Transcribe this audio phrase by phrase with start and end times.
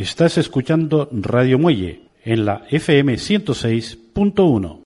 [0.00, 4.80] Estás escuchando Radio Muelle en la FM 106.1.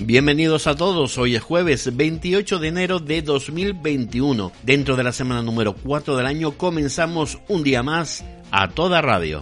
[0.00, 4.52] Bienvenidos a todos, hoy es jueves 28 de enero de 2021.
[4.64, 9.40] Dentro de la semana número 4 del año comenzamos un día más a toda radio.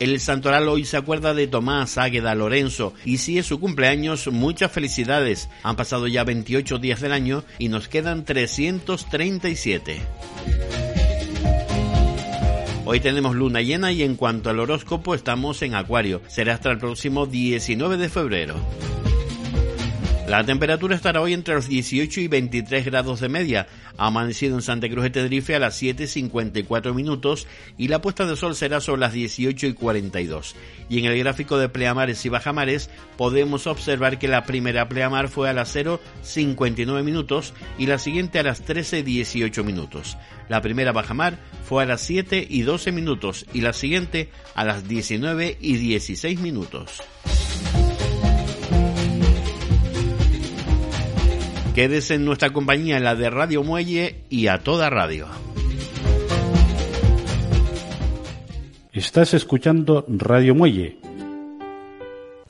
[0.00, 4.72] El santoral hoy se acuerda de Tomás Águeda Lorenzo y si es su cumpleaños, muchas
[4.72, 5.50] felicidades.
[5.62, 10.00] Han pasado ya 28 días del año y nos quedan 337.
[12.86, 16.22] Hoy tenemos luna llena y en cuanto al horóscopo estamos en Acuario.
[16.28, 18.54] Será hasta el próximo 19 de febrero.
[20.30, 23.66] La temperatura estará hoy entre los 18 y 23 grados de media.
[23.98, 28.36] Ha amanecido en Santa Cruz de Tenerife a las 7.54 minutos y la puesta de
[28.36, 30.54] sol será sobre las 18 y 42.
[30.88, 35.50] Y en el gráfico de pleamares y bajamares podemos observar que la primera pleamar fue
[35.50, 40.16] a las 0.59 minutos y la siguiente a las 13.18 minutos.
[40.48, 44.86] La primera bajamar fue a las 7 y 12 minutos y la siguiente a las
[44.86, 47.02] 19 y 16 minutos.
[51.74, 55.26] Quédese en nuestra compañía, en la de Radio Muelle y a toda radio.
[58.92, 60.99] Estás escuchando Radio Muelle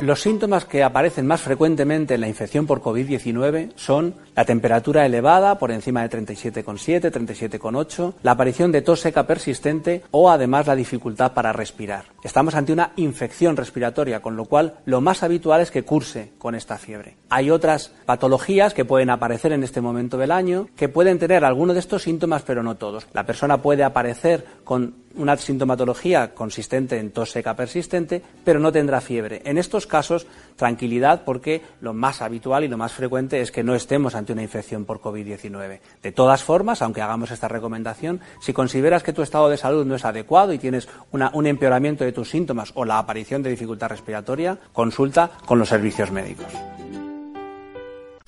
[0.01, 5.59] los síntomas que aparecen más frecuentemente en la infección por COVID-19 son la temperatura elevada
[5.59, 11.33] por encima de 37,7, 37,8, la aparición de tos seca persistente o además la dificultad
[11.33, 12.07] para respirar.
[12.23, 16.55] Estamos ante una infección respiratoria, con lo cual lo más habitual es que curse con
[16.55, 17.17] esta fiebre.
[17.29, 21.75] Hay otras patologías que pueden aparecer en este momento del año que pueden tener alguno
[21.75, 23.07] de estos síntomas, pero no todos.
[23.13, 29.01] La persona puede aparecer con una sintomatología consistente en tos seca persistente, pero no tendrá
[29.01, 29.43] fiebre.
[29.45, 33.75] En estos casos, tranquilidad porque lo más habitual y lo más frecuente es que no
[33.75, 35.81] estemos ante una infección por COVID-19.
[36.03, 39.97] De todas formas, aunque hagamos esta recomendación, si consideras que tu estado de salud no
[39.97, 44.59] es adecuado y tienes un empeoramiento de tus síntomas o la aparición de dificultad respiratoria,
[44.73, 46.47] consulta con los servicios médicos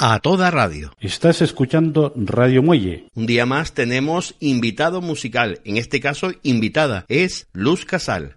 [0.04, 0.92] a toda radio.
[0.98, 3.04] Estás escuchando Radio Muelle.
[3.14, 8.34] Un día más tenemos invitado musical, en este caso invitada, es Luz Casal.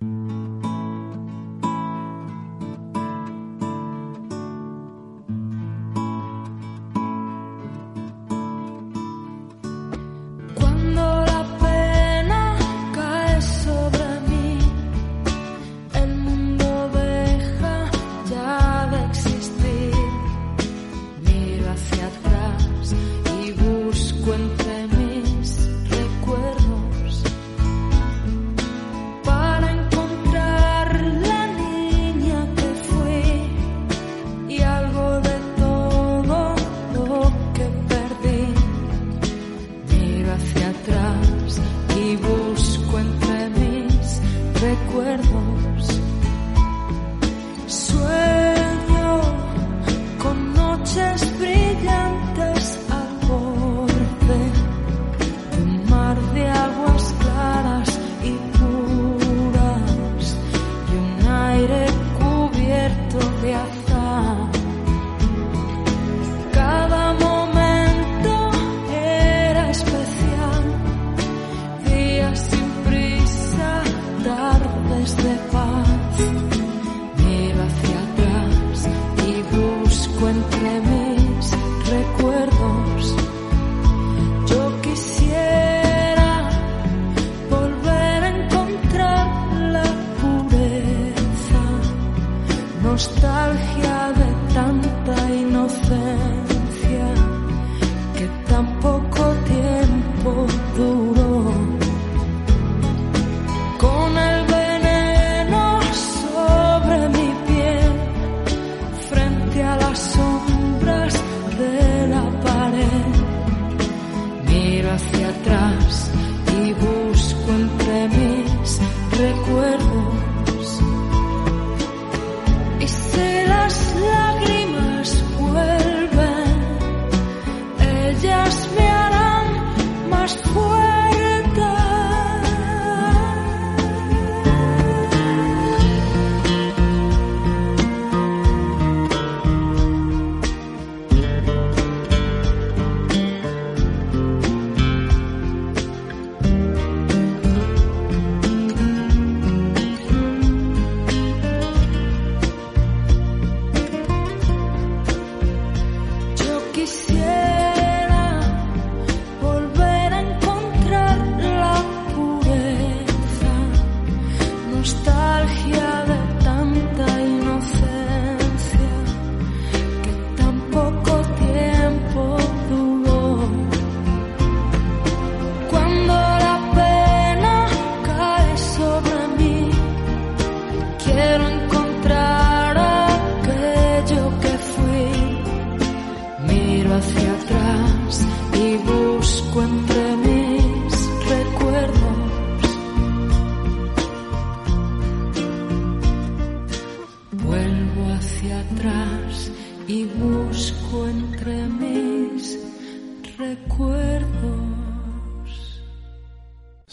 [44.95, 45.34] Recuerdos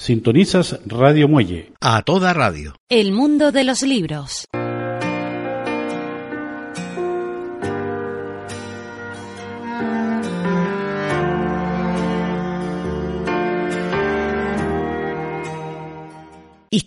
[0.02, 1.74] Sintonizas Radio Muelle.
[1.80, 2.74] A toda radio.
[2.88, 4.48] El mundo de los libros.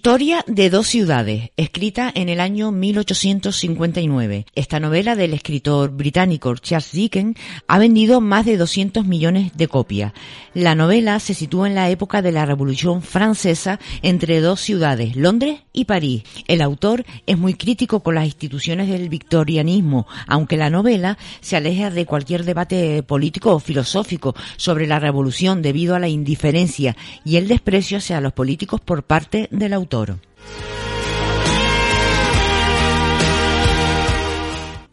[0.06, 4.46] Historia de dos ciudades, escrita en el año 1859.
[4.54, 10.14] Esta novela del escritor británico Charles Dickens ha vendido más de 200 millones de copias.
[10.54, 15.62] La novela se sitúa en la época de la Revolución Francesa entre dos ciudades, Londres
[15.74, 16.22] y París.
[16.48, 21.90] El autor es muy crítico con las instituciones del victorianismo, aunque la novela se aleja
[21.90, 27.48] de cualquier debate político o filosófico sobre la revolución debido a la indiferencia y el
[27.48, 30.20] desprecio hacia los políticos por parte de la autor.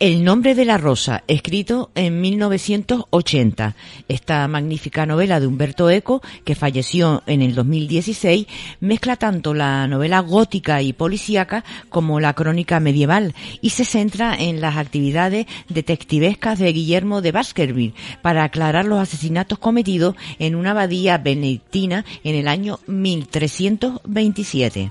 [0.02, 3.76] El nombre de la rosa, escrito en 1980.
[4.08, 8.48] Esta magnífica novela de Humberto Eco, que falleció en el 2016,
[8.80, 14.60] mezcla tanto la novela gótica y policíaca como la crónica medieval y se centra en
[14.60, 21.18] las actividades detectivescas de Guillermo de Baskerville para aclarar los asesinatos cometidos en una abadía
[21.18, 24.90] benedictina en el año 1327.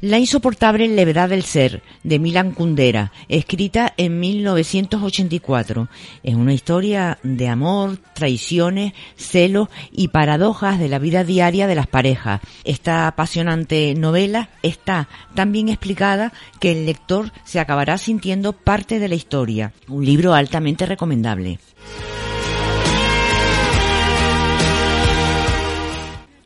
[0.00, 5.88] La insoportable levedad del ser, de Milan Kundera, escrita en 1984.
[6.22, 11.86] Es una historia de amor, traiciones, celos y paradojas de la vida diaria de las
[11.86, 12.40] parejas.
[12.64, 19.08] Esta apasionante novela está tan bien explicada que el lector se acabará sintiendo parte de
[19.08, 19.74] la historia.
[19.86, 21.58] Un libro altamente recomendable.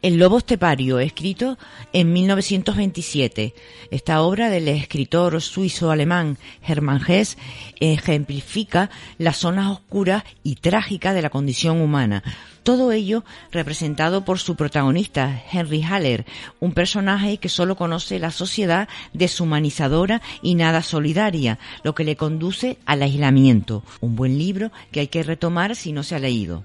[0.05, 1.56] El lobo estepario, escrito
[1.95, 3.55] en 1927.
[3.91, 7.39] Esta obra del escritor suizo-alemán Hermann Hesse
[7.81, 12.23] ejemplifica las zonas oscuras y trágicas de la condición humana.
[12.65, 16.27] Todo ello representado por su protagonista, Henry Haller,
[16.61, 22.77] un personaje que solo conoce la sociedad deshumanizadora y nada solidaria, lo que le conduce
[22.85, 23.83] al aislamiento.
[24.03, 26.62] Un buen libro que hay que retomar si no se ha leído.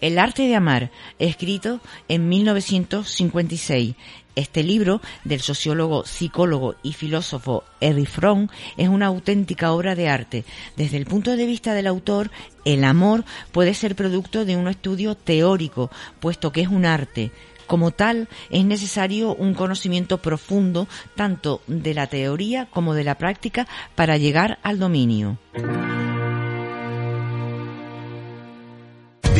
[0.00, 3.94] El arte de amar, escrito en 1956.
[4.34, 8.48] Este libro del sociólogo, psicólogo y filósofo Erich Fromm
[8.78, 10.44] es una auténtica obra de arte.
[10.76, 12.30] Desde el punto de vista del autor,
[12.64, 17.30] el amor puede ser producto de un estudio teórico, puesto que es un arte.
[17.66, 23.68] Como tal, es necesario un conocimiento profundo tanto de la teoría como de la práctica
[23.94, 25.38] para llegar al dominio.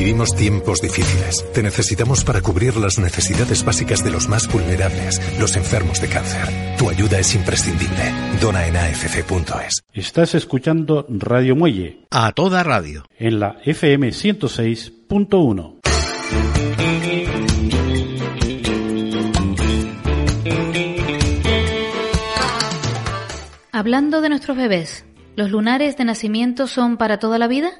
[0.00, 1.44] Vivimos tiempos difíciles.
[1.52, 6.48] Te necesitamos para cubrir las necesidades básicas de los más vulnerables, los enfermos de cáncer.
[6.78, 8.10] Tu ayuda es imprescindible.
[8.40, 9.82] Dona en afc.es.
[9.92, 12.06] Estás escuchando Radio Muelle.
[12.10, 13.04] A toda radio.
[13.18, 15.80] En la FM 106.1.
[23.70, 25.04] Hablando de nuestros bebés,
[25.36, 27.70] ¿los lunares de nacimiento son para toda la vida?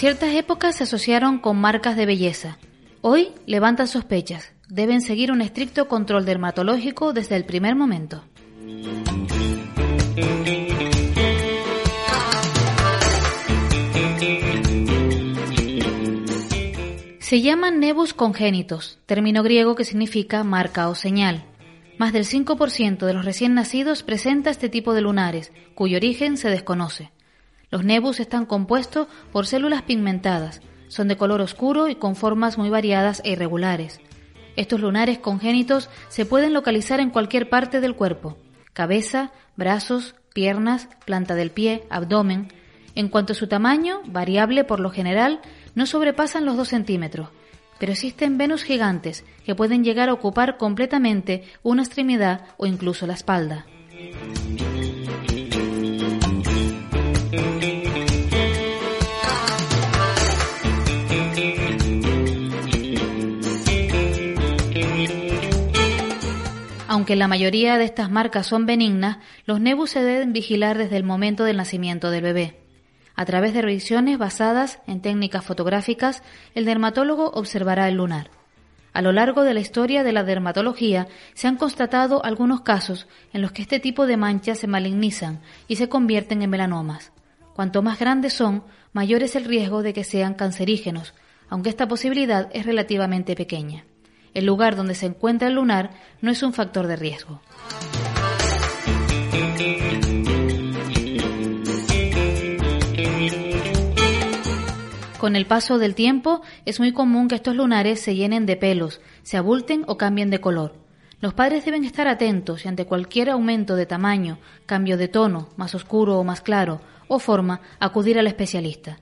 [0.00, 2.56] Ciertas épocas se asociaron con marcas de belleza.
[3.02, 4.54] Hoy levantan sospechas.
[4.66, 8.24] Deben seguir un estricto control dermatológico desde el primer momento.
[17.18, 21.44] Se llaman nebus congénitos, término griego que significa marca o señal.
[21.98, 26.48] Más del 5% de los recién nacidos presenta este tipo de lunares, cuyo origen se
[26.48, 27.10] desconoce.
[27.70, 32.68] Los nebus están compuestos por células pigmentadas, son de color oscuro y con formas muy
[32.68, 34.00] variadas e irregulares.
[34.56, 38.36] Estos lunares congénitos se pueden localizar en cualquier parte del cuerpo,
[38.72, 42.52] cabeza, brazos, piernas, planta del pie, abdomen.
[42.96, 45.40] En cuanto a su tamaño, variable por lo general,
[45.76, 47.28] no sobrepasan los 2 centímetros,
[47.78, 53.14] pero existen Venus gigantes que pueden llegar a ocupar completamente una extremidad o incluso la
[53.14, 53.64] espalda.
[67.00, 71.04] Aunque la mayoría de estas marcas son benignas, los nebus se deben vigilar desde el
[71.04, 72.58] momento del nacimiento del bebé.
[73.14, 76.22] A través de revisiones basadas en técnicas fotográficas,
[76.54, 78.30] el dermatólogo observará el lunar.
[78.92, 83.40] A lo largo de la historia de la dermatología se han constatado algunos casos en
[83.40, 87.12] los que este tipo de manchas se malignizan y se convierten en melanomas.
[87.60, 88.64] Cuanto más grandes son,
[88.94, 91.12] mayor es el riesgo de que sean cancerígenos,
[91.50, 93.84] aunque esta posibilidad es relativamente pequeña.
[94.32, 95.90] El lugar donde se encuentra el lunar
[96.22, 97.42] no es un factor de riesgo.
[105.18, 109.02] Con el paso del tiempo es muy común que estos lunares se llenen de pelos,
[109.22, 110.76] se abulten o cambien de color.
[111.20, 115.74] Los padres deben estar atentos y ante cualquier aumento de tamaño, cambio de tono, más
[115.74, 119.00] oscuro o más claro, o forma, acudir al especialista.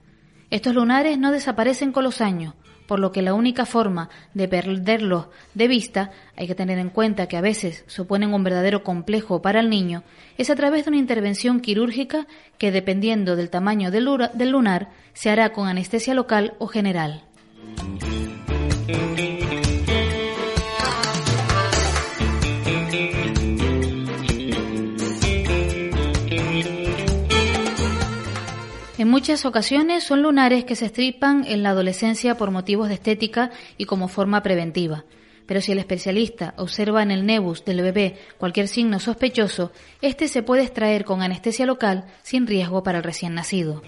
[0.49, 2.55] Estos lunares no desaparecen con los años,
[2.87, 7.27] por lo que la única forma de perderlos de vista, hay que tener en cuenta
[7.27, 10.05] que a veces suponen un verdadero complejo para el niño,
[10.39, 15.53] es a través de una intervención quirúrgica que, dependiendo del tamaño del lunar, se hará
[15.53, 17.25] con anestesia local o general.
[28.99, 33.53] En muchas ocasiones son lunares que se estripan en la adolescencia por motivos de estética
[33.77, 35.05] y como forma preventiva.
[35.47, 39.71] Pero si el especialista observa en el nebus del bebé cualquier signo sospechoso,
[40.03, 43.83] este se puede extraer con anestesia local sin riesgo para el recién nacido.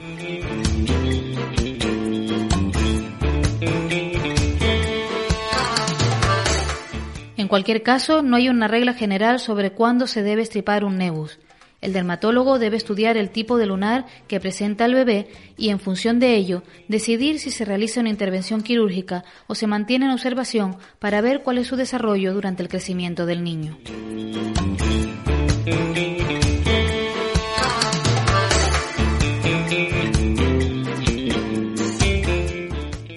[7.36, 11.40] En cualquier caso, no hay una regla general sobre cuándo se debe estripar un nebus.
[11.80, 16.20] El dermatólogo debe estudiar el tipo de lunar que presenta el bebé y, en función
[16.20, 21.20] de ello, decidir si se realiza una intervención quirúrgica o se mantiene en observación para
[21.20, 23.78] ver cuál es su desarrollo durante el crecimiento del niño.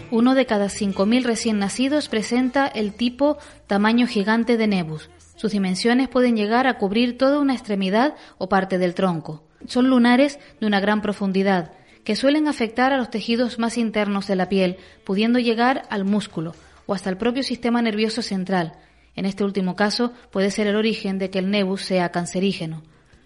[0.10, 5.10] Uno de cada 5.000 recién nacidos presenta el tipo tamaño gigante de nebus,
[5.43, 9.43] sus dimensiones pueden llegar a cubrir toda una extremidad o parte del tronco.
[9.67, 11.73] Son lunares de una gran profundidad,
[12.05, 16.55] que suelen afectar a los tejidos más internos de la piel, pudiendo llegar al músculo
[16.85, 18.77] o hasta el propio sistema nervioso central.
[19.17, 22.81] En este último caso puede ser el origen de que el nebus sea cancerígeno.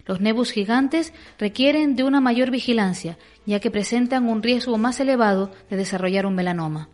[0.07, 5.51] Los nebus gigantes requieren de una mayor vigilancia, ya que presentan un riesgo más elevado
[5.69, 6.89] de desarrollar un melanoma.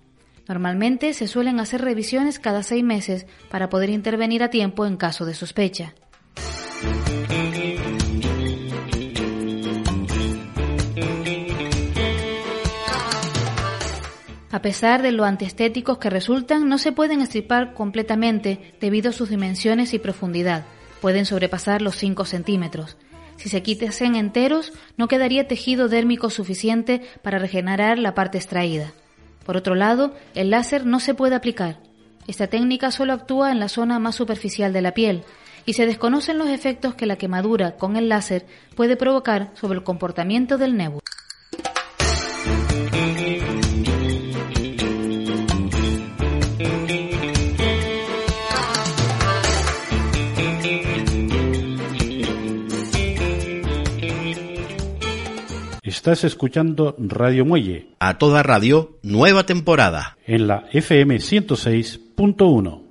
[0.47, 5.25] Normalmente se suelen hacer revisiones cada seis meses para poder intervenir a tiempo en caso
[5.25, 5.93] de sospecha.
[14.51, 19.29] A pesar de lo antiestéticos que resultan, no se pueden estripar completamente debido a sus
[19.29, 20.65] dimensiones y profundidad.
[21.01, 22.95] Pueden sobrepasar los 5 centímetros.
[23.37, 28.93] Si se quitasen enteros, no quedaría tejido dérmico suficiente para regenerar la parte extraída.
[29.45, 31.79] Por otro lado, el láser no se puede aplicar.
[32.27, 35.23] Esta técnica solo actúa en la zona más superficial de la piel
[35.65, 38.45] y se desconocen los efectos que la quemadura con el láser
[38.75, 41.03] puede provocar sobre el comportamiento del nebus.
[55.93, 57.89] Estás escuchando Radio Muelle.
[57.99, 60.17] A toda radio, nueva temporada.
[60.25, 62.82] En la FM 106.1.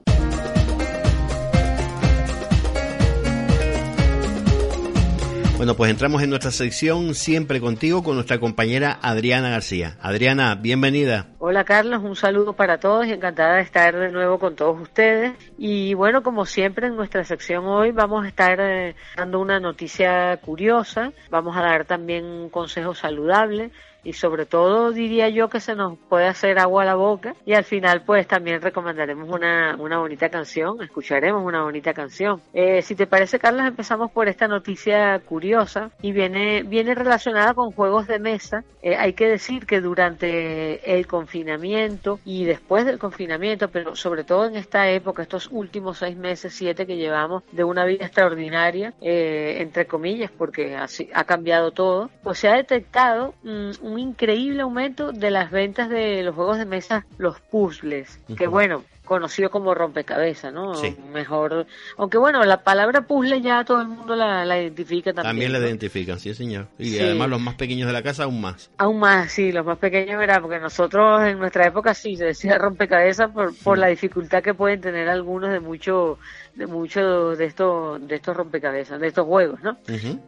[5.63, 9.97] Bueno, pues entramos en nuestra sección siempre contigo con nuestra compañera Adriana García.
[10.03, 11.29] Adriana, bienvenida.
[11.39, 15.35] Hola Carlos, un saludo para todos y encantada de estar de nuevo con todos ustedes.
[15.57, 20.37] Y bueno, como siempre en nuestra sección hoy vamos a estar eh, dando una noticia
[20.39, 23.71] curiosa, vamos a dar también un consejo saludable
[24.05, 27.55] y sobre todo diría yo que se nos puede hacer agua a la boca y
[27.55, 32.41] al final pues también recomendaremos una, una bonita canción, escucharemos una bonita canción.
[32.53, 37.73] Eh, si te parece Carlos empezamos por esta noticia curiosa y viene, viene relacionada con
[37.73, 38.65] juegos de mesa.
[38.83, 44.47] Eh, hay que decir que durante el confinamiento y después del confinamiento, pero sobre todo
[44.47, 49.59] en esta época, estos últimos seis meses, siete que llevamos de una vida extraordinaria, eh,
[49.61, 55.13] entre comillas, porque así ha cambiado todo, pues se ha detectado mm, un increíble aumento
[55.13, 60.53] de las ventas de los juegos de mesa, los puzzles, que bueno, conocido como rompecabezas,
[60.53, 60.73] ¿no?
[61.13, 61.67] Mejor,
[61.99, 65.33] aunque bueno, la palabra puzzle ya todo el mundo la, identifica también.
[65.33, 66.69] También la identifican, sí señor.
[66.79, 68.71] Y además los más pequeños de la casa aún más.
[68.79, 70.41] Aún más, sí, los más pequeños, ¿verdad?
[70.41, 74.81] Porque nosotros en nuestra época sí se decía rompecabezas por, por la dificultad que pueden
[74.81, 76.19] tener algunos de mucho
[76.55, 79.79] de muchos de estos de estos rompecabezas, de estos juegos, ¿no?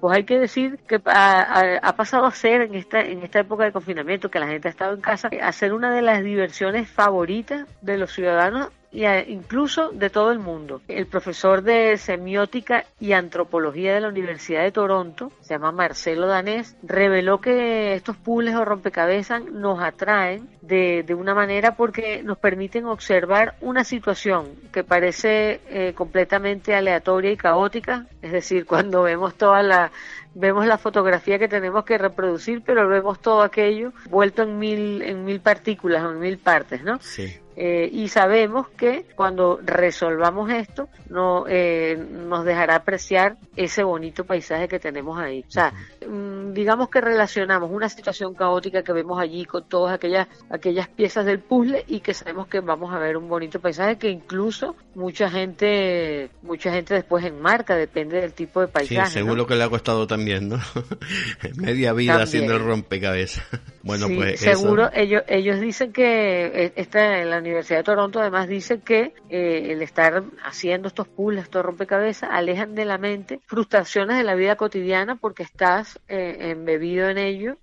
[0.01, 3.54] Pues hay que decir que ha, ha, pasado a ser en esta en esta época
[3.63, 6.89] de confinamiento que la gente ha estado en casa a ser una de las diversiones
[6.89, 10.81] favoritas de los ciudadanos y incluso de todo el mundo.
[10.87, 16.77] El profesor de semiótica y antropología de la Universidad de Toronto, se llama Marcelo Danés,
[16.83, 22.87] reveló que estos puzzles o rompecabezas nos atraen de, de una manera porque nos permiten
[22.87, 29.63] observar una situación que parece eh, completamente aleatoria y caótica, es decir, cuando vemos toda
[29.63, 29.91] la
[30.37, 35.25] vemos la fotografía que tenemos que reproducir, pero vemos todo aquello vuelto en mil, en
[35.25, 36.99] mil partículas o en mil partes, ¿no?
[37.01, 37.39] Sí.
[37.57, 44.67] Eh, y sabemos que cuando resolvamos esto no, eh, nos dejará apreciar ese bonito paisaje
[44.67, 45.45] que tenemos ahí.
[45.47, 45.73] O sea,
[46.07, 51.27] mm, digamos que relacionamos una situación caótica que vemos allí con todas aquellas, aquellas piezas
[51.27, 55.31] del puzzle y que sabemos que vamos a ver un bonito paisaje que incluso mucha
[55.31, 59.07] gente, mucha gente después enmarca, depende del tipo de paisaje.
[59.07, 60.59] Sí, según lo que le ha costado también, ¿no?
[61.57, 63.45] Media vida haciendo el rompecabezas.
[63.83, 68.81] bueno, pues seguro ellos, ellos dicen que eh, esta, la Universidad de Toronto además dice
[68.81, 74.25] que eh, el estar haciendo estos puzzles, estos rompecabezas, alejan de la mente frustraciones de
[74.25, 77.57] la vida cotidiana porque estás eh, embebido en ello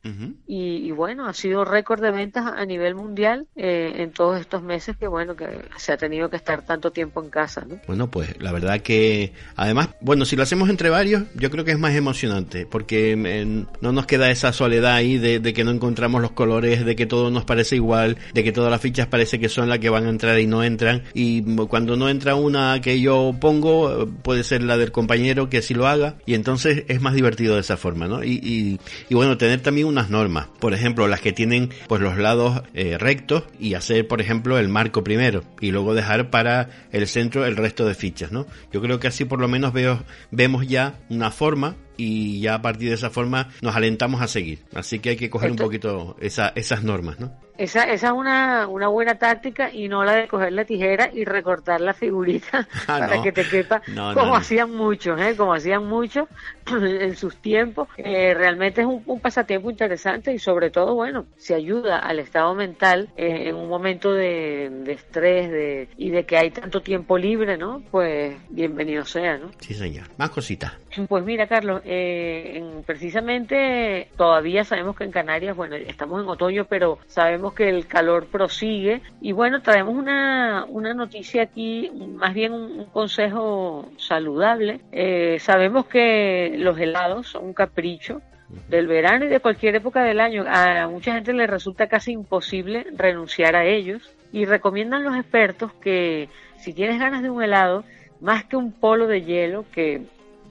[0.47, 4.97] y, bueno, ha sido récord de ventas a nivel mundial eh, en todos estos meses
[4.97, 5.47] que bueno, que
[5.77, 7.65] se ha tenido que estar tanto tiempo en casa.
[7.67, 7.79] ¿no?
[7.87, 11.71] Bueno, pues la verdad que además, bueno, si lo hacemos entre varios, yo creo que
[11.71, 16.21] es más emocionante porque no nos queda esa soledad ahí de, de que no encontramos
[16.21, 19.49] los colores, de que todo nos parece igual, de que todas las fichas parece que
[19.49, 21.03] son que van a entrar y no entran.
[21.13, 25.73] Y cuando no entra una que yo pongo, puede ser la del compañero que sí
[25.73, 26.15] lo haga.
[26.25, 28.23] Y entonces es más divertido de esa forma, ¿no?
[28.23, 28.79] Y,
[29.09, 30.47] y, bueno, tener también unas normas.
[30.59, 34.69] Por ejemplo, las que tienen pues los lados eh, rectos y hacer, por ejemplo, el
[34.69, 35.43] marco primero.
[35.59, 38.47] Y luego dejar para el centro el resto de fichas, ¿no?
[38.71, 42.61] Yo creo que así por lo menos veo, vemos ya una forma y ya a
[42.63, 44.59] partir de esa forma nos alentamos a seguir.
[44.73, 47.31] Así que hay que coger un poquito esa, esas normas, ¿no?
[47.61, 51.25] Esa, esa es una, una buena táctica y no la de coger la tijera y
[51.25, 53.83] recortar la figurita ah, para que te quepa,
[54.15, 55.35] como hacían muchos, ¿eh?
[55.37, 56.27] como hacían muchos
[56.67, 57.87] en sus tiempos.
[57.97, 63.09] Eh, realmente es un, pasatiempo interesante y sobre todo, bueno, se ayuda al estado mental
[63.15, 67.83] eh, en un momento de, estrés de, y de que hay tanto tiempo libre, ¿no?
[67.91, 69.51] Pues bienvenido sea, ¿no?
[69.59, 70.07] Sí, señor.
[70.17, 70.73] Más cositas.
[71.07, 76.99] Pues mira, Carlos, eh, precisamente todavía sabemos que en Canarias, bueno, estamos en otoño, pero
[77.05, 79.01] sabemos que el calor prosigue.
[79.19, 84.79] Y bueno, traemos una, una noticia aquí, más bien un, consejo saludable.
[84.93, 88.21] Eh, sabemos que los helados son un capricho
[88.69, 90.45] del verano y de cualquier época del año.
[90.47, 96.29] A mucha gente le resulta casi imposible renunciar a ellos y recomiendan los expertos que
[96.57, 97.83] si tienes ganas de un helado,
[98.21, 100.03] más que un polo de hielo, que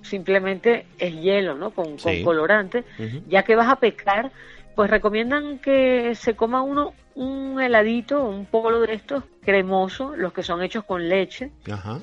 [0.02, 1.70] simplemente es hielo, ¿no?
[1.70, 2.84] Con, colorante,
[3.28, 4.30] ya que vas a pecar,
[4.74, 10.42] pues recomiendan que se coma uno un heladito, un polo de estos cremoso, los que
[10.42, 11.50] son hechos con leche.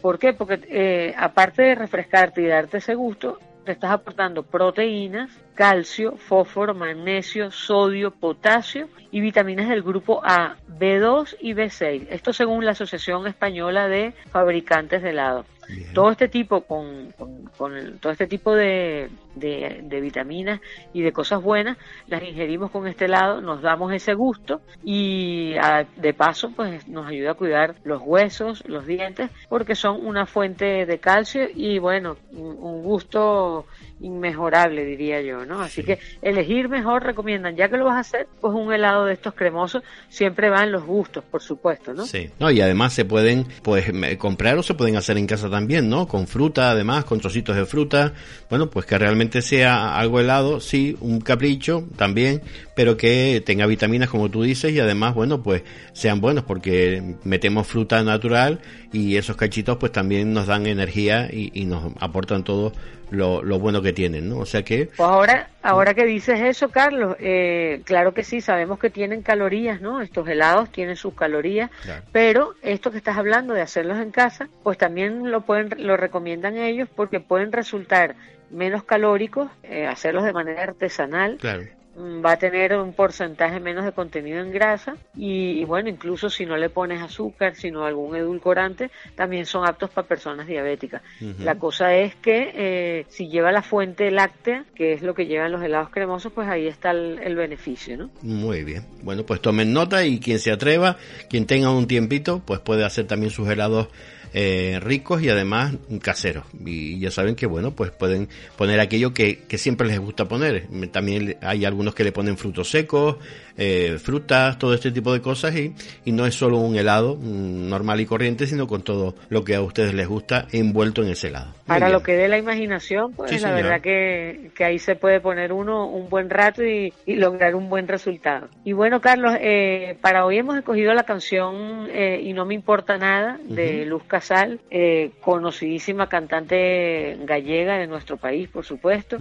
[0.01, 0.33] ¿Por qué?
[0.33, 6.75] Porque eh, aparte de refrescarte y darte ese gusto, te estás aportando proteínas, calcio, fósforo,
[6.75, 12.07] magnesio, sodio, potasio y vitaminas del grupo A, B2 y B6.
[12.11, 15.45] Esto según la Asociación Española de Fabricantes de helado.
[15.93, 17.13] Todo este tipo con,
[17.57, 20.61] todo este tipo de, de, vitaminas
[20.93, 25.55] y de cosas buenas las ingerimos con este helado, nos damos ese gusto y
[25.97, 30.85] de paso pues nos ayuda a cuidar los huesos, los dientes porque son una fuente
[30.85, 33.65] de calcio y bueno un gusto
[33.99, 35.61] inmejorable, diría yo, ¿no?
[35.61, 39.13] Así que elegir mejor recomiendan, ya que lo vas a hacer, pues un helado de
[39.13, 42.05] estos cremosos siempre va en los gustos, por supuesto, ¿no?
[42.05, 45.89] Sí, no, y además se pueden, pues, comprar o se pueden hacer en casa también,
[45.89, 46.07] ¿no?
[46.07, 48.13] Con fruta, además, con trocitos de fruta,
[48.49, 52.41] bueno, pues que realmente sea algo helado, sí, un capricho también,
[52.77, 55.63] pero que tenga vitaminas, como tú dices, y además, bueno, pues
[55.93, 58.59] sean buenos, porque metemos fruta natural
[58.93, 62.73] y esos cachitos, pues también nos dan energía y, y nos aportan todo
[63.09, 64.37] lo, lo, bueno que tienen, ¿no?
[64.37, 64.91] O sea que...
[64.95, 69.81] Pues ahora, ahora que dices eso, Carlos, eh, claro que sí, sabemos que tienen calorías,
[69.81, 69.99] ¿no?
[69.99, 71.71] Estos helados tienen sus calorías,
[72.11, 76.57] pero esto que estás hablando de hacerlos en casa, pues también lo pueden, lo recomiendan
[76.57, 78.13] ellos porque pueden resultar
[78.51, 81.39] menos calóricos, eh, hacerlos de manera artesanal.
[81.41, 86.45] mm, va a tener un porcentaje menos de contenido en grasa y, bueno, incluso si
[86.45, 91.01] no le pones azúcar, sino algún edulcorante, también son aptos para personas diabéticas.
[91.39, 95.51] La cosa es que eh, si lleva la fuente láctea, que es lo que llevan
[95.51, 98.09] los helados cremosos, pues ahí está el, el beneficio, ¿no?
[98.21, 98.85] Muy bien.
[99.01, 100.97] Bueno, pues tomen nota y quien se atreva,
[101.29, 103.87] quien tenga un tiempito, pues puede hacer también sus helados
[104.33, 106.45] eh, ricos y además caseros.
[106.65, 110.67] Y ya saben que, bueno, pues pueden poner aquello que, que siempre les gusta poner.
[110.91, 113.17] También hay algunos que le ponen frutos secos,
[113.57, 115.73] eh, frutas, todo este tipo de cosas y,
[116.05, 119.55] y no es solo un helado mm, normal y corriente, sino con todo lo que
[119.55, 121.53] a ustedes les gusta envuelto en ese helado.
[121.65, 125.51] Para lo que dé la imaginación, pues la verdad que, que, ahí se puede poner
[125.51, 128.47] uno un buen rato y, y lograr un buen resultado.
[128.63, 132.97] Y bueno, Carlos, eh, para hoy hemos escogido la canción eh, Y no me importa
[132.97, 139.17] nada de Luz Casal, eh, conocidísima cantante gallega de nuestro país, por supuesto,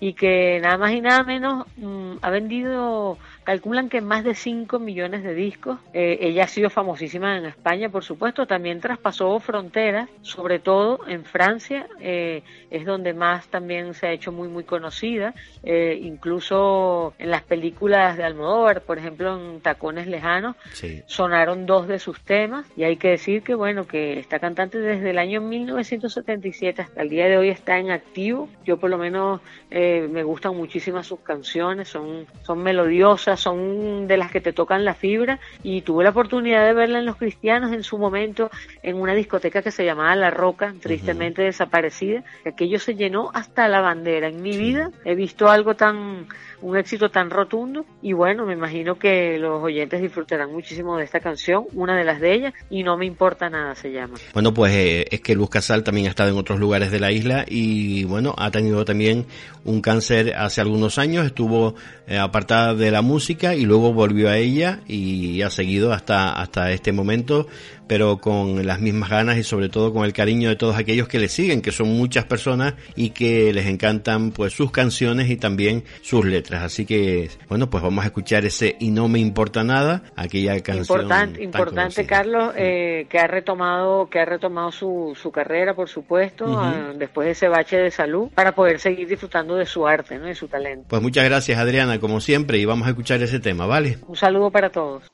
[0.00, 4.78] y que nada más y nada menos mmm, ha vendido calculan que más de 5
[4.78, 5.78] millones de discos.
[5.94, 11.24] Eh, ella ha sido famosísima en España, por supuesto, también traspasó fronteras, sobre todo en
[11.24, 15.32] Francia, eh, es donde más también se ha hecho muy, muy conocida,
[15.62, 21.02] eh, incluso en las películas de Almodóvar, por ejemplo, en Tacones Lejanos, sí.
[21.06, 25.08] sonaron dos de sus temas, y hay que decir que, bueno, que esta cantante desde
[25.08, 29.40] el año 1977 hasta el día de hoy está en activo, yo por lo menos
[29.70, 34.94] me gustan muchísimas sus canciones, son, son melodiosas, son de las que te tocan la
[34.94, 38.50] fibra y tuve la oportunidad de verla en Los Cristianos en su momento
[38.82, 41.48] en una discoteca que se llamaba La Roca, tristemente uh -huh.
[41.48, 44.28] desaparecida, aquello se llenó hasta la bandera.
[44.28, 46.26] En mi vida he visto algo tan,
[46.62, 51.20] un éxito tan rotundo y bueno, me imagino que los oyentes disfrutarán muchísimo de esta
[51.20, 54.14] canción, una de las de ellas y no me importa nada se llama.
[54.34, 57.12] Bueno, pues eh, es que Luz Casal también ha estado en otros lugares de la
[57.12, 59.26] isla y bueno, ha tenido también
[59.64, 61.74] un cáncer hace algunos años, estuvo
[62.06, 66.72] eh, apartada de la música y luego volvió a ella y ha seguido hasta, hasta
[66.72, 67.46] este momento
[67.88, 71.18] pero con las mismas ganas y sobre todo con el cariño de todos aquellos que
[71.18, 75.84] le siguen, que son muchas personas y que les encantan pues sus canciones y también
[76.02, 76.62] sus letras.
[76.62, 81.00] Así que, bueno, pues vamos a escuchar ese Y no me importa nada, aquella canción.
[81.00, 86.44] Importante, importante Carlos, eh, que ha retomado, que ha retomado su, su carrera, por supuesto,
[86.44, 86.92] uh -huh.
[86.94, 90.26] después de ese bache de salud, para poder seguir disfrutando de su arte, ¿no?
[90.26, 90.86] de su talento.
[90.88, 93.98] Pues muchas gracias Adriana, como siempre, y vamos a escuchar ese tema, ¿vale?
[94.06, 95.04] Un saludo para todos.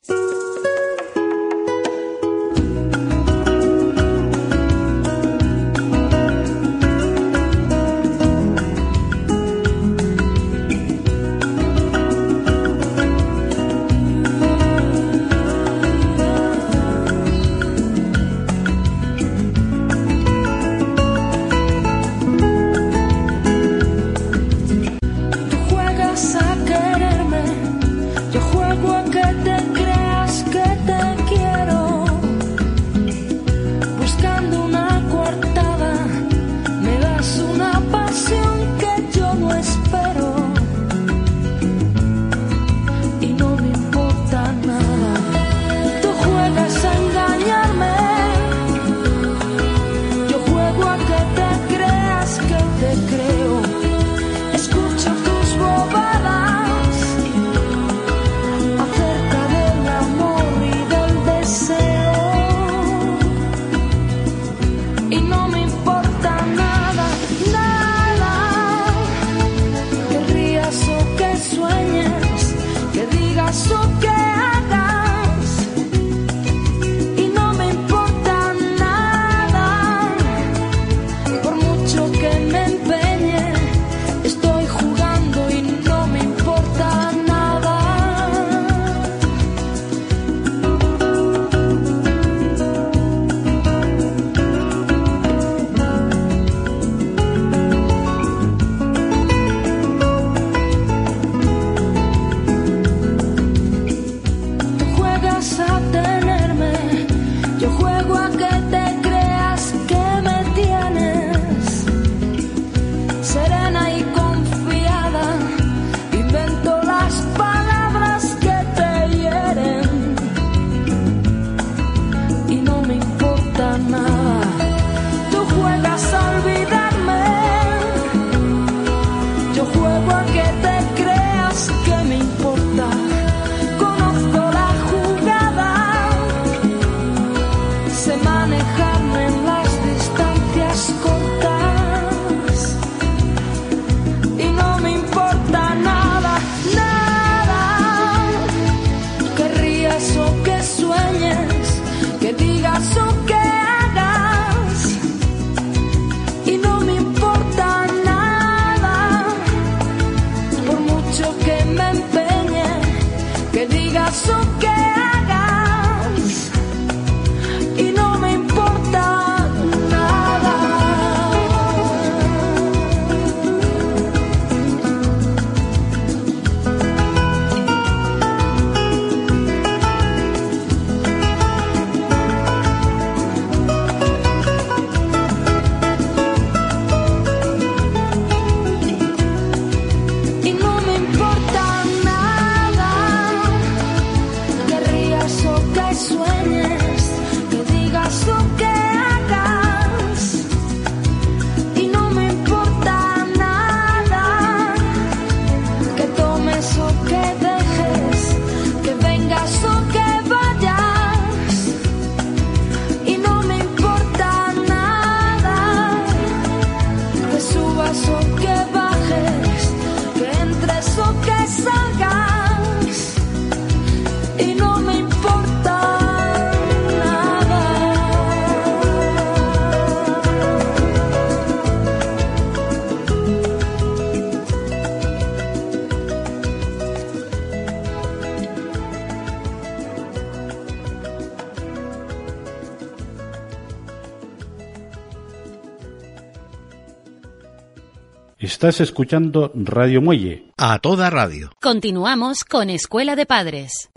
[248.64, 250.46] Estás escuchando Radio Muelle.
[250.56, 251.50] A toda radio.
[251.60, 253.90] Continuamos con Escuela de Padres.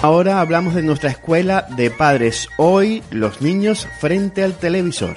[0.00, 2.48] Ahora hablamos de nuestra escuela de padres.
[2.56, 5.16] Hoy los niños frente al televisor.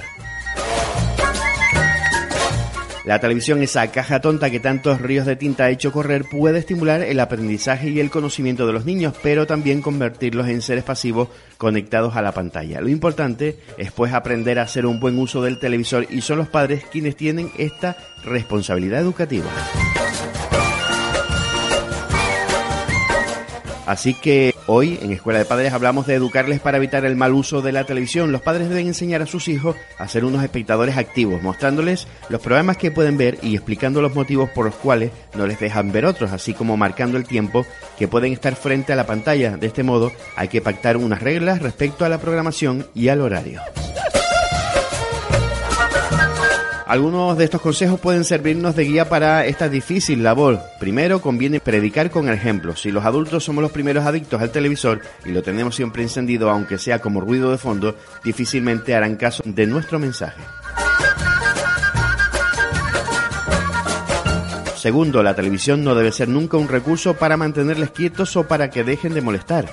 [3.05, 7.01] La televisión, esa caja tonta que tantos ríos de tinta ha hecho correr, puede estimular
[7.01, 12.15] el aprendizaje y el conocimiento de los niños, pero también convertirlos en seres pasivos conectados
[12.15, 12.79] a la pantalla.
[12.79, 16.47] Lo importante es pues aprender a hacer un buen uso del televisor y son los
[16.47, 19.49] padres quienes tienen esta responsabilidad educativa.
[23.93, 27.61] Así que hoy en Escuela de Padres hablamos de educarles para evitar el mal uso
[27.61, 28.31] de la televisión.
[28.31, 32.77] Los padres deben enseñar a sus hijos a ser unos espectadores activos, mostrándoles los programas
[32.77, 36.31] que pueden ver y explicando los motivos por los cuales no les dejan ver otros,
[36.31, 39.57] así como marcando el tiempo que pueden estar frente a la pantalla.
[39.57, 43.61] De este modo hay que pactar unas reglas respecto a la programación y al horario.
[46.93, 50.59] Algunos de estos consejos pueden servirnos de guía para esta difícil labor.
[50.79, 52.75] Primero, conviene predicar con el ejemplo.
[52.75, 56.77] Si los adultos somos los primeros adictos al televisor y lo tenemos siempre encendido, aunque
[56.77, 60.39] sea como ruido de fondo, difícilmente harán caso de nuestro mensaje.
[64.75, 68.83] Segundo, la televisión no debe ser nunca un recurso para mantenerles quietos o para que
[68.83, 69.65] dejen de molestar.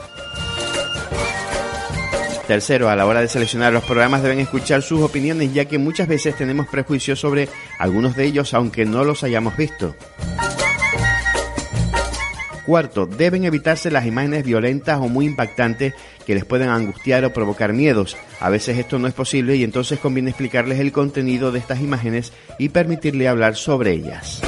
[2.50, 6.08] Tercero, a la hora de seleccionar los programas deben escuchar sus opiniones ya que muchas
[6.08, 9.94] veces tenemos prejuicios sobre algunos de ellos aunque no los hayamos visto.
[12.66, 15.94] Cuarto, deben evitarse las imágenes violentas o muy impactantes
[16.26, 18.16] que les pueden angustiar o provocar miedos.
[18.40, 22.32] A veces esto no es posible y entonces conviene explicarles el contenido de estas imágenes
[22.58, 24.42] y permitirle hablar sobre ellas.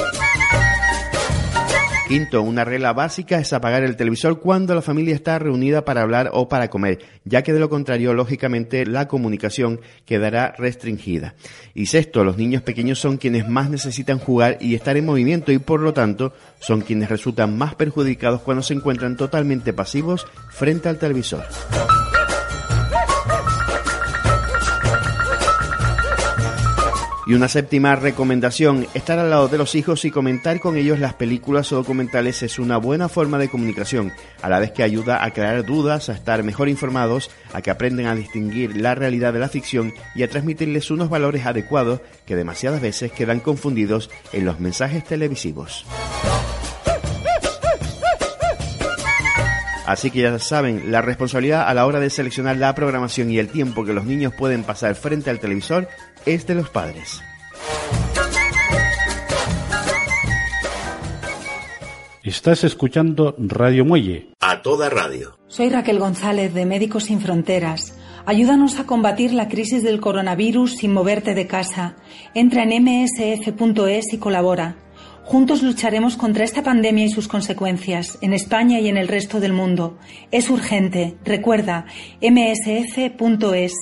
[2.07, 6.31] Quinto, una regla básica es apagar el televisor cuando la familia está reunida para hablar
[6.33, 11.35] o para comer, ya que de lo contrario, lógicamente, la comunicación quedará restringida.
[11.73, 15.59] Y sexto, los niños pequeños son quienes más necesitan jugar y estar en movimiento y
[15.59, 20.97] por lo tanto son quienes resultan más perjudicados cuando se encuentran totalmente pasivos frente al
[20.97, 21.45] televisor.
[27.25, 31.13] Y una séptima recomendación, estar al lado de los hijos y comentar con ellos las
[31.13, 35.31] películas o documentales es una buena forma de comunicación, a la vez que ayuda a
[35.31, 39.47] crear dudas, a estar mejor informados, a que aprenden a distinguir la realidad de la
[39.47, 45.05] ficción y a transmitirles unos valores adecuados que demasiadas veces quedan confundidos en los mensajes
[45.05, 45.85] televisivos.
[49.85, 53.49] Así que ya saben, la responsabilidad a la hora de seleccionar la programación y el
[53.49, 55.89] tiempo que los niños pueden pasar frente al televisor
[56.25, 57.21] es de los padres.
[62.23, 64.29] Estás escuchando Radio Muelle.
[64.39, 65.37] A toda radio.
[65.47, 67.97] Soy Raquel González de Médicos Sin Fronteras.
[68.25, 71.97] Ayúdanos a combatir la crisis del coronavirus sin moverte de casa.
[72.33, 74.77] Entra en msf.es y colabora.
[75.25, 79.53] Juntos lucharemos contra esta pandemia y sus consecuencias en España y en el resto del
[79.53, 79.97] mundo.
[80.31, 81.17] Es urgente.
[81.25, 81.85] Recuerda,
[82.21, 83.73] msf.es.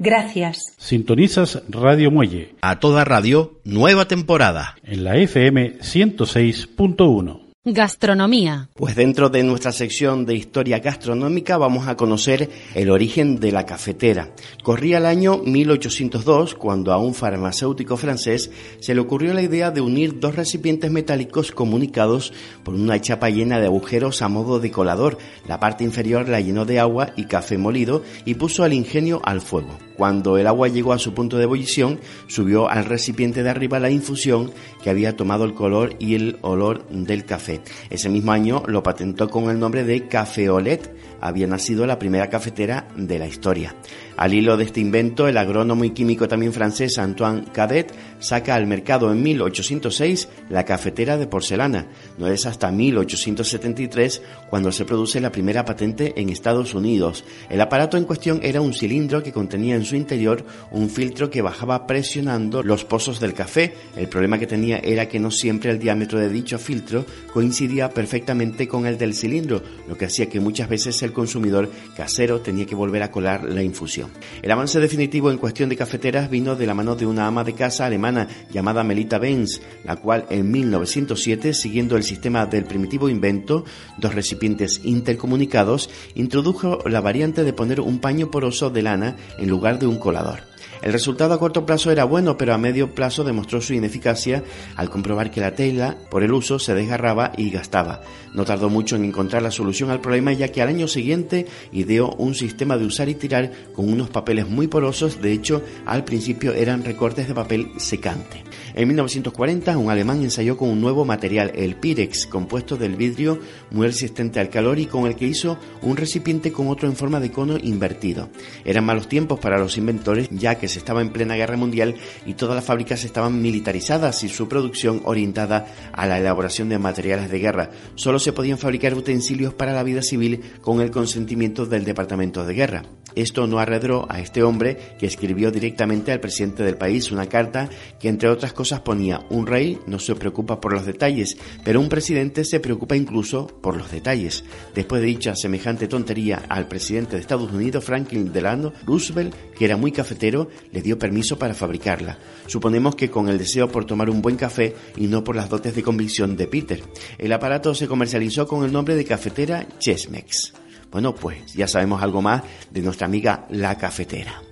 [0.00, 0.56] Gracias.
[0.78, 2.54] Sintonizas Radio Muelle.
[2.62, 4.76] A toda radio, nueva temporada.
[4.82, 7.49] En la FM 106.1.
[7.62, 8.70] Gastronomía.
[8.72, 13.66] Pues dentro de nuestra sección de historia gastronómica vamos a conocer el origen de la
[13.66, 14.30] cafetera.
[14.62, 19.82] Corría el año 1802 cuando a un farmacéutico francés se le ocurrió la idea de
[19.82, 22.32] unir dos recipientes metálicos comunicados
[22.64, 25.18] por una chapa llena de agujeros a modo de colador.
[25.46, 29.42] La parte inferior la llenó de agua y café molido y puso al ingenio al
[29.42, 29.76] fuego.
[29.98, 33.90] Cuando el agua llegó a su punto de ebullición, subió al recipiente de arriba la
[33.90, 34.50] infusión
[34.82, 37.49] que había tomado el color y el olor del café.
[37.88, 40.94] Ese mismo año lo patentó con el nombre de Cafeolet.
[41.20, 43.74] Había nacido la primera cafetera de la historia.
[44.16, 48.66] Al hilo de este invento, el agrónomo y químico también francés Antoine Cadet saca al
[48.66, 51.86] mercado en 1806 la cafetera de porcelana.
[52.18, 57.24] No es hasta 1873 cuando se produce la primera patente en Estados Unidos.
[57.48, 61.42] El aparato en cuestión era un cilindro que contenía en su interior un filtro que
[61.42, 63.74] bajaba presionando los pozos del café.
[63.96, 68.68] El problema que tenía era que no siempre el diámetro de dicho filtro coincidía perfectamente
[68.68, 72.74] con el del cilindro, lo que hacía que muchas veces el consumidor casero tenía que
[72.74, 73.99] volver a colar la infusión.
[74.42, 77.54] El avance definitivo en cuestión de cafeteras vino de la mano de una ama de
[77.54, 83.64] casa alemana llamada Melita Benz, la cual en 1907, siguiendo el sistema del primitivo invento,
[83.98, 89.78] dos recipientes intercomunicados, introdujo la variante de poner un paño poroso de lana en lugar
[89.78, 90.49] de un colador.
[90.82, 94.42] El resultado a corto plazo era bueno, pero a medio plazo demostró su ineficacia
[94.76, 98.00] al comprobar que la tela, por el uso, se desgarraba y gastaba.
[98.34, 102.12] No tardó mucho en encontrar la solución al problema, ya que al año siguiente ideó
[102.12, 106.54] un sistema de usar y tirar con unos papeles muy porosos, de hecho, al principio
[106.54, 108.42] eran recortes de papel secante.
[108.80, 113.38] En 1940, un alemán ensayó con un nuevo material, el Pirex, compuesto del vidrio
[113.70, 117.20] muy resistente al calor y con el que hizo un recipiente con otro en forma
[117.20, 118.30] de cono invertido.
[118.64, 122.32] Eran malos tiempos para los inventores, ya que se estaba en plena guerra mundial y
[122.32, 127.38] todas las fábricas estaban militarizadas y su producción orientada a la elaboración de materiales de
[127.38, 127.70] guerra.
[127.96, 132.54] Solo se podían fabricar utensilios para la vida civil con el consentimiento del Departamento de
[132.54, 132.84] Guerra.
[133.14, 137.68] Esto no arredró a este hombre que escribió directamente al presidente del país una carta
[137.98, 141.88] que entre otras cosas ponía un rey no se preocupa por los detalles, pero un
[141.88, 144.44] presidente se preocupa incluso por los detalles.
[144.72, 149.76] Después de dicha semejante tontería al presidente de Estados Unidos Franklin Delano Roosevelt, que era
[149.76, 152.18] muy cafetero, le dio permiso para fabricarla.
[152.46, 155.74] Suponemos que con el deseo por tomar un buen café y no por las dotes
[155.74, 156.82] de convicción de Peter.
[157.18, 160.52] El aparato se comercializó con el nombre de cafetera Chesmex.
[160.90, 164.42] Bueno, pues ya sabemos algo más de nuestra amiga la cafetera.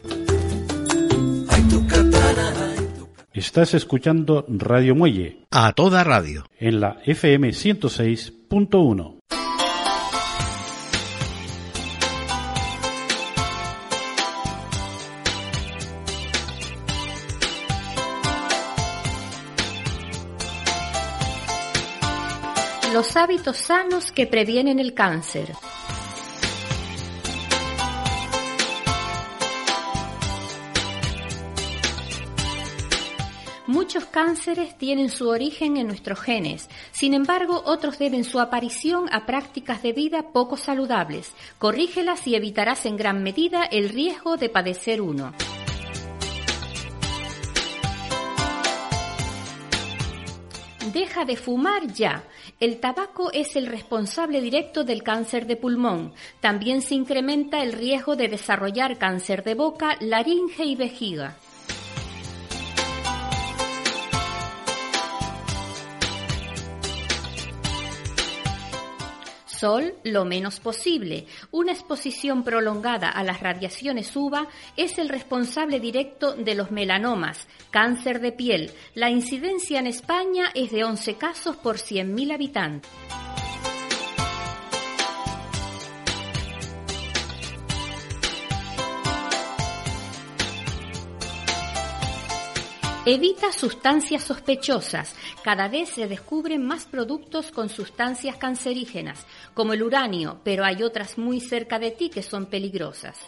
[3.39, 5.47] Estás escuchando Radio Muelle.
[5.53, 6.45] A toda radio.
[6.59, 9.19] En la FM 106.1.
[22.93, 25.53] Los hábitos sanos que previenen el cáncer.
[33.89, 39.25] Muchos cánceres tienen su origen en nuestros genes, sin embargo otros deben su aparición a
[39.25, 41.33] prácticas de vida poco saludables.
[41.59, 45.33] Corrígelas y evitarás en gran medida el riesgo de padecer uno.
[50.93, 52.25] Deja de fumar ya.
[52.61, 56.13] El tabaco es el responsable directo del cáncer de pulmón.
[56.41, 61.39] También se incrementa el riesgo de desarrollar cáncer de boca, laringe y vejiga.
[69.59, 71.27] Sol lo menos posible.
[71.51, 78.21] Una exposición prolongada a las radiaciones UVA es el responsable directo de los melanomas, cáncer
[78.21, 78.71] de piel.
[78.95, 82.91] La incidencia en España es de 11 casos por 100.000 habitantes.
[93.11, 95.17] Evita sustancias sospechosas.
[95.43, 99.25] Cada vez se descubren más productos con sustancias cancerígenas,
[99.59, 103.19] como el uranio, pero hay otras muy cerca de ti que son peligrosas.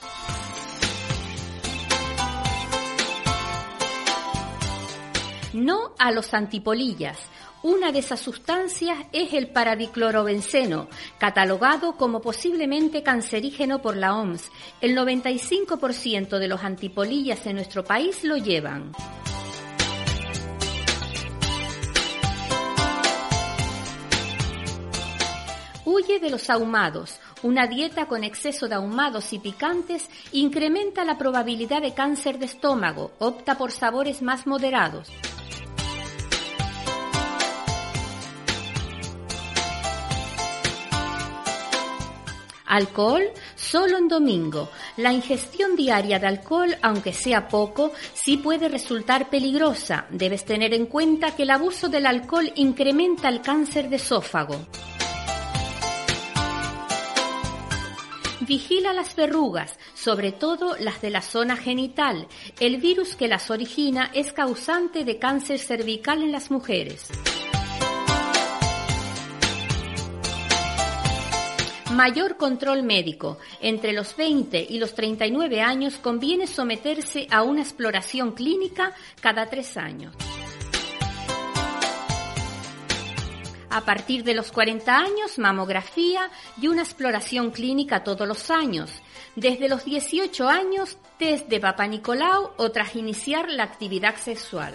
[5.52, 7.18] No a los antipolillas.
[7.64, 10.86] Una de esas sustancias es el paradiclorobenceno,
[11.18, 14.52] catalogado como posiblemente cancerígeno por la OMS.
[14.80, 18.92] El 95% de los antipolillas en nuestro país lo llevan.
[25.92, 27.18] Huye de los ahumados.
[27.42, 33.10] Una dieta con exceso de ahumados y picantes incrementa la probabilidad de cáncer de estómago.
[33.18, 35.08] Opta por sabores más moderados.
[42.66, 43.24] Alcohol
[43.56, 44.70] solo en domingo.
[44.96, 50.06] La ingestión diaria de alcohol, aunque sea poco, sí puede resultar peligrosa.
[50.10, 54.54] Debes tener en cuenta que el abuso del alcohol incrementa el cáncer de esófago.
[58.50, 62.26] Vigila las verrugas, sobre todo las de la zona genital.
[62.58, 67.06] El virus que las origina es causante de cáncer cervical en las mujeres.
[71.92, 73.38] Mayor control médico.
[73.60, 79.76] Entre los 20 y los 39 años conviene someterse a una exploración clínica cada tres
[79.76, 80.12] años.
[83.70, 86.28] A partir de los 40 años, mamografía
[86.60, 88.90] y una exploración clínica todos los años.
[89.36, 94.74] Desde los 18 años, test de Papa Nicolau o tras iniciar la actividad sexual.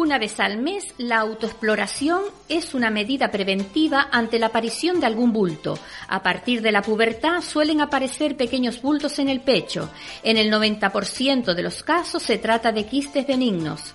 [0.00, 5.30] Una vez al mes, la autoexploración es una medida preventiva ante la aparición de algún
[5.30, 5.78] bulto.
[6.08, 9.90] A partir de la pubertad suelen aparecer pequeños bultos en el pecho.
[10.22, 13.94] En el 90% de los casos se trata de quistes benignos.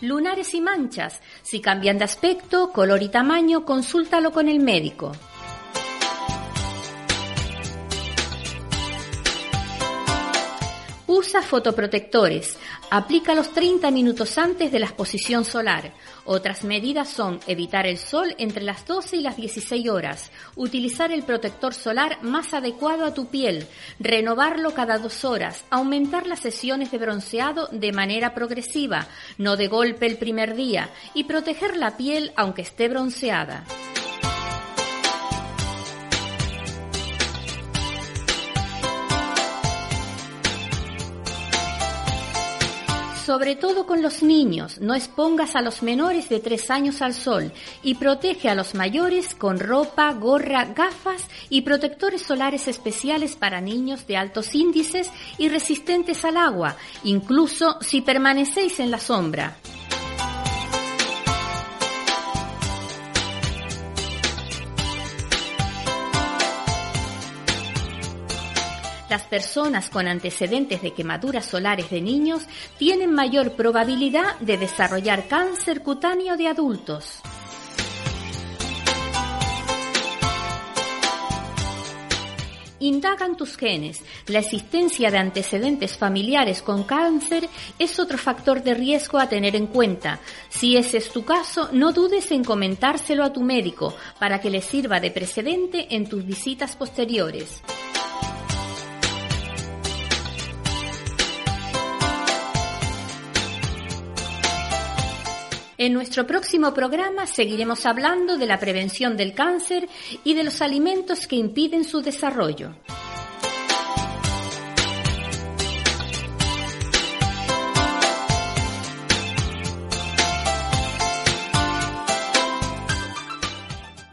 [0.00, 1.20] lunares y manchas.
[1.42, 5.12] Si cambian de aspecto, color y tamaño, consúltalo con el médico.
[11.12, 12.56] Usa fotoprotectores.
[12.88, 15.92] Aplícalos 30 minutos antes de la exposición solar.
[16.24, 21.24] Otras medidas son evitar el sol entre las 12 y las 16 horas, utilizar el
[21.24, 23.66] protector solar más adecuado a tu piel,
[23.98, 30.06] renovarlo cada dos horas, aumentar las sesiones de bronceado de manera progresiva, no de golpe
[30.06, 33.64] el primer día, y proteger la piel aunque esté bronceada.
[43.30, 44.80] Sobre todo con los niños.
[44.80, 49.36] No expongas a los menores de 3 años al sol y protege a los mayores
[49.36, 56.24] con ropa, gorra, gafas y protectores solares especiales para niños de altos índices y resistentes
[56.24, 56.74] al agua,
[57.04, 59.56] incluso si permanecéis en la sombra.
[69.10, 72.44] Las personas con antecedentes de quemaduras solares de niños
[72.78, 77.20] tienen mayor probabilidad de desarrollar cáncer cutáneo de adultos.
[82.78, 84.00] Indagan tus genes.
[84.28, 87.48] La existencia de antecedentes familiares con cáncer
[87.80, 90.20] es otro factor de riesgo a tener en cuenta.
[90.48, 94.62] Si ese es tu caso, no dudes en comentárselo a tu médico para que le
[94.62, 97.60] sirva de precedente en tus visitas posteriores.
[105.80, 109.88] En nuestro próximo programa seguiremos hablando de la prevención del cáncer
[110.24, 112.74] y de los alimentos que impiden su desarrollo.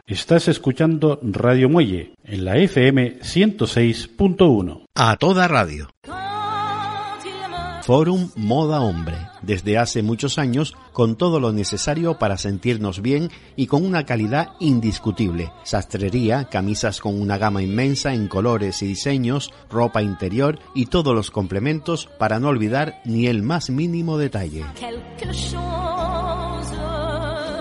[0.05, 4.85] Estás escuchando Radio Muelle en la FM 106.1.
[4.95, 5.89] A toda radio.
[7.87, 13.67] Forum Moda Hombre, desde hace muchos años con todo lo necesario para sentirnos bien y
[13.67, 15.53] con una calidad indiscutible.
[15.63, 21.31] Sastrería, camisas con una gama inmensa en colores y diseños, ropa interior y todos los
[21.31, 24.65] complementos para no olvidar ni el más mínimo detalle.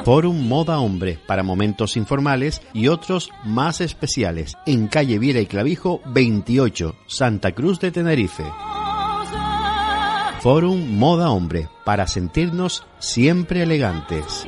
[0.05, 6.01] Forum Moda Hombre para momentos informales y otros más especiales en calle Viera y Clavijo
[6.07, 8.43] 28, Santa Cruz de Tenerife.
[10.47, 14.47] Forum Moda Hombre, para sentirnos siempre elegantes.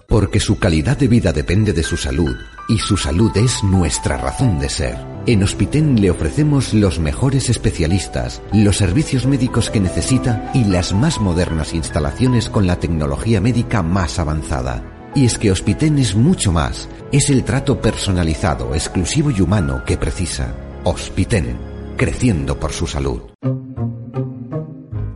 [0.10, 2.36] Porque su calidad de vida depende de su salud
[2.68, 4.97] y su salud es nuestra razón de ser.
[5.28, 11.22] En Hospiten le ofrecemos los mejores especialistas, los servicios médicos que necesita y las más
[11.22, 15.12] modernas instalaciones con la tecnología médica más avanzada.
[15.14, 19.97] Y es que Hospiten es mucho más, es el trato personalizado, exclusivo y humano que
[19.97, 20.55] precisa.
[20.86, 21.60] Hospiten,
[21.97, 23.22] creciendo por su salud.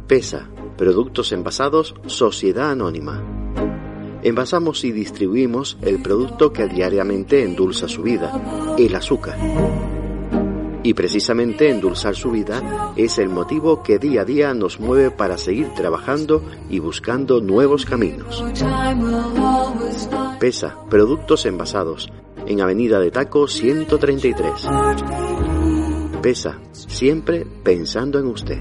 [0.06, 3.43] PESA, Productos Envasados, Sociedad Anónima
[4.24, 9.38] envasamos y distribuimos el producto que diariamente endulza su vida, el azúcar.
[10.86, 15.38] Y precisamente endulzar su vida es el motivo que día a día nos mueve para
[15.38, 18.44] seguir trabajando y buscando nuevos caminos.
[20.40, 22.12] Pesa, productos envasados,
[22.46, 24.52] en Avenida de Taco 133.
[26.22, 28.60] Pesa, siempre pensando en usted.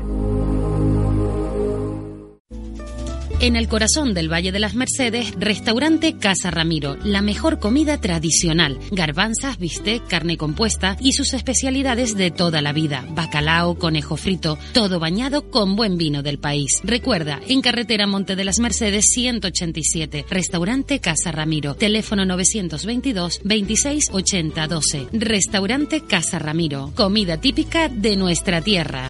[3.43, 8.79] En el corazón del Valle de las Mercedes, restaurante Casa Ramiro, la mejor comida tradicional,
[8.93, 15.01] garbanzas, bistec, carne compuesta y sus especialidades de toda la vida, bacalao, conejo frito, todo
[15.01, 16.81] bañado con buen vino del país.
[16.85, 24.67] Recuerda, en carretera Monte de las Mercedes 187, restaurante Casa Ramiro, teléfono 922 26 80
[24.69, 25.09] 12.
[25.15, 29.09] Restaurante Casa Ramiro, comida típica de nuestra tierra.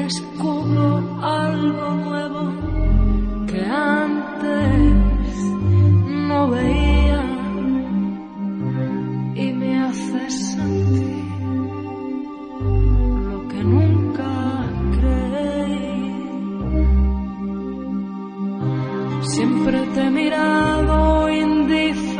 [0.03, 0.87] descubro
[1.21, 2.43] algo nuevo
[3.47, 5.35] que antes
[6.29, 7.23] no veía
[9.35, 11.25] y me hace sentir
[13.31, 14.31] lo que nunca
[14.97, 16.13] creí.
[19.33, 22.10] Siempre te he mirado indiferente,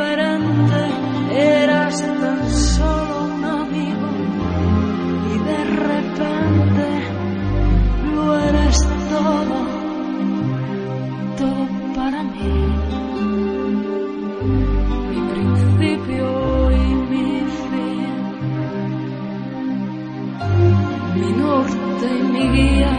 [9.11, 9.57] todo,
[11.39, 11.63] todo
[11.95, 12.53] para mí.
[15.09, 16.25] Mi principio
[16.71, 17.27] y mi
[17.67, 18.13] fin,
[21.19, 22.93] mi norte y mi guía,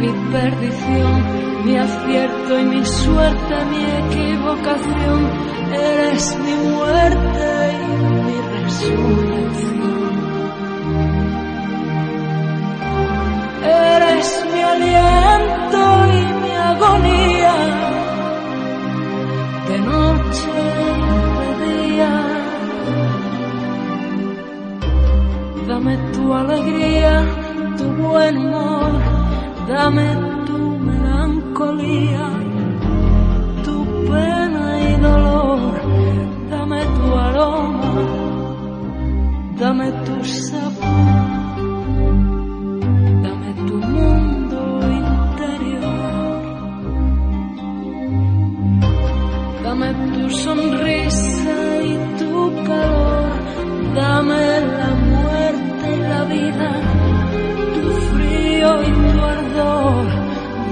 [0.00, 1.16] mi perdición,
[1.66, 5.20] mi acierto y mi suerte, mi equivocación.
[5.72, 7.94] Eres mi muerte y
[8.26, 9.91] mi resurrección.
[13.64, 15.82] Eres mi aliento
[16.18, 17.54] y mi agonía,
[19.68, 20.50] de noche
[21.38, 22.12] y de día.
[25.68, 27.24] Dame tu alegría,
[27.78, 28.92] tu buen humor,
[29.68, 30.08] dame
[30.46, 30.58] tu
[30.88, 32.30] melancolía,
[33.64, 35.80] tu pena y dolor,
[36.50, 37.94] dame tu aroma,
[39.56, 41.41] dame tu sabor.
[50.32, 53.32] Sonrisa y tu calor.
[53.94, 56.70] Dame la muerte y la vida.
[57.74, 60.06] Tu frío y tu ardor.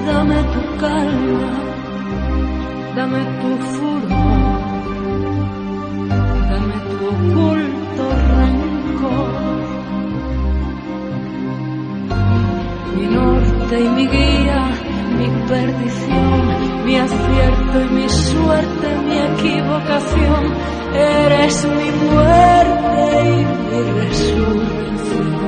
[0.07, 1.53] Dame tu calma.
[2.97, 4.61] Dame tu furor.
[6.51, 9.41] Dame tu oculto rencor.
[12.97, 14.61] mi norte y mi guía,
[15.19, 16.30] mi perdición,
[16.85, 20.43] mi acierto y mi suerte, mi equivocación.
[20.95, 25.41] Eres mi muerte y mi resurrección.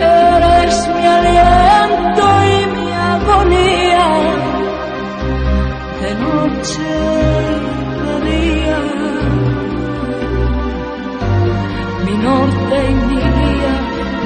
[0.00, 4.06] Eres mi aliento y mi agonía,
[6.00, 6.88] de noche
[7.46, 8.80] y de día.
[12.06, 13.69] Mi norte y mi guía,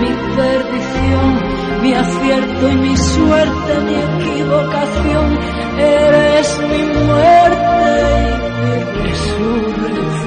[0.05, 1.40] mi perdición,
[1.82, 5.38] mi acierto y mi suerte, mi equivocación.
[5.78, 7.84] Eres mi muerte
[8.28, 10.24] y mi resurrección.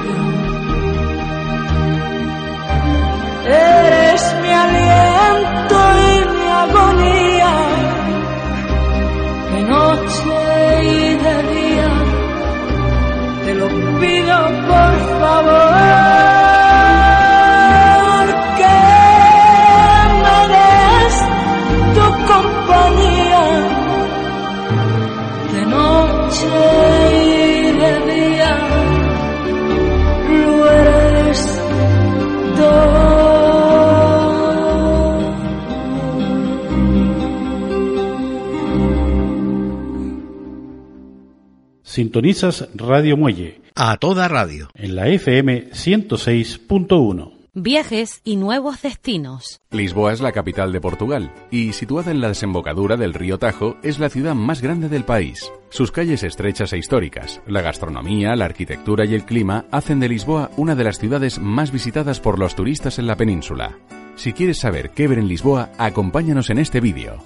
[41.98, 43.60] Sintonizas Radio Muelle.
[43.74, 44.68] A toda radio.
[44.76, 47.32] En la FM 106.1.
[47.54, 49.60] Viajes y nuevos destinos.
[49.72, 53.98] Lisboa es la capital de Portugal y, situada en la desembocadura del río Tajo, es
[53.98, 55.50] la ciudad más grande del país.
[55.70, 60.52] Sus calles estrechas e históricas, la gastronomía, la arquitectura y el clima hacen de Lisboa
[60.56, 63.76] una de las ciudades más visitadas por los turistas en la península.
[64.14, 67.16] Si quieres saber qué ver en Lisboa, acompáñanos en este vídeo.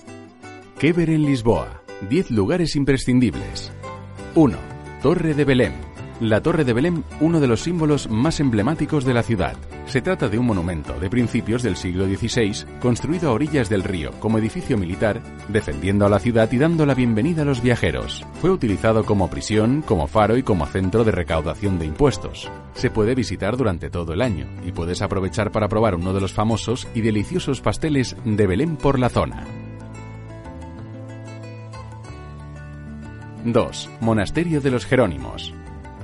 [0.78, 1.82] ¿Qué ver en Lisboa?
[2.08, 3.70] 10 lugares imprescindibles.
[4.34, 4.56] 1.
[5.02, 5.72] Torre de Belém
[6.22, 9.56] la Torre de Belém, uno de los símbolos más emblemáticos de la ciudad.
[9.86, 14.12] Se trata de un monumento de principios del siglo XVI, construido a orillas del río
[14.20, 18.24] como edificio militar, defendiendo a la ciudad y dando la bienvenida a los viajeros.
[18.40, 22.48] Fue utilizado como prisión, como faro y como centro de recaudación de impuestos.
[22.74, 26.32] Se puede visitar durante todo el año y puedes aprovechar para probar uno de los
[26.32, 29.44] famosos y deliciosos pasteles de Belém por la zona.
[33.44, 33.90] 2.
[34.00, 35.52] Monasterio de los Jerónimos.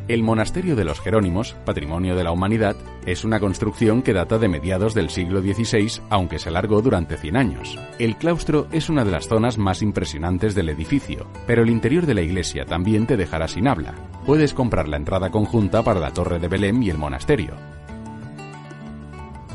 [0.09, 2.77] El monasterio de los Jerónimos, patrimonio de la humanidad,
[3.07, 7.37] es una construcción que data de mediados del siglo XVI, aunque se alargó durante 100
[7.37, 7.79] años.
[7.99, 12.15] El claustro es una de las zonas más impresionantes del edificio, pero el interior de
[12.15, 13.95] la iglesia también te dejará sin habla.
[14.27, 17.55] Puedes comprar la entrada conjunta para la Torre de Belém y el monasterio.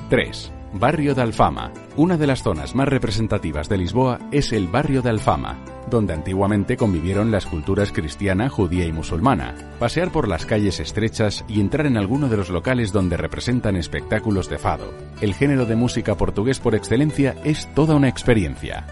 [0.10, 0.54] 3.
[0.76, 1.72] Barrio de Alfama.
[1.98, 6.78] Una de las zonas más representativas de Lisboa es el barrio de Alfama, donde antiguamente
[6.78, 9.54] convivieron las culturas cristiana, judía y musulmana.
[9.80, 14.50] Pasear por las calles estrechas y entrar en alguno de los locales donde representan espectáculos
[14.50, 14.92] de fado.
[15.22, 18.88] El género de música portugués por excelencia es toda una experiencia.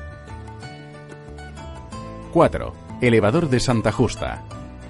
[2.32, 2.74] 4.
[3.02, 4.44] Elevador de Santa Justa.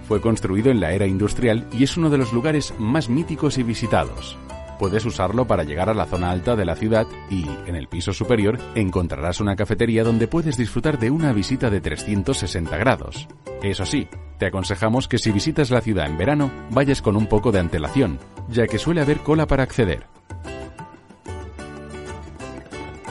[0.10, 3.64] Fue construido en la era industrial y es uno de los lugares más míticos y
[3.64, 4.38] visitados
[4.82, 8.14] puedes usarlo para llegar a la zona alta de la ciudad y, en el piso
[8.14, 13.28] superior, encontrarás una cafetería donde puedes disfrutar de una visita de 360 grados.
[13.62, 14.08] Eso sí,
[14.40, 18.18] te aconsejamos que si visitas la ciudad en verano, vayas con un poco de antelación,
[18.50, 20.08] ya que suele haber cola para acceder.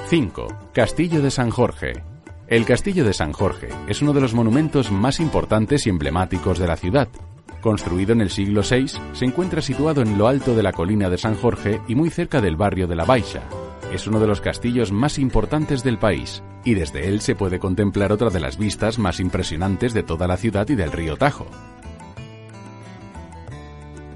[0.08, 0.72] 5.
[0.74, 2.02] Castillo de San Jorge.
[2.48, 6.66] El Castillo de San Jorge es uno de los monumentos más importantes y emblemáticos de
[6.66, 7.06] la ciudad,
[7.60, 11.18] Construido en el siglo VI, se encuentra situado en lo alto de la colina de
[11.18, 13.42] San Jorge y muy cerca del barrio de La Baixa.
[13.92, 18.12] Es uno de los castillos más importantes del país y desde él se puede contemplar
[18.12, 21.46] otra de las vistas más impresionantes de toda la ciudad y del río Tajo.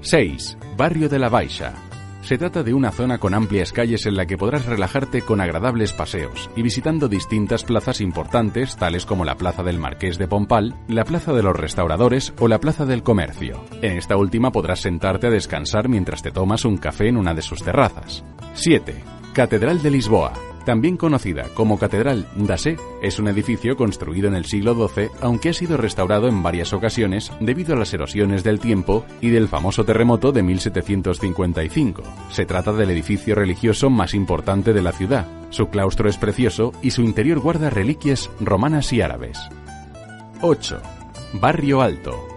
[0.01, 0.57] 6.
[0.77, 1.94] Barrio de La Baixa.
[2.25, 5.93] Se trata de una zona con amplias calles en la que podrás relajarte con agradables
[5.93, 11.03] paseos y visitando distintas plazas importantes tales como la Plaza del Marqués de Pompal, la
[11.03, 13.63] Plaza de los Restauradores o la Plaza del Comercio.
[13.83, 17.43] En esta última podrás sentarte a descansar mientras te tomas un café en una de
[17.43, 18.23] sus terrazas.
[18.55, 18.95] 7.
[19.35, 20.33] Catedral de Lisboa.
[20.65, 25.53] También conocida como Catedral d'Assé, es un edificio construido en el siglo XII, aunque ha
[25.53, 30.31] sido restaurado en varias ocasiones debido a las erosiones del tiempo y del famoso terremoto
[30.31, 32.01] de 1755.
[32.31, 35.27] Se trata del edificio religioso más importante de la ciudad.
[35.51, 39.37] Su claustro es precioso y su interior guarda reliquias romanas y árabes.
[40.41, 40.81] 8.
[41.33, 42.34] Barrio Alto.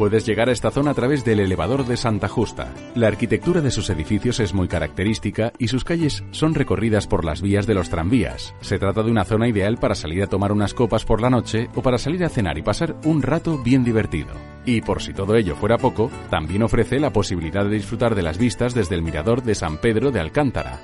[0.00, 2.72] Puedes llegar a esta zona a través del elevador de Santa Justa.
[2.94, 7.42] La arquitectura de sus edificios es muy característica y sus calles son recorridas por las
[7.42, 8.54] vías de los tranvías.
[8.62, 11.68] Se trata de una zona ideal para salir a tomar unas copas por la noche
[11.74, 14.30] o para salir a cenar y pasar un rato bien divertido.
[14.64, 18.38] Y por si todo ello fuera poco, también ofrece la posibilidad de disfrutar de las
[18.38, 20.80] vistas desde el mirador de San Pedro de Alcántara.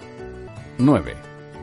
[0.77, 1.15] 9.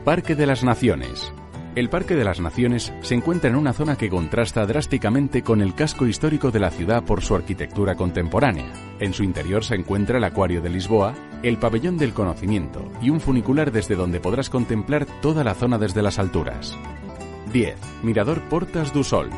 [0.03, 1.31] Parque de las Naciones.
[1.75, 5.73] El Parque de las Naciones se encuentra en una zona que contrasta drásticamente con el
[5.73, 8.71] casco histórico de la ciudad por su arquitectura contemporánea.
[8.99, 13.19] En su interior se encuentra el Acuario de Lisboa, el Pabellón del Conocimiento y un
[13.19, 16.77] funicular desde donde podrás contemplar toda la zona desde las alturas.
[17.51, 17.75] 10.
[18.03, 19.31] Mirador Portas do Sol,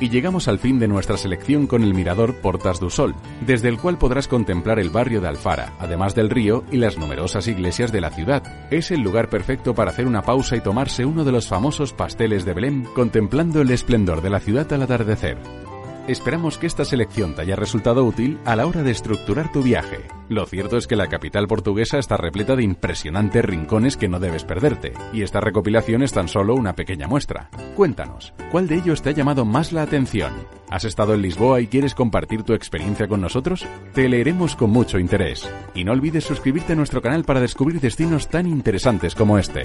[0.00, 3.14] y llegamos al fin de nuestra selección con el mirador Portas do Sol,
[3.46, 7.46] desde el cual podrás contemplar el barrio de Alfara, además del río y las numerosas
[7.46, 8.42] iglesias de la ciudad.
[8.70, 12.44] Es el lugar perfecto para hacer una pausa y tomarse uno de los famosos pasteles
[12.44, 15.69] de Belém contemplando el esplendor de la ciudad al atardecer.
[16.10, 20.08] Esperamos que esta selección te haya resultado útil a la hora de estructurar tu viaje.
[20.28, 24.42] Lo cierto es que la capital portuguesa está repleta de impresionantes rincones que no debes
[24.42, 27.48] perderte, y esta recopilación es tan solo una pequeña muestra.
[27.76, 30.32] Cuéntanos, ¿cuál de ellos te ha llamado más la atención?
[30.68, 33.64] ¿Has estado en Lisboa y quieres compartir tu experiencia con nosotros?
[33.94, 35.48] Te leeremos con mucho interés.
[35.76, 39.62] Y no olvides suscribirte a nuestro canal para descubrir destinos tan interesantes como este.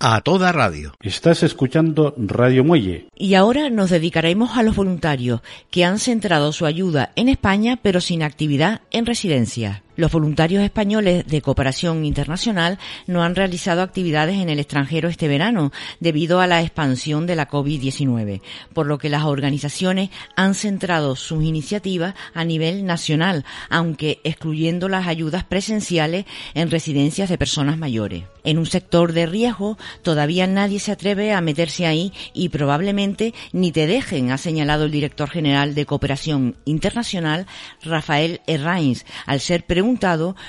[0.00, 0.94] A toda radio.
[1.02, 3.08] Estás escuchando Radio Muelle.
[3.14, 8.00] Y ahora nos dedicaremos a los voluntarios que han centrado su ayuda en España pero
[8.00, 9.82] sin actividad en residencia.
[10.00, 15.72] Los voluntarios españoles de cooperación internacional no han realizado actividades en el extranjero este verano
[16.00, 18.40] debido a la expansión de la COVID-19,
[18.72, 25.06] por lo que las organizaciones han centrado sus iniciativas a nivel nacional, aunque excluyendo las
[25.06, 26.24] ayudas presenciales
[26.54, 28.24] en residencias de personas mayores.
[28.42, 33.70] En un sector de riesgo todavía nadie se atreve a meterse ahí y probablemente ni
[33.70, 37.46] te dejen, ha señalado el director general de Cooperación Internacional,
[37.82, 39.89] Rafael Herrains, al ser preguntado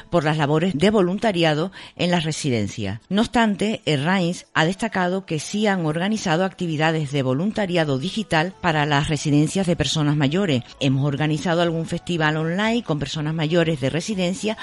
[0.10, 3.00] por las labores de voluntariado en las residencias.
[3.10, 9.10] No obstante, Herrains ha destacado que sí han organizado actividades de voluntariado digital para las
[9.10, 10.64] residencias de personas mayores.
[10.80, 14.58] Hemos organizado algún festival online con personas mayores de residencia,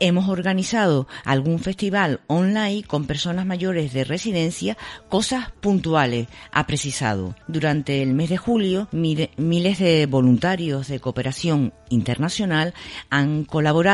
[0.00, 4.76] hemos organizado algún festival online con personas mayores de residencia,
[5.08, 7.36] cosas puntuales, ha precisado.
[7.46, 12.74] Durante el mes de julio, miles de voluntarios de cooperación internacional
[13.08, 13.91] han colaborado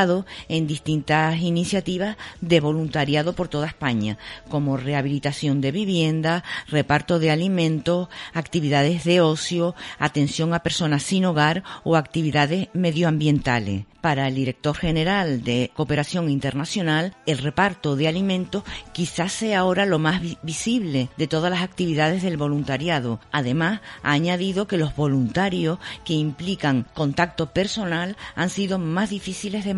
[0.48, 4.16] en distintas iniciativas de voluntariado por toda España,
[4.48, 11.64] como rehabilitación de vivienda, reparto de alimentos, actividades de ocio, atención a personas sin hogar
[11.82, 13.84] o actividades medioambientales.
[14.00, 19.98] Para el director general de Cooperación Internacional, el reparto de alimentos quizás sea ahora lo
[19.98, 23.18] más visible de todas las actividades del voluntariado.
[23.32, 29.74] Además, ha añadido que los voluntarios que implican contacto personal han sido más difíciles de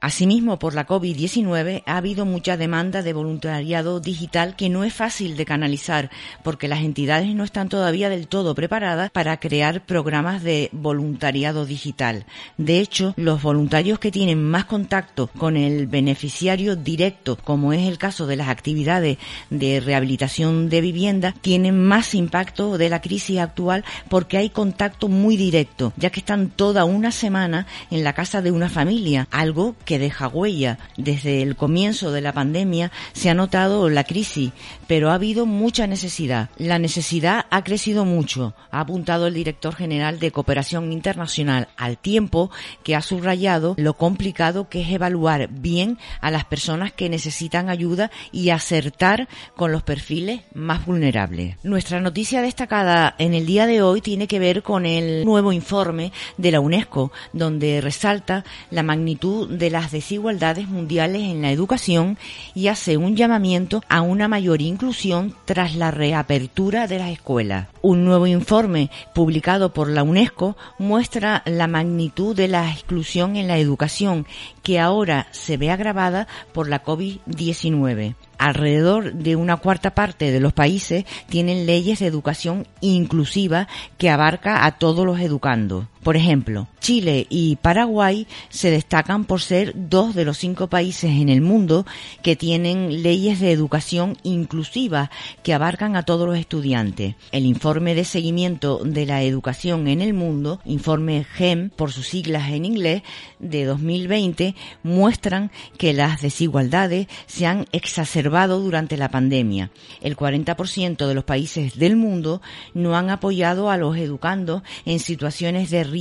[0.00, 5.36] Asimismo, por la COVID-19 ha habido mucha demanda de voluntariado digital que no es fácil
[5.36, 6.10] de canalizar
[6.42, 12.26] porque las entidades no están todavía del todo preparadas para crear programas de voluntariado digital.
[12.56, 17.98] De hecho, los voluntarios que tienen más contacto con el beneficiario directo, como es el
[17.98, 19.18] caso de las actividades
[19.50, 25.36] de rehabilitación de vivienda, tienen más impacto de la crisis actual porque hay contacto muy
[25.36, 29.98] directo, ya que están toda una semana en la casa de una familia, algo que
[29.98, 30.78] deja huella.
[30.96, 34.52] Desde el comienzo de la pandemia se ha notado la crisis,
[34.86, 36.50] pero ha habido mucha necesidad.
[36.56, 42.50] La necesidad ha crecido mucho, ha apuntado el director general de Cooperación Internacional, al tiempo
[42.82, 48.10] que ha subrayado lo complicado que es evaluar bien a las personas que necesitan ayuda
[48.32, 51.56] y acertar con los perfiles más vulnerables.
[51.62, 56.12] Nuestra noticia destacada en el día de hoy tiene que ver con el nuevo informe
[56.36, 62.18] de la UNESCO, donde resalta la magnitud de las desigualdades mundiales en la educación
[62.54, 67.66] y hace un llamamiento a una mayor inclusión tras la reapertura de las escuelas.
[67.82, 73.58] Un nuevo informe publicado por la UNESCO muestra la magnitud de la exclusión en la
[73.58, 74.24] educación
[74.62, 80.52] que ahora se ve agravada por la COVID-19 alrededor de una cuarta parte de los
[80.52, 85.86] países tienen leyes de educación inclusiva que abarca a todos los educandos.
[86.02, 91.28] Por ejemplo, Chile y Paraguay se destacan por ser dos de los cinco países en
[91.28, 91.84] el mundo
[92.22, 95.10] que tienen leyes de educación inclusiva
[95.42, 97.14] que abarcan a todos los estudiantes.
[97.30, 102.50] El informe de seguimiento de la educación en el mundo, informe GEM por sus siglas
[102.50, 103.02] en inglés,
[103.38, 109.70] de 2020, muestran que las desigualdades se han exacerbado durante la pandemia.
[110.00, 112.40] El 40% de los países del mundo
[112.72, 115.97] no han apoyado a los educandos en situaciones de riesgo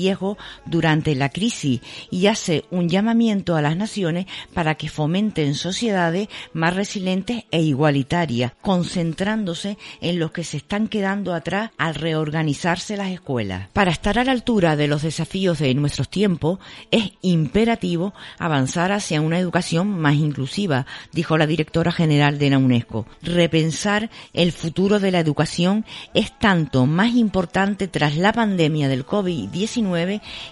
[0.65, 1.81] durante la crisis
[2.11, 8.53] y hace un llamamiento a las naciones para que fomenten sociedades más resilientes e igualitarias,
[8.61, 13.69] concentrándose en los que se están quedando atrás al reorganizarse las escuelas.
[13.73, 16.59] Para estar a la altura de los desafíos de nuestros tiempos,
[16.91, 23.05] es imperativo avanzar hacia una educación más inclusiva, dijo la directora general de la UNESCO.
[23.21, 29.76] Repensar el futuro de la educación es tanto más importante tras la pandemia del COVID-19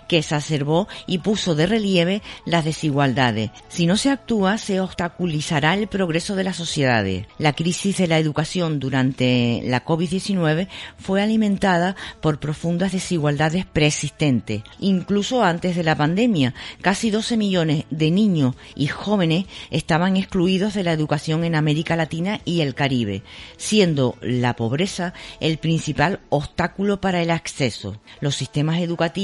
[0.07, 3.51] que exacerbó y puso de relieve las desigualdades.
[3.67, 7.28] Si no se actúa, se obstaculizará el progreso de las sociedades.
[7.38, 10.67] La crisis de la educación durante la COVID-19
[10.97, 14.63] fue alimentada por profundas desigualdades preexistentes.
[14.80, 20.84] Incluso antes de la pandemia, casi 12 millones de niños y jóvenes estaban excluidos de
[20.84, 23.23] la educación en América Latina y el Caribe,
[23.57, 27.99] siendo la pobreza el principal obstáculo para el acceso.
[28.19, 29.14] Los sistemas educativos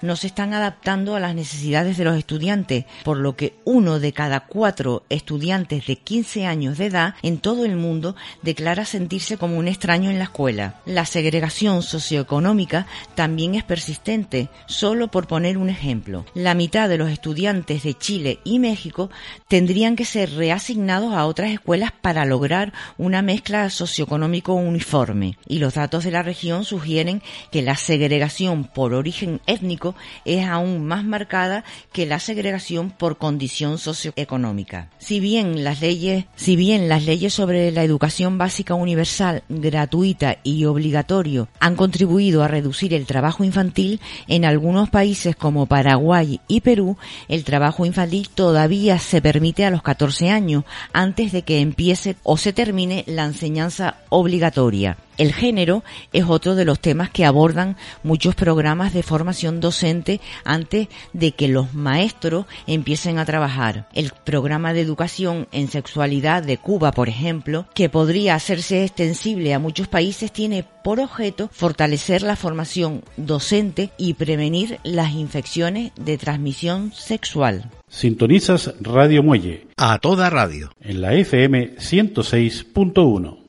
[0.00, 4.12] no se están adaptando a las necesidades de los estudiantes, por lo que uno de
[4.12, 9.58] cada cuatro estudiantes de 15 años de edad en todo el mundo declara sentirse como
[9.58, 10.80] un extraño en la escuela.
[10.86, 16.24] La segregación socioeconómica también es persistente, solo por poner un ejemplo.
[16.34, 19.10] La mitad de los estudiantes de Chile y México
[19.48, 25.74] tendrían que ser reasignados a otras escuelas para lograr una mezcla socioeconómico uniforme y los
[25.74, 31.64] datos de la región sugieren que la segregación por origen étnico es aún más marcada
[31.92, 34.88] que la segregación por condición socioeconómica.
[34.98, 40.64] Si bien las leyes, si bien las leyes sobre la educación básica universal, gratuita y
[40.64, 46.96] obligatorio han contribuido a reducir el trabajo infantil, en algunos países como Paraguay y Perú,
[47.28, 52.36] el trabajo infantil todavía se permite a los 14 años antes de que empiece o
[52.36, 54.96] se termine la enseñanza obligatoria.
[55.16, 60.88] El género es otro de los temas que abordan muchos programas de formación docente antes
[61.12, 63.88] de que los maestros empiecen a trabajar.
[63.94, 69.58] El programa de educación en sexualidad de Cuba, por ejemplo, que podría hacerse extensible a
[69.58, 76.92] muchos países, tiene por objeto fortalecer la formación docente y prevenir las infecciones de transmisión
[76.92, 77.70] sexual.
[77.88, 79.66] Sintonizas Radio Muelle.
[79.76, 80.70] A toda radio.
[80.80, 83.43] En la FM 106.1.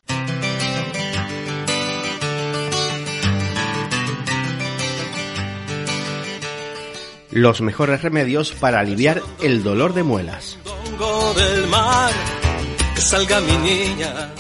[7.36, 10.57] Los mejores remedios para aliviar el dolor de muelas.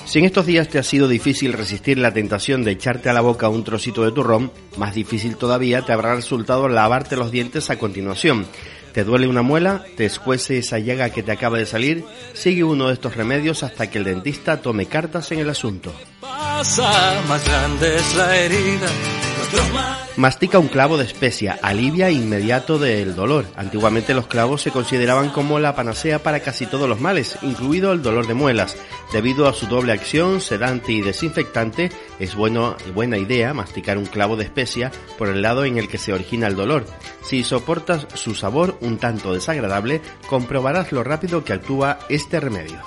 [0.05, 3.19] Si en estos días te ha sido difícil resistir la tentación de echarte a la
[3.19, 7.77] boca un trocito de turrón, más difícil todavía te habrá resultado lavarte los dientes a
[7.77, 8.47] continuación.
[8.93, 9.83] ¿Te duele una muela?
[9.97, 12.05] ¿Te escuece esa llaga que te acaba de salir?
[12.31, 15.93] Sigue uno de estos remedios hasta que el dentista tome cartas en el asunto.
[17.27, 18.87] más grande es la herida
[20.17, 23.45] Mastica un clavo de especia, alivia inmediato del dolor.
[23.57, 28.01] Antiguamente los clavos se consideraban como la panacea para casi todos los males, incluido el
[28.01, 28.77] dolor de muelas.
[29.11, 34.45] Debido a su doble acción, sedante y desinfectante, es buena idea masticar un clavo de
[34.45, 36.85] especia por el lado en el que se origina el dolor.
[37.21, 42.79] Si soportas su sabor un tanto desagradable, comprobarás lo rápido que actúa este remedio.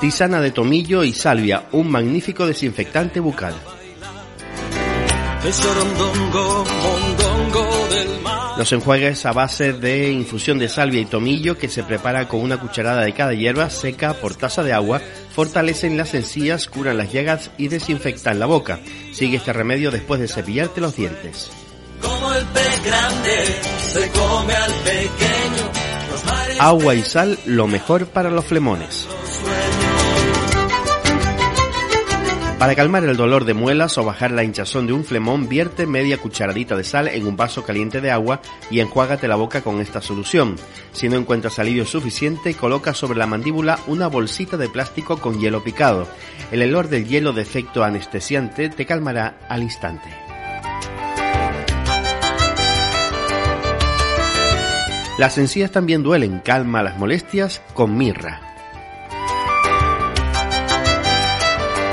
[0.00, 3.54] Tisana de tomillo y salvia, un magnífico desinfectante bucal.
[8.56, 12.58] Los enjuagues a base de infusión de salvia y tomillo que se prepara con una
[12.58, 15.00] cucharada de cada hierba seca por taza de agua
[15.32, 18.78] fortalecen las encías, curan las llagas y desinfectan la boca.
[19.12, 21.50] Sigue este remedio después de cepillarte los dientes.
[22.00, 23.44] Como el pez grande
[23.80, 25.88] se come al pequeño.
[26.60, 29.06] Agua y sal, lo mejor para los flemones.
[32.58, 36.18] Para calmar el dolor de muelas o bajar la hinchazón de un flemón, vierte media
[36.18, 40.02] cucharadita de sal en un vaso caliente de agua y enjuágate la boca con esta
[40.02, 40.56] solución.
[40.90, 45.62] Si no encuentras alivio suficiente, coloca sobre la mandíbula una bolsita de plástico con hielo
[45.62, 46.08] picado.
[46.50, 50.08] El olor del hielo de efecto anestesiante te calmará al instante.
[55.16, 58.47] Las encías también duelen, calma las molestias con mirra.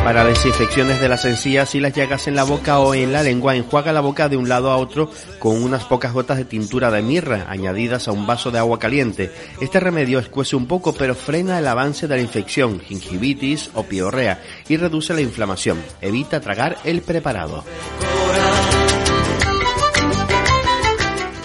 [0.06, 3.56] Para desinfecciones de las encías y las llagas en la boca o en la lengua,
[3.56, 7.02] enjuaga la boca de un lado a otro con unas pocas gotas de tintura de
[7.02, 9.32] mirra añadidas a un vaso de agua caliente.
[9.60, 14.44] Este remedio escuece un poco pero frena el avance de la infección, gingivitis o piorrea
[14.70, 15.82] y reduce la inflamación.
[16.02, 17.64] Evita tragar el preparado.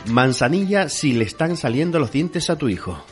[0.08, 3.02] Manzanilla si le están saliendo los dientes a tu hijo.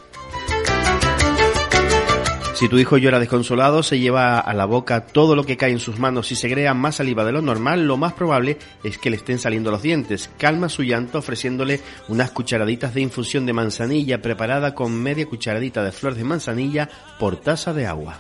[2.59, 5.79] Si tu hijo llora desconsolado, se lleva a la boca todo lo que cae en
[5.79, 9.11] sus manos y se crea más saliva de lo normal, lo más probable es que
[9.11, 10.29] le estén saliendo los dientes.
[10.39, 15.93] Calma su llanto ofreciéndole unas cucharaditas de infusión de manzanilla preparada con media cucharadita de
[15.93, 16.89] flor de manzanilla
[17.21, 18.19] por taza de agua.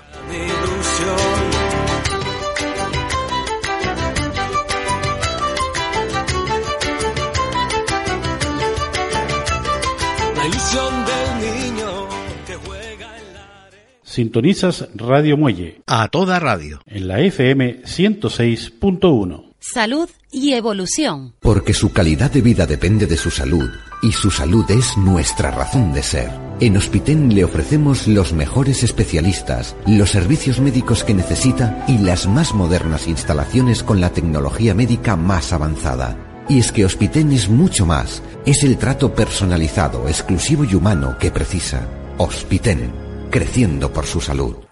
[14.08, 15.82] Sintonizas Radio Muelle.
[15.86, 16.80] A toda radio.
[16.86, 19.52] En la FM 106.1.
[19.60, 21.34] Salud y evolución.
[21.40, 23.68] Porque su calidad de vida depende de su salud
[24.02, 26.30] y su salud es nuestra razón de ser.
[26.58, 32.54] En Hospiten le ofrecemos los mejores especialistas, los servicios médicos que necesita y las más
[32.54, 36.16] modernas instalaciones con la tecnología médica más avanzada.
[36.48, 38.22] Y es que Hospiten es mucho más.
[38.46, 41.86] Es el trato personalizado, exclusivo y humano que precisa.
[42.16, 44.67] Hospiten creciendo por su salud.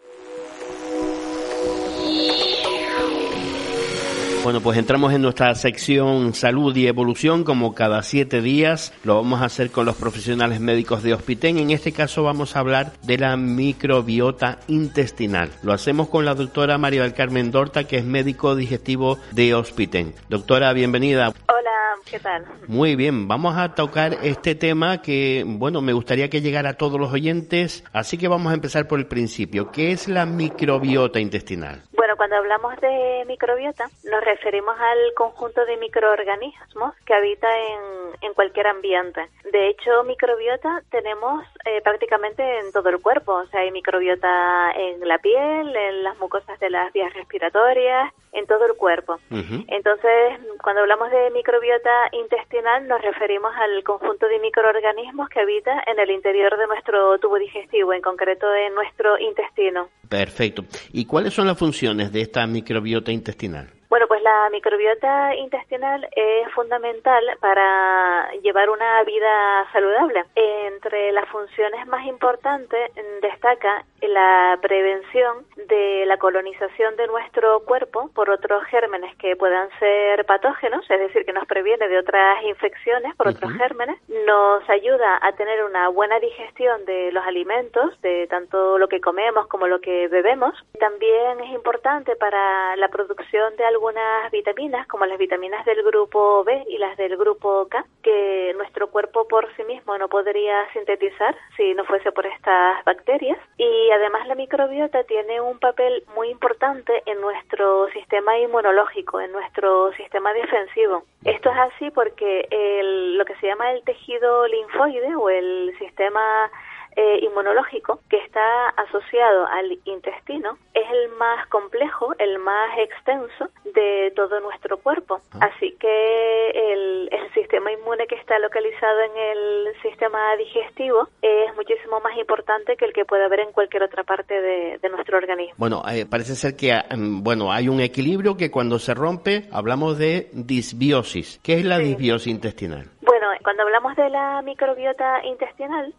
[4.46, 8.94] Bueno, pues entramos en nuestra sección salud y evolución como cada siete días.
[9.02, 11.58] Lo vamos a hacer con los profesionales médicos de Hospiten.
[11.58, 15.50] En este caso vamos a hablar de la microbiota intestinal.
[15.64, 20.14] Lo hacemos con la doctora María del Carmen Dorta, que es médico digestivo de Hospiten.
[20.28, 21.32] Doctora, bienvenida.
[21.48, 22.44] Hola, ¿qué tal?
[22.68, 27.00] Muy bien, vamos a tocar este tema que, bueno, me gustaría que llegara a todos
[27.00, 27.82] los oyentes.
[27.92, 29.72] Así que vamos a empezar por el principio.
[29.72, 31.82] ¿Qué es la microbiota intestinal?
[31.96, 37.80] Bueno, Bueno, cuando hablamos de microbiota, nos referimos al conjunto de microorganismos que habita en,
[38.20, 39.28] en cualquier ambiente.
[39.50, 43.32] De hecho, microbiota tenemos eh, prácticamente en todo el cuerpo.
[43.32, 48.46] O sea, hay microbiota en la piel, en las mucosas de las vías respiratorias, en
[48.46, 49.18] todo el cuerpo.
[49.30, 55.98] Entonces, cuando hablamos de microbiota intestinal, nos referimos al conjunto de microorganismos que habita en
[55.98, 59.88] el interior de nuestro tubo digestivo, en concreto en nuestro intestino.
[60.10, 60.64] Perfecto.
[60.92, 63.70] ¿Y cuáles son las funciones de esta microbiota intestinal?
[63.88, 70.24] Bueno, pues la microbiota intestinal es fundamental para llevar una vida saludable.
[70.34, 72.90] Entre las funciones más importantes
[73.22, 80.24] destaca la prevención de la colonización de nuestro cuerpo por otros gérmenes que puedan ser
[80.26, 83.96] patógenos, es decir, que nos previene de otras infecciones por otros gérmenes,
[84.26, 89.46] nos ayuda a tener una buena digestión de los alimentos, de tanto lo que comemos
[89.46, 90.52] como lo que bebemos.
[90.80, 96.64] También es importante para la producción de algunas vitaminas, como las vitaminas del grupo B
[96.68, 101.74] y las del grupo K, que nuestro cuerpo por sí mismo no podría sintetizar si
[101.74, 103.38] no fuese por estas bacterias.
[103.56, 109.92] Y además la microbiota tiene un papel muy importante en nuestro sistema inmunológico, en nuestro
[109.92, 111.04] sistema defensivo.
[111.24, 116.50] Esto es así porque el, lo que se llama el tejido linfoide o el sistema
[116.96, 124.12] eh, inmunológico que está asociado al intestino es el más complejo, el más extenso de
[124.16, 125.20] todo nuestro cuerpo.
[125.32, 125.50] Ah.
[125.50, 132.00] Así que el, el, sistema inmune que está localizado en el sistema digestivo es muchísimo
[132.00, 135.54] más importante que el que puede haber en cualquier otra parte de, de nuestro organismo.
[135.58, 139.98] Bueno, eh, parece ser que mm, bueno hay un equilibrio que cuando se rompe hablamos
[139.98, 141.40] de disbiosis.
[141.42, 142.90] ¿Qué es la disbiosis intestinal?
[143.02, 145.94] Bueno, cuando hablamos de la microbiota intestinal,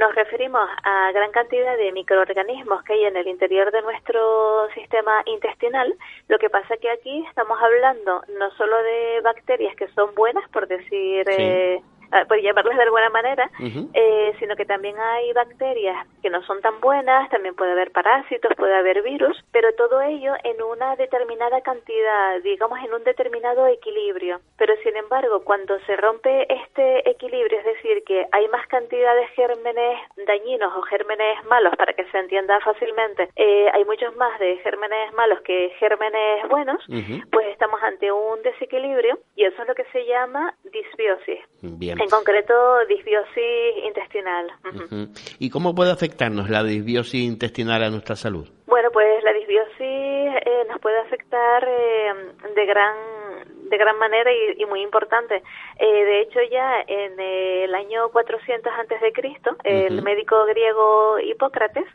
[0.00, 5.22] nos referimos a gran cantidad de microorganismos que hay en el interior de nuestro sistema
[5.26, 5.94] intestinal.
[6.28, 10.68] Lo que pasa que aquí estamos hablando no solo de bacterias que son buenas, por
[10.68, 11.80] decir eh,
[12.28, 13.50] por llamarlas de alguna manera,
[13.94, 18.52] eh, sino que también hay bacterias que no son tan buenas, también puede haber parásitos,
[18.56, 24.40] puede haber virus, pero todo ello en una determinada cantidad, digamos en un determinado equilibrio.
[24.56, 29.26] Pero sin embargo, cuando se rompe este equilibrio, es decir, que hay más cantidad de
[29.28, 34.56] gérmenes dañinos o gérmenes malos, para que se entienda fácilmente, eh, hay muchos más de
[34.58, 36.82] gérmenes malos que gérmenes buenos,
[37.30, 41.40] pues estamos ante un desequilibrio y eso es lo que se llama disbiosis.
[41.62, 41.95] Bien.
[41.98, 42.54] En concreto,
[42.88, 44.46] disbiosis intestinal.
[45.38, 48.48] ¿Y cómo puede afectarnos la disbiosis intestinal a nuestra salud?
[48.66, 49.45] Bueno, pues la disbiosis
[50.64, 52.14] nos puede afectar eh,
[52.54, 52.96] de gran
[53.68, 55.42] de gran manera y, muy importante.
[55.78, 61.86] Eh, de hecho, ya en el año 400 antes de Cristo, el médico griego Hipócrates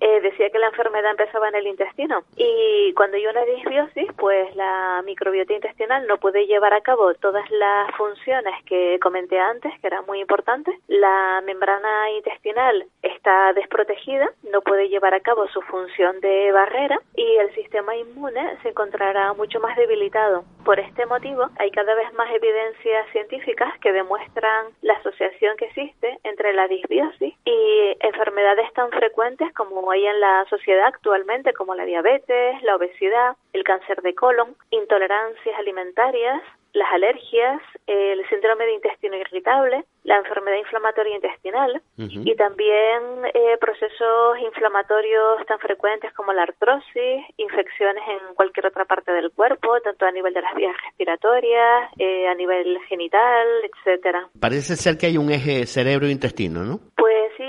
[0.00, 4.54] eh, decía que la enfermedad empezaba en el intestino y cuando hay una disbiosis, pues
[4.54, 9.86] la microbiota intestinal no puede llevar a cabo todas las funciones que comenté antes, que
[9.86, 10.74] eran muy importantes.
[10.88, 17.36] La membrana intestinal está desprotegida, no puede llevar a cabo su función de barrera y
[17.36, 20.44] el sistema inmune se encontrará mucho más debilitado.
[20.64, 26.18] Por este motivo, hay cada vez más evidencias científicas que demuestran la asociación que existe
[26.24, 31.84] entre la disbiosis y enfermedades tan frecuentes como hay en la sociedad actualmente, como la
[31.84, 36.42] diabetes, la obesidad, el cáncer de colon, intolerancias alimentarias,
[36.76, 43.02] las alergias, el síndrome de intestino irritable, la enfermedad inflamatoria intestinal y también
[43.34, 49.80] eh, procesos inflamatorios tan frecuentes como la artrosis, infecciones en cualquier otra parte del cuerpo,
[49.82, 54.28] tanto a nivel de las vías respiratorias, eh, a nivel genital, etcétera.
[54.38, 56.80] Parece ser que hay un eje cerebro-intestino, ¿no?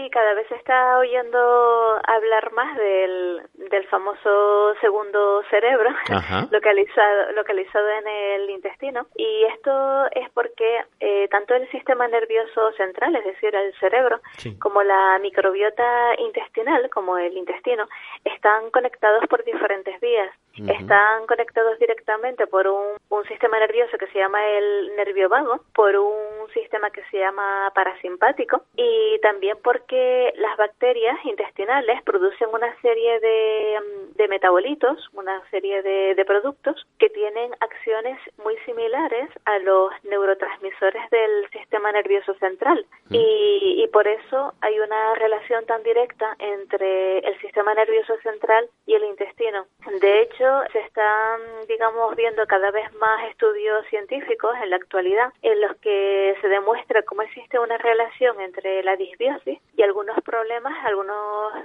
[0.07, 3.41] Sí, cada vez se está oyendo hablar más del,
[3.71, 5.89] del famoso segundo cerebro
[6.51, 9.07] localizado localizado en el intestino.
[9.15, 14.19] Y esto es porque eh, tanto el sistema nervioso central, es decir, el cerebro,
[14.59, 17.87] como la microbiota intestinal, como el intestino,
[18.23, 20.31] están conectados por diferentes vías.
[20.57, 25.95] Están conectados directamente por un, un, sistema nervioso que se llama el nervio vago, por
[25.95, 33.19] un sistema que se llama parasimpático y también porque las bacterias intestinales producen una serie
[33.19, 33.79] de,
[34.15, 41.09] de metabolitos, una serie de, de productos que tienen acciones muy similares a los neurotransmisores
[41.11, 42.85] del sistema nervioso central.
[43.09, 48.95] Y, y por eso hay una relación tan directa entre el sistema nervioso central y
[48.95, 49.65] el intestino.
[50.01, 55.61] De hecho, se están, digamos, viendo cada vez más estudios científicos en la actualidad en
[55.61, 61.17] los que se demuestra cómo existe una relación entre la disbiosis y algunos problemas, algunos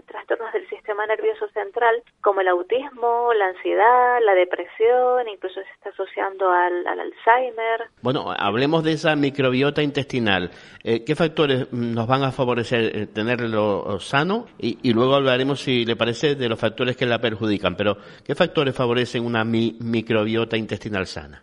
[0.07, 5.91] trastornos del sistema nervioso central, como el autismo, la ansiedad, la depresión, incluso se está
[5.91, 7.89] asociando al, Alzheimer.
[8.03, 10.51] Bueno, hablemos de esa microbiota intestinal.
[10.85, 14.47] Eh, ¿Qué factores nos van a favorecer eh, tenerlo sano?
[14.59, 17.77] Y, y, luego hablaremos, si le parece, de los factores que la perjudican.
[17.77, 21.43] Pero, ¿qué factores favorecen una microbiota intestinal sana?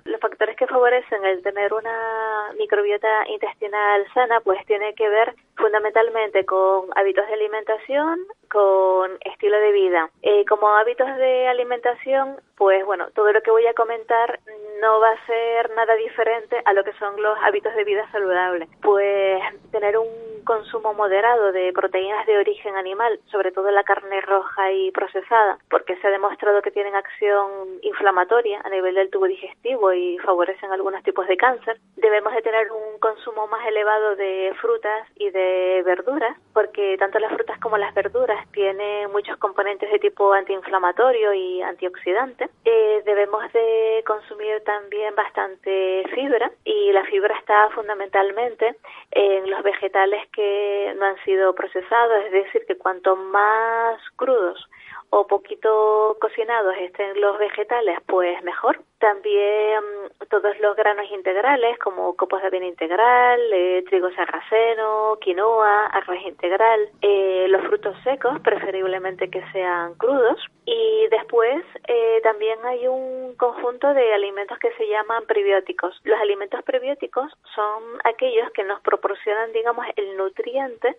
[0.80, 7.34] Favorecen el tener una microbiota intestinal sana, pues tiene que ver fundamentalmente con hábitos de
[7.34, 8.20] alimentación,
[8.50, 10.10] con estilo de vida.
[10.22, 14.40] Eh, como hábitos de alimentación, pues bueno, todo lo que voy a comentar
[14.82, 18.70] no va a ser nada diferente a lo que son los hábitos de vida saludable.
[18.82, 20.08] Pues tener un
[20.46, 25.96] consumo moderado de proteínas de origen animal, sobre todo la carne roja y procesada, porque
[25.98, 27.50] se ha demostrado que tienen acción
[27.82, 31.80] inflamatoria a nivel del tubo digestivo y favorecen algunos tipos de cáncer.
[31.96, 37.34] Debemos de tener un consumo más elevado de frutas y de verduras, porque tanto las
[37.34, 42.50] frutas como las verduras tienen muchos componentes de tipo antiinflamatorio y antioxidante.
[42.66, 48.76] Eh, debemos de consumir también bastante fibra y la fibra está fundamentalmente
[49.12, 54.70] en los vegetales que no han sido procesados, es decir, que cuanto más crudos
[55.12, 58.80] o poquito cocinados estén los vegetales, pues mejor.
[59.00, 65.88] También mm, todos los granos integrales, como copos de avena integral, eh, trigo sarraceno, quinoa,
[65.88, 70.40] arroz integral, eh, los frutos secos, preferiblemente que sean crudos.
[70.66, 76.00] Y después eh, también hay un conjunto de alimentos que se llaman prebióticos.
[76.04, 80.96] Los alimentos prebióticos son aquellos que nos proporcionan, digamos, el nutriente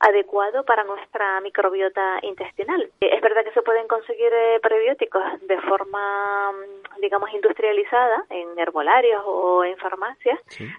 [0.00, 2.90] adecuado para nuestra microbiota intestinal.
[3.00, 9.22] Es verdad que se pueden conseguir eh, prebióticos de forma, mm, digamos, industrializada en herbolarios
[9.26, 10.38] o en farmacias,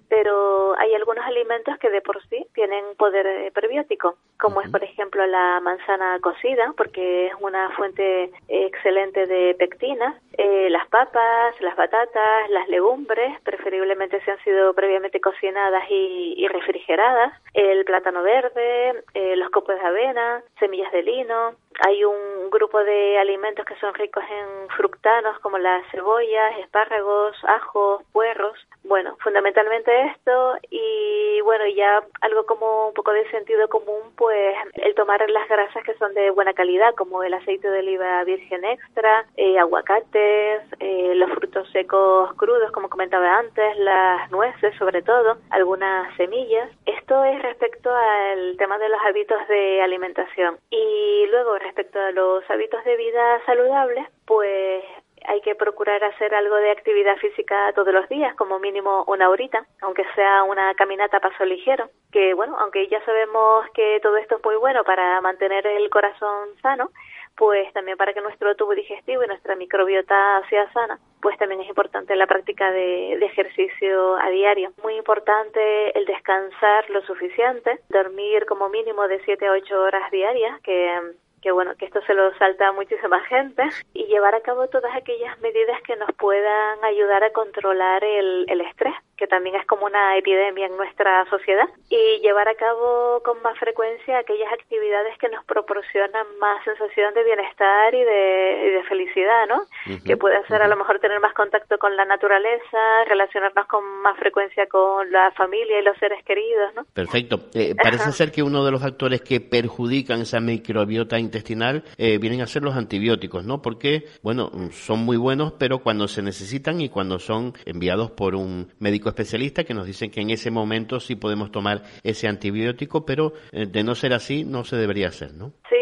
[0.10, 4.84] pero hay algunos alimentos que de por sí tienen poder eh, prebiótico, como es, por
[4.84, 11.76] ejemplo, la manzana cocida, porque es una fuente excelente de pectina, eh, las papas, las
[11.76, 19.36] batatas, las legumbres, preferiblemente se han sido previamente cocinadas y refrigeradas, el plátano verde, eh,
[19.36, 21.54] los copos de avena, semillas de lino.
[21.86, 28.04] Hay un grupo de alimentos que son ricos en fructanos como las cebollas, espárragos, ajos,
[28.14, 28.58] puerros.
[28.84, 34.96] Bueno, fundamentalmente esto y bueno, ya algo como un poco de sentido común, pues el
[34.96, 39.26] tomar las grasas que son de buena calidad, como el aceite de oliva virgen extra,
[39.38, 46.16] eh, aguacates, eh, los frutos secos crudos, como comentaba antes, las nueces sobre todo, algunas
[46.16, 46.70] semillas.
[46.86, 50.58] Esto es respecto al tema de los hábitos de alimentación.
[50.70, 54.84] Y luego respecto a los hábitos de vida saludables, pues
[55.28, 59.66] hay que procurar hacer algo de actividad física todos los días, como mínimo una horita,
[59.82, 61.90] aunque sea una caminata a paso ligero.
[62.12, 66.50] Que bueno, aunque ya sabemos que todo esto es muy bueno para mantener el corazón
[66.62, 66.92] sano,
[67.38, 71.68] pues también para que nuestro tubo digestivo y nuestra microbiota sea sana, pues también es
[71.68, 74.72] importante la práctica de, de, ejercicio a diario.
[74.84, 80.62] Muy importante el descansar lo suficiente, dormir como mínimo de 7 a 8 horas diarias,
[80.62, 81.16] que
[81.46, 83.62] que bueno, que esto se lo salta a muchísima gente
[83.94, 88.62] y llevar a cabo todas aquellas medidas que nos puedan ayudar a controlar el, el
[88.62, 93.44] estrés, que también es como una epidemia en nuestra sociedad, y llevar a cabo con
[93.44, 99.46] más frecuencia aquellas actividades que nos proporcionan más sensación de bienestar y de, de felicidad,
[99.48, 99.62] ¿no?
[100.04, 104.18] que puede ser a lo mejor tener más contacto con la naturaleza, relacionarnos con más
[104.18, 106.86] frecuencia con la familia y los seres queridos, ¿no?
[106.92, 107.40] Perfecto.
[107.54, 112.42] Eh, parece ser que uno de los factores que perjudican esa microbiota intestinal eh, vienen
[112.42, 113.62] a ser los antibióticos, ¿no?
[113.62, 118.70] Porque, bueno, son muy buenos, pero cuando se necesitan y cuando son enviados por un
[118.80, 123.34] médico especialista que nos dicen que en ese momento sí podemos tomar ese antibiótico, pero
[123.52, 125.54] eh, de no ser así no se debería hacer, ¿no?
[125.70, 125.76] Sí,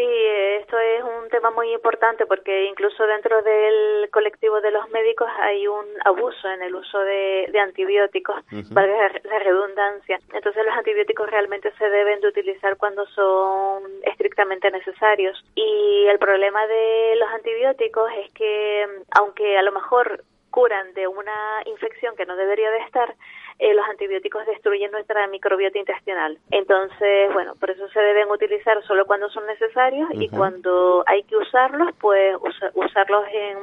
[1.34, 6.62] tema muy importante porque incluso dentro del colectivo de los médicos hay un abuso en
[6.62, 8.36] el uso de, antibióticos,
[8.72, 8.86] para
[9.24, 10.20] la redundancia.
[10.32, 15.44] Entonces los antibióticos realmente se deben de utilizar cuando son estrictamente necesarios.
[15.56, 21.62] Y el problema de los antibióticos es que aunque a lo mejor curan de una
[21.66, 23.12] infección que no debería de estar,
[23.58, 26.38] eh, los antibióticos destruyen nuestra microbiota intestinal.
[26.50, 31.36] Entonces, bueno, por eso se deben utilizar solo cuando son necesarios y cuando hay que
[31.36, 32.36] usarlos, pues
[32.74, 33.58] usarlos en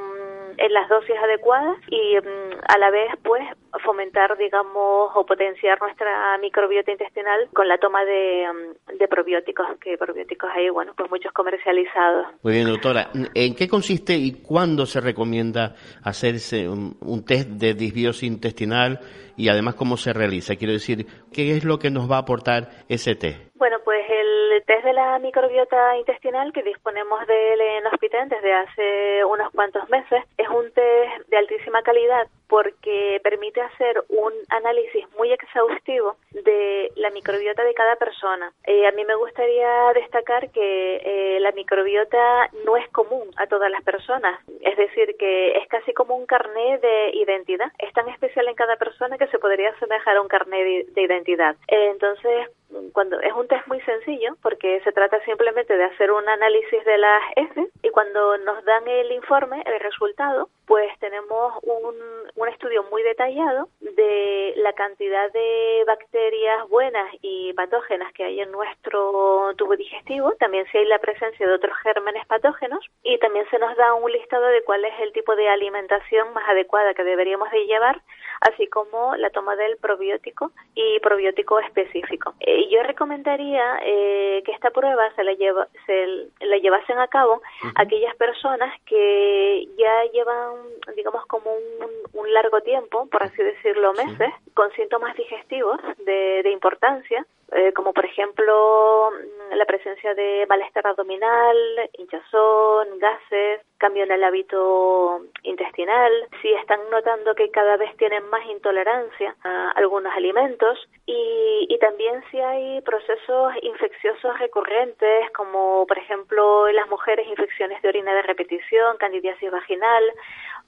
[0.58, 3.42] en las dosis adecuadas y mm, a la vez pues
[3.84, 9.96] fomentar digamos o potenciar nuestra microbiota intestinal con la toma de, mm, de probióticos que
[9.96, 12.26] probióticos hay bueno pues muchos comercializados.
[12.42, 13.08] Muy bien doctora.
[13.34, 15.74] En qué consiste y cuándo se recomienda
[16.04, 19.00] hacerse un, un test de disbiosis intestinal
[19.36, 22.68] y además cómo se realiza quiero decir qué es lo que nos va a aportar
[22.88, 27.86] ese test bueno, pues el test de la microbiota intestinal que disponemos de él en
[27.86, 34.04] Hospital desde hace unos cuantos meses es un test de altísima calidad porque permite hacer
[34.10, 38.52] un análisis muy exhaustivo de la microbiota de cada persona.
[38.66, 43.70] Eh, a mí me gustaría destacar que eh, la microbiota no es común a todas
[43.70, 47.72] las personas, es decir, que es casi como un carné de identidad.
[47.78, 50.62] Es tan especial en cada persona que se podría asemejar a un carné
[50.94, 51.56] de, identidad.
[51.68, 52.50] Eh, entonces,
[52.92, 56.98] cuando es un test muy sencillo porque se trata simplemente de hacer un análisis de
[56.98, 61.94] las heces y cuando nos dan el informe, el resultado, pues tenemos un,
[62.34, 68.50] un estudio muy detallado de la cantidad de bacterias buenas y patógenas que hay en
[68.50, 73.58] nuestro tubo digestivo, también si hay la presencia de otros gérmenes patógenos y también se
[73.58, 77.50] nos da un listado de cuál es el tipo de alimentación más adecuada que deberíamos
[77.50, 78.00] de llevar,
[78.40, 82.34] así como la toma del probiótico y probiótico específico.
[82.40, 87.42] Eh, yo recomendaría eh, que esta prueba se la, lleva, se la llevasen a cabo
[87.74, 90.61] aquellas personas que ya llevan,
[90.96, 96.50] digamos, como un, un, largo tiempo, por así decirlo, meses, con síntomas digestivos de, de
[96.50, 101.56] importancia, eh, como por ejemplo mm, la presencia de malestar abdominal,
[101.98, 108.46] hinchazón, gases, cambio en el hábito intestinal, si están notando que cada vez tienen más
[108.46, 110.78] intolerancia a algunos alimentos.
[111.04, 117.82] Y, y también si hay procesos infecciosos recurrentes como por ejemplo en las mujeres infecciones
[117.82, 120.04] de orina de repetición, candidiasis vaginal,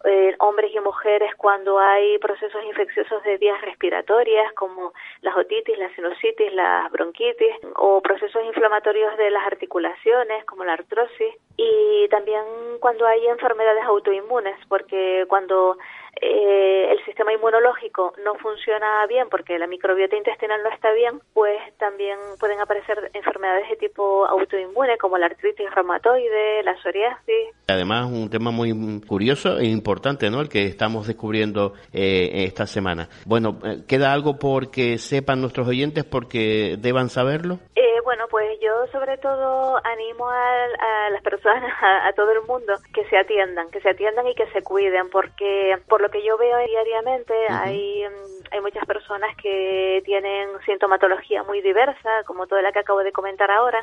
[0.05, 5.95] eh, hombres y mujeres cuando hay procesos infecciosos de vías respiratorias como la otitis, la
[5.95, 12.45] sinusitis, la bronquitis o procesos inflamatorios de las articulaciones como la artrosis y también
[12.81, 15.79] cuando hay enfermedades autoinmunes porque cuando
[16.21, 21.59] eh, el sistema inmunológico no funciona bien porque la microbiota intestinal no está bien, pues
[21.79, 27.55] también pueden aparecer enfermedades de tipo autoinmune como la artritis reumatoide, la psoriasis.
[27.69, 28.73] Además, un tema muy
[29.07, 30.41] curioso e importante, ¿no?
[30.41, 33.09] El que estamos descubriendo eh, esta semana.
[33.27, 37.59] Bueno, eh, ¿queda algo porque sepan nuestros oyentes porque deban saberlo?
[37.75, 43.05] Eh, bueno, pues yo sobre todo animo a, las personas, a, todo el mundo, que
[43.07, 46.59] se atiendan, que se atiendan y que se cuiden, porque por lo que yo veo
[46.59, 48.05] diariamente hay,
[48.51, 53.51] hay muchas personas que tienen sintomatología muy diversa, como toda la que acabo de comentar
[53.51, 53.81] ahora,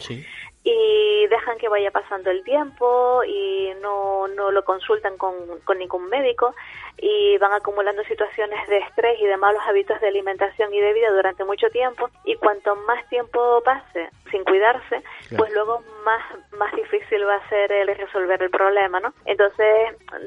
[0.64, 5.34] y dejan que vaya pasando el tiempo y no, no lo consultan con,
[5.64, 6.54] con ningún médico
[6.98, 11.12] y van acumulando situaciones de estrés y de malos hábitos de alimentación y de vida
[11.12, 15.04] durante mucho tiempo y cuanto más tiempo pase sin cuidarse,
[15.36, 16.22] pues luego más,
[16.58, 19.14] más difícil va a ser el resolver el problema, ¿no?
[19.26, 19.68] Entonces,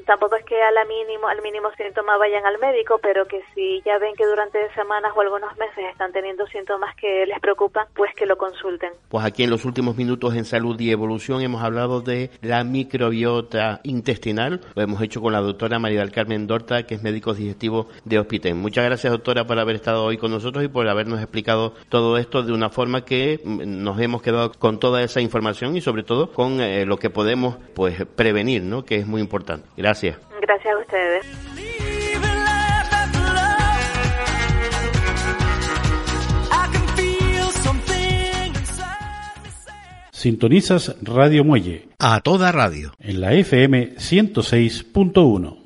[0.07, 3.83] tampoco es que a la mínimo, al mínimo síntoma vayan al médico, pero que si
[3.85, 8.15] ya ven que durante semanas o algunos meses están teniendo síntomas que les preocupan, pues
[8.15, 8.93] que lo consulten.
[9.09, 13.81] Pues aquí en los últimos minutos en Salud y Evolución hemos hablado de la microbiota
[13.83, 17.89] intestinal, lo hemos hecho con la doctora María del Carmen Dorta, que es médico digestivo
[18.07, 18.55] de Hospital.
[18.55, 22.43] Muchas gracias, doctora, por haber estado hoy con nosotros y por habernos explicado todo esto
[22.43, 26.33] de una forma que mm, nos hemos quedado con toda esa información y sobre todo
[26.33, 28.85] con eh, lo que podemos pues prevenir, ¿no?
[28.85, 29.69] Que es muy importante.
[29.77, 30.17] Gracias.
[30.41, 31.64] Gracias a ustedes.
[40.25, 41.87] Sintonizas Radio Muelle.
[41.99, 42.95] A toda radio.
[42.99, 45.59] En la FM 106.1.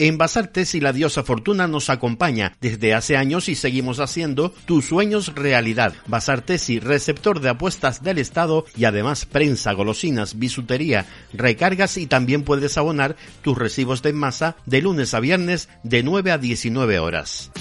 [0.00, 4.86] En Bazar y la diosa Fortuna nos acompaña desde hace años y seguimos haciendo tus
[4.86, 5.94] sueños realidad.
[6.08, 12.42] Bazar y receptor de apuestas del Estado y además prensa, golosinas, bisutería, recargas y también
[12.42, 17.52] puedes abonar tus recibos de masa de lunes a viernes de 9 a 19 horas.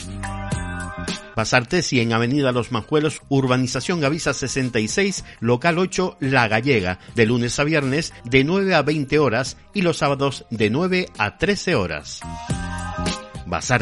[1.68, 7.64] Tesi en Avenida Los Majuelos, Urbanización Gavisa 66, local 8, La Gallega, de lunes a
[7.64, 12.22] viernes de 9 a 20 horas y los sábados de 9 a 13 horas.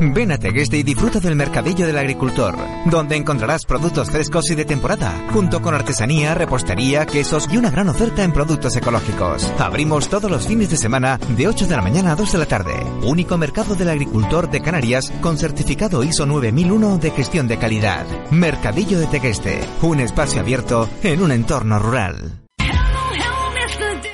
[0.00, 4.64] Ven a Tegueste y disfruta del Mercadillo del Agricultor, donde encontrarás productos frescos y de
[4.64, 9.48] temporada, junto con artesanía, repostería, quesos y una gran oferta en productos ecológicos.
[9.58, 12.46] Abrimos todos los fines de semana de 8 de la mañana a 2 de la
[12.46, 12.74] tarde.
[13.04, 18.04] Único mercado del agricultor de Canarias con certificado ISO 9001 de gestión de calidad.
[18.32, 22.47] Mercadillo de Tegueste, un espacio abierto en un entorno rural.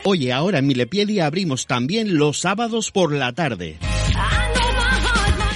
[0.06, 3.78] Oye, ahora en Milepiedia abrimos también los sábados por la tarde.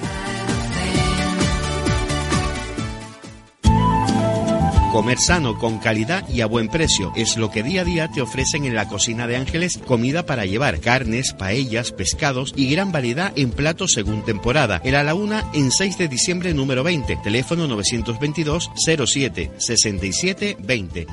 [4.91, 8.21] Comer sano, con calidad y a buen precio es lo que día a día te
[8.21, 13.33] ofrecen en la cocina de Ángeles comida para llevar, carnes, paellas, pescados y gran variedad
[13.37, 14.81] en platos según temporada.
[14.83, 18.71] En la Laguna en 6 de diciembre número 20, teléfono 922
[19.07, 21.07] 07 67 20.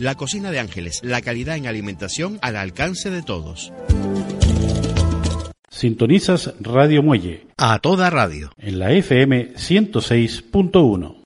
[0.00, 3.70] La cocina de Ángeles, la calidad en alimentación al alcance de todos.
[5.68, 7.48] Sintonizas Radio Muelle.
[7.58, 8.50] A toda radio.
[8.56, 11.23] En la FM 106.1.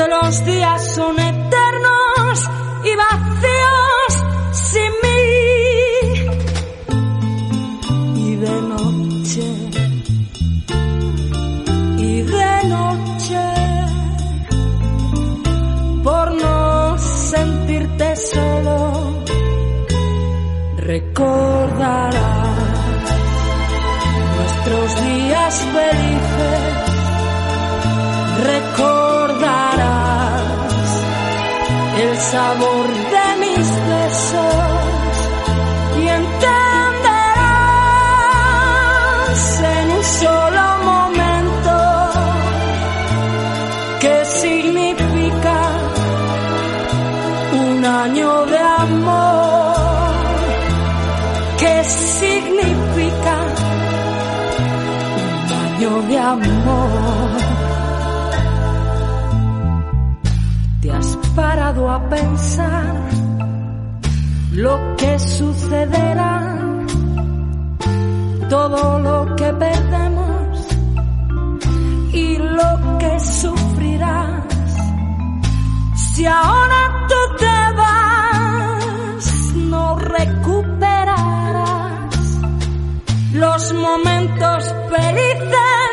[0.00, 2.50] que los días son eternos
[2.84, 4.12] y vacíos
[4.52, 5.18] sin mí.
[8.16, 9.46] Y de noche,
[11.98, 13.44] y de noche,
[16.02, 18.76] por no sentirte solo,
[20.78, 22.20] recordarás
[24.36, 26.69] nuestros días felices,
[32.30, 34.69] sabor de mis besos
[62.08, 62.94] pensar
[64.52, 66.56] lo que sucederá,
[68.48, 70.66] todo lo que perdemos
[72.12, 74.44] y lo que sufrirás.
[75.94, 81.10] Si ahora tú te vas, no recuperarás
[83.32, 85.89] los momentos felices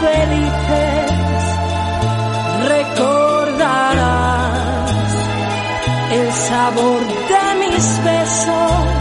[0.00, 1.10] felices,
[2.68, 3.98] recordarás
[6.12, 8.97] el sabor de mis besos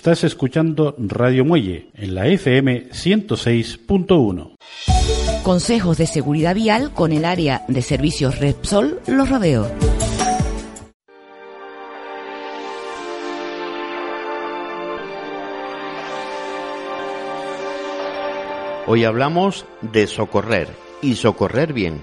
[0.00, 4.54] Estás escuchando Radio Muelle en la FM 106.1.
[5.42, 9.70] Consejos de seguridad vial con el área de servicios Repsol Los Rodeos.
[18.86, 20.68] Hoy hablamos de socorrer
[21.02, 22.00] y socorrer bien.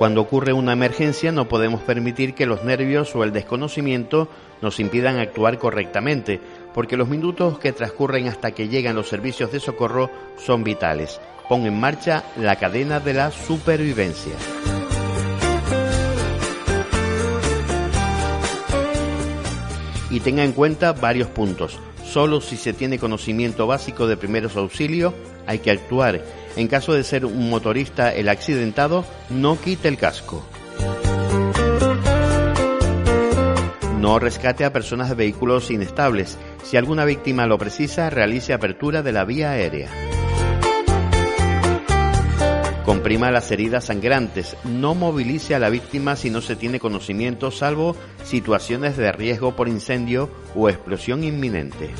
[0.00, 4.30] Cuando ocurre una emergencia no podemos permitir que los nervios o el desconocimiento
[4.62, 6.40] nos impidan actuar correctamente,
[6.72, 10.08] porque los minutos que transcurren hasta que llegan los servicios de socorro
[10.38, 11.20] son vitales.
[11.50, 14.32] Pon en marcha la cadena de la supervivencia.
[20.08, 21.78] y tenga en cuenta varios puntos.
[22.10, 25.14] Solo si se tiene conocimiento básico de primeros auxilios
[25.46, 26.20] hay que actuar.
[26.56, 30.44] En caso de ser un motorista el accidentado, no quite el casco.
[34.00, 36.36] No rescate a personas de vehículos inestables.
[36.64, 40.09] Si alguna víctima lo precisa, realice apertura de la vía aérea.
[42.90, 44.56] Comprima las heridas sangrantes.
[44.64, 47.94] No movilice a la víctima si no se tiene conocimiento, salvo
[48.24, 51.90] situaciones de riesgo por incendio o explosión inminente.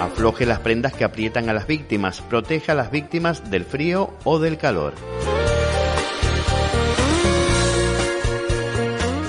[0.00, 2.22] Afloje las prendas que aprietan a las víctimas.
[2.22, 4.94] Proteja a las víctimas del frío o del calor.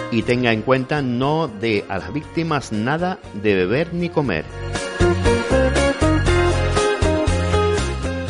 [0.09, 4.45] Y tenga en cuenta no dé a las víctimas nada de beber ni comer.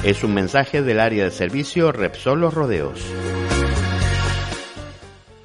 [0.10, 3.00] Es un mensaje del área de servicio Repsol Los Rodeos.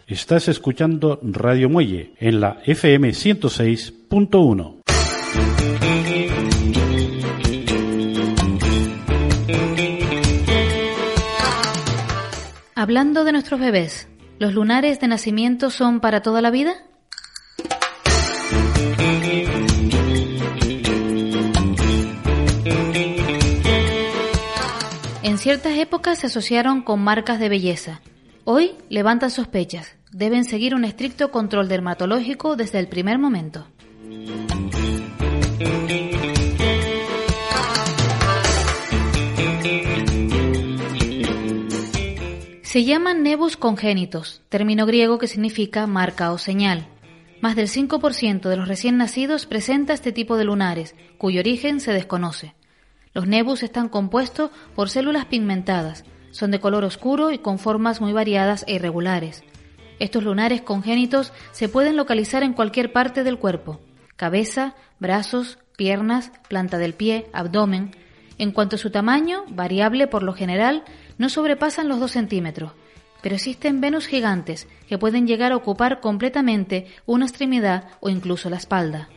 [0.06, 4.80] Estás escuchando Radio Muelle en la FM 106.1.
[12.74, 14.08] Hablando de nuestros bebés,
[14.38, 16.72] ¿los lunares de nacimiento son para toda la vida?
[25.24, 28.02] En ciertas épocas se asociaron con marcas de belleza.
[28.44, 29.96] Hoy levantan sospechas.
[30.12, 33.66] Deben seguir un estricto control dermatológico desde el primer momento.
[42.62, 46.86] Se llaman nebus congénitos, término griego que significa marca o señal.
[47.40, 51.94] Más del 5% de los recién nacidos presenta este tipo de lunares, cuyo origen se
[51.94, 52.54] desconoce.
[53.14, 58.12] Los nebus están compuestos por células pigmentadas, son de color oscuro y con formas muy
[58.12, 59.44] variadas e irregulares.
[60.00, 63.80] Estos lunares congénitos se pueden localizar en cualquier parte del cuerpo,
[64.16, 67.92] cabeza, brazos, piernas, planta del pie, abdomen.
[68.36, 70.82] En cuanto a su tamaño, variable por lo general,
[71.16, 72.72] no sobrepasan los 2 centímetros,
[73.22, 78.56] pero existen Venus gigantes que pueden llegar a ocupar completamente una extremidad o incluso la
[78.56, 79.08] espalda.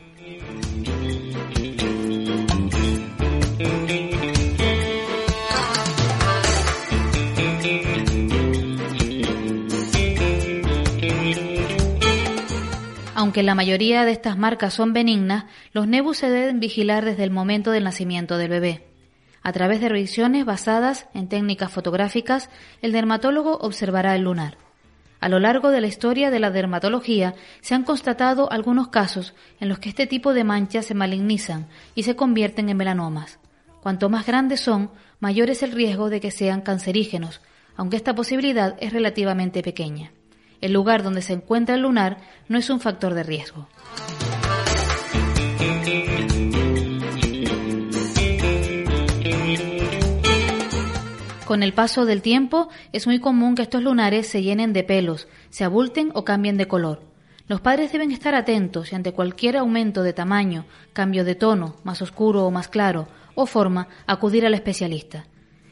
[13.28, 17.30] Aunque la mayoría de estas marcas son benignas, los nebus se deben vigilar desde el
[17.30, 18.86] momento del nacimiento del bebé.
[19.42, 22.48] A través de revisiones basadas en técnicas fotográficas,
[22.80, 24.56] el dermatólogo observará el lunar.
[25.20, 29.68] A lo largo de la historia de la dermatología se han constatado algunos casos en
[29.68, 31.66] los que este tipo de manchas se malignizan
[31.96, 33.40] y se convierten en melanomas.
[33.88, 37.40] Cuanto más grandes son, mayor es el riesgo de que sean cancerígenos,
[37.74, 40.12] aunque esta posibilidad es relativamente pequeña.
[40.60, 43.66] El lugar donde se encuentra el lunar no es un factor de riesgo.
[51.46, 55.28] Con el paso del tiempo es muy común que estos lunares se llenen de pelos,
[55.48, 57.00] se abulten o cambien de color.
[57.46, 62.02] Los padres deben estar atentos y ante cualquier aumento de tamaño, cambio de tono, más
[62.02, 63.08] oscuro o más claro,
[63.38, 65.26] o forma, acudir al especialista.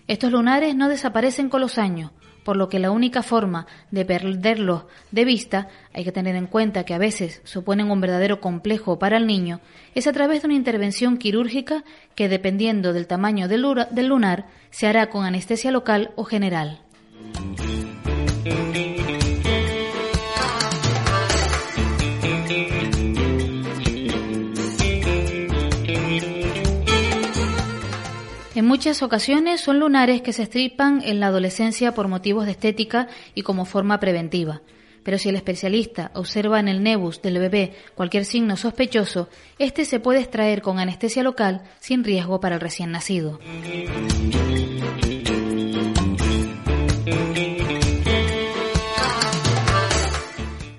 [0.07, 2.13] Estos lunares no desaparecen con los años,
[2.45, 6.85] por lo que la única forma de perderlos de vista, hay que tener en cuenta
[6.85, 9.61] que a veces suponen un verdadero complejo para el niño,
[9.97, 11.83] es a través de una intervención quirúrgica
[12.15, 16.79] que, dependiendo del tamaño del lunar, se hará con anestesia local o general.
[28.57, 33.07] En muchas ocasiones son lunares que se estripan en la adolescencia por motivos de estética
[33.35, 34.63] y como forma preventiva.
[35.03, 39.29] Pero si el especialista observa en el nebus del bebé cualquier signo sospechoso,
[39.59, 43.39] este se puede extraer con anestesia local sin riesgo para el recién nacido.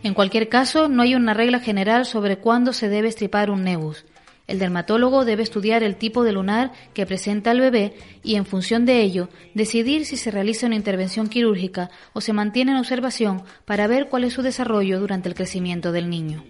[0.02, 4.04] En cualquier caso, no hay una regla general sobre cuándo se debe estripar un nebus.
[4.48, 8.86] El dermatólogo debe estudiar el tipo de lunar que presenta el bebé y, en función
[8.86, 13.88] de ello, decidir si se realiza una intervención quirúrgica o se mantiene en observación para
[13.88, 16.46] ver cuál es su desarrollo durante el crecimiento del niño.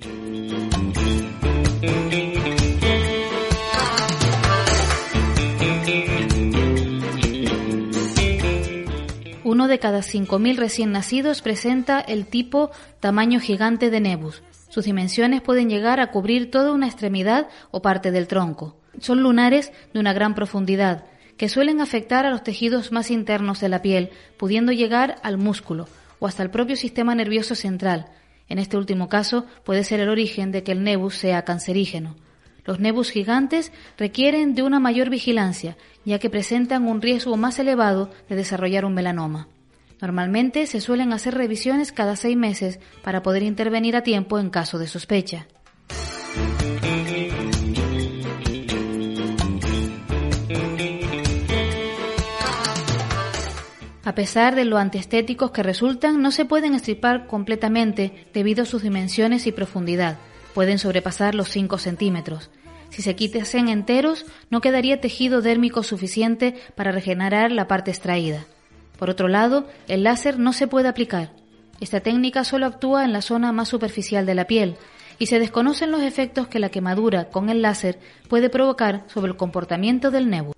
[9.43, 12.69] Uno de cada 5.000 recién nacidos presenta el tipo
[12.99, 18.11] tamaño gigante de nebus, sus dimensiones pueden llegar a cubrir toda una extremidad o parte
[18.11, 18.77] del tronco.
[18.99, 21.05] Son lunares de una gran profundidad,
[21.37, 25.87] que suelen afectar a los tejidos más internos de la piel, pudiendo llegar al músculo
[26.19, 28.07] o hasta el propio sistema nervioso central.
[28.49, 32.15] En este último caso puede ser el origen de que el nebus sea cancerígeno.
[32.65, 38.09] Los nebus gigantes requieren de una mayor vigilancia, ya que presentan un riesgo más elevado
[38.27, 39.47] de desarrollar un melanoma.
[39.99, 44.77] Normalmente se suelen hacer revisiones cada seis meses para poder intervenir a tiempo en caso
[44.77, 45.47] de sospecha.
[54.07, 58.81] A pesar de lo antiestéticos que resultan, no se pueden estripar completamente debido a sus
[58.81, 60.17] dimensiones y profundidad.
[60.53, 62.49] Pueden sobrepasar los 5 centímetros.
[62.89, 68.45] Si se quitasen enteros, no quedaría tejido dérmico suficiente para regenerar la parte extraída.
[68.97, 71.31] Por otro lado, el láser no se puede aplicar.
[71.79, 74.77] Esta técnica solo actúa en la zona más superficial de la piel
[75.19, 77.99] y se desconocen los efectos que la quemadura con el láser
[78.29, 80.55] puede provocar sobre el comportamiento del nebus.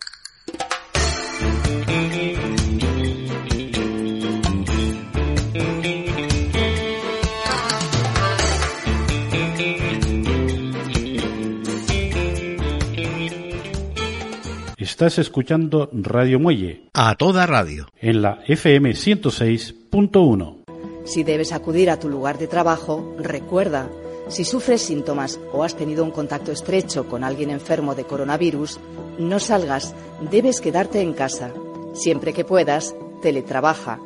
[14.80, 16.84] Estás escuchando Radio Muelle.
[16.94, 17.90] A toda radio.
[18.00, 20.64] En la FM 106.1.
[21.04, 23.90] Si debes acudir a tu lugar de trabajo, recuerda,
[24.30, 28.80] si sufres síntomas o has tenido un contacto estrecho con alguien enfermo de coronavirus,
[29.18, 29.94] no salgas,
[30.32, 31.52] debes quedarte en casa.
[31.92, 34.00] Siempre que puedas, teletrabaja.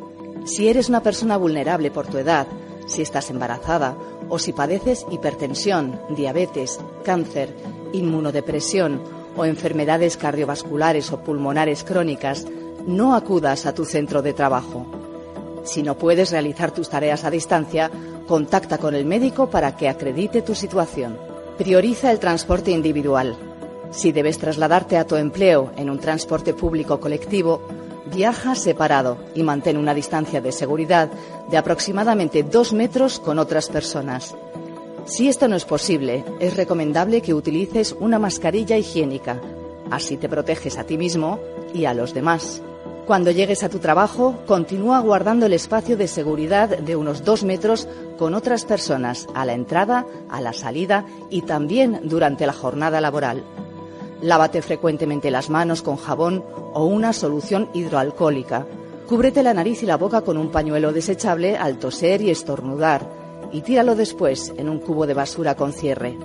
[0.45, 2.47] Si eres una persona vulnerable por tu edad,
[2.87, 3.95] si estás embarazada
[4.27, 7.55] o si padeces hipertensión, diabetes, cáncer,
[7.93, 12.45] inmunodepresión o enfermedades cardiovasculares o pulmonares crónicas,
[12.85, 14.85] no acudas a tu centro de trabajo.
[15.63, 17.89] Si no puedes realizar tus tareas a distancia,
[18.27, 21.17] contacta con el médico para que acredite tu situación.
[21.57, 23.37] Prioriza el transporte individual.
[23.91, 27.61] Si debes trasladarte a tu empleo en un transporte público colectivo,
[28.13, 31.09] viaja separado y mantén una distancia de seguridad
[31.49, 34.35] de aproximadamente dos metros con otras personas.
[35.05, 39.41] Si esto no es posible, es recomendable que utilices una mascarilla higiénica.
[39.91, 41.39] Así te proteges a ti mismo
[41.73, 42.61] y a los demás.
[43.05, 47.85] Cuando llegues a tu trabajo, continúa guardando el espacio de seguridad de unos dos metros
[48.17, 53.43] con otras personas a la entrada, a la salida y también durante la jornada laboral.
[54.21, 58.65] Lávate frecuentemente las manos con jabón o una solución hidroalcohólica.
[59.05, 63.22] Cúbrete la nariz y la boca con un pañuelo desechable al toser y estornudar
[63.53, 66.17] y tíralo después en un cubo de basura con cierre.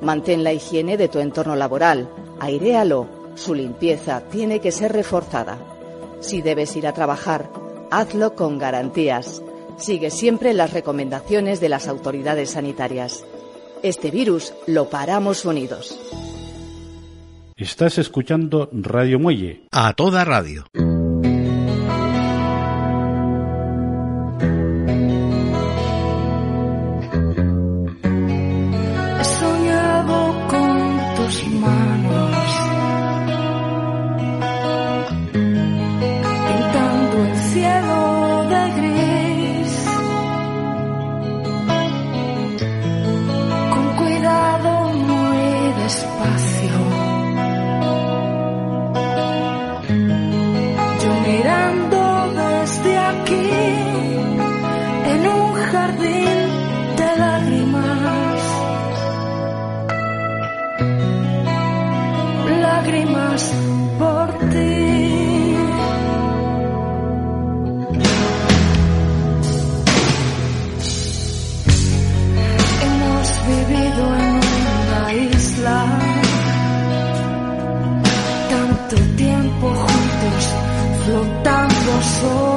[0.00, 5.58] Mantén la higiene de tu entorno laboral, airéalo, su limpieza tiene que ser reforzada.
[6.20, 7.50] Si debes ir a trabajar,
[7.90, 9.42] hazlo con garantías.
[9.76, 13.24] Sigue siempre las recomendaciones de las autoridades sanitarias.
[13.82, 15.98] Este virus lo paramos unidos.
[17.56, 19.66] Estás escuchando Radio Muelle.
[19.70, 20.64] A toda radio.
[82.20, 82.49] control.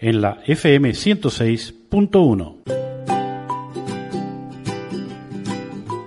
[0.00, 2.54] En la FM 106.1.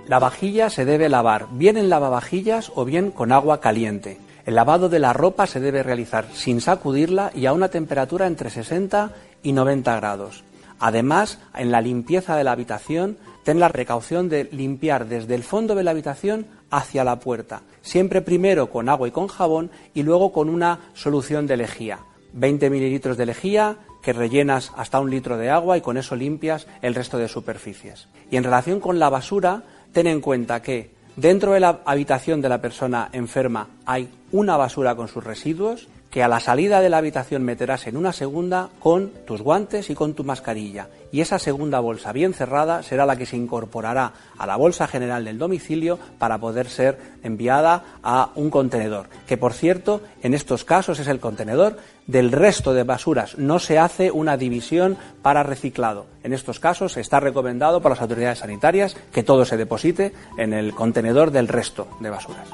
[0.08, 4.20] La vajilla se debe lavar bien en lavavajillas o bien con agua caliente.
[4.46, 8.50] El lavado de la ropa se debe realizar sin sacudirla y a una temperatura entre
[8.50, 9.12] 60
[9.44, 10.44] y 90 grados.
[10.80, 15.76] Además, en la limpieza de la habitación, ten la precaución de limpiar desde el fondo
[15.76, 20.32] de la habitación hacia la puerta, siempre primero con agua y con jabón y luego
[20.32, 22.00] con una solución de lejía.
[22.34, 26.68] 20 mililitros de lejía que rellenas hasta un litro de agua y con eso limpias
[26.82, 28.08] el resto de superficies.
[28.30, 32.50] Y en relación con la basura, ten en cuenta que dentro de la habitación de
[32.50, 36.98] la persona enferma hay una basura con sus residuos, que a la salida de la
[36.98, 40.90] habitación meterás en una segunda con tus guantes y con tu mascarilla.
[41.12, 45.26] Y esa segunda bolsa bien cerrada será la que se incorporará a la bolsa general
[45.26, 49.08] del domicilio para poder ser enviada a un contenedor.
[49.26, 51.78] Que por cierto, en estos casos es el contenedor
[52.08, 53.38] del resto de basuras.
[53.38, 56.08] No se hace una división para reciclado.
[56.24, 60.74] En estos casos está recomendado por las autoridades sanitarias que todo se deposite en el
[60.74, 62.50] contenedor del resto de basuras.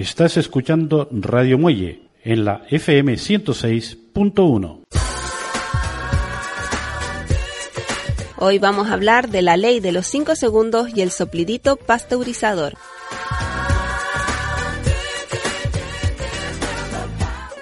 [0.00, 4.84] Estás escuchando Radio Muelle en la FM 106.1.
[8.38, 12.78] Hoy vamos a hablar de la ley de los 5 segundos y el soplidito pasteurizador.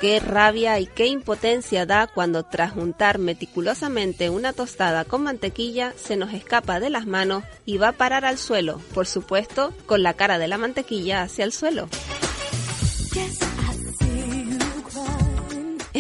[0.01, 6.15] Qué rabia y qué impotencia da cuando tras juntar meticulosamente una tostada con mantequilla se
[6.15, 10.15] nos escapa de las manos y va a parar al suelo, por supuesto, con la
[10.15, 11.89] cara de la mantequilla hacia el suelo.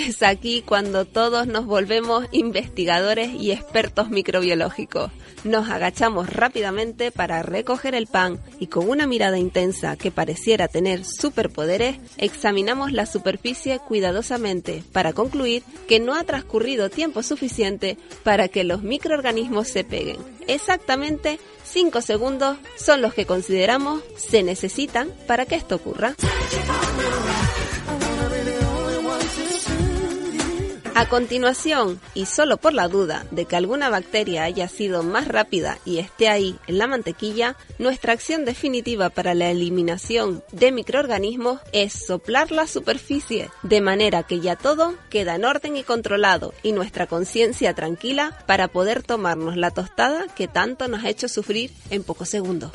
[0.08, 5.12] Es aquí cuando todos nos volvemos investigadores y expertos microbiológicos.
[5.44, 11.04] Nos agachamos rápidamente para recoger el pan y con una mirada intensa que pareciera tener
[11.04, 18.64] superpoderes, examinamos la superficie cuidadosamente para concluir que no ha transcurrido tiempo suficiente para que
[18.64, 20.16] los microorganismos se peguen.
[20.46, 26.14] Exactamente 5 segundos son los que consideramos se necesitan para que esto ocurra.
[30.98, 35.78] A continuación, y solo por la duda de que alguna bacteria haya sido más rápida
[35.84, 41.92] y esté ahí en la mantequilla, nuestra acción definitiva para la eliminación de microorganismos es
[41.92, 47.06] soplar la superficie, de manera que ya todo queda en orden y controlado y nuestra
[47.06, 52.28] conciencia tranquila para poder tomarnos la tostada que tanto nos ha hecho sufrir en pocos
[52.28, 52.72] segundos.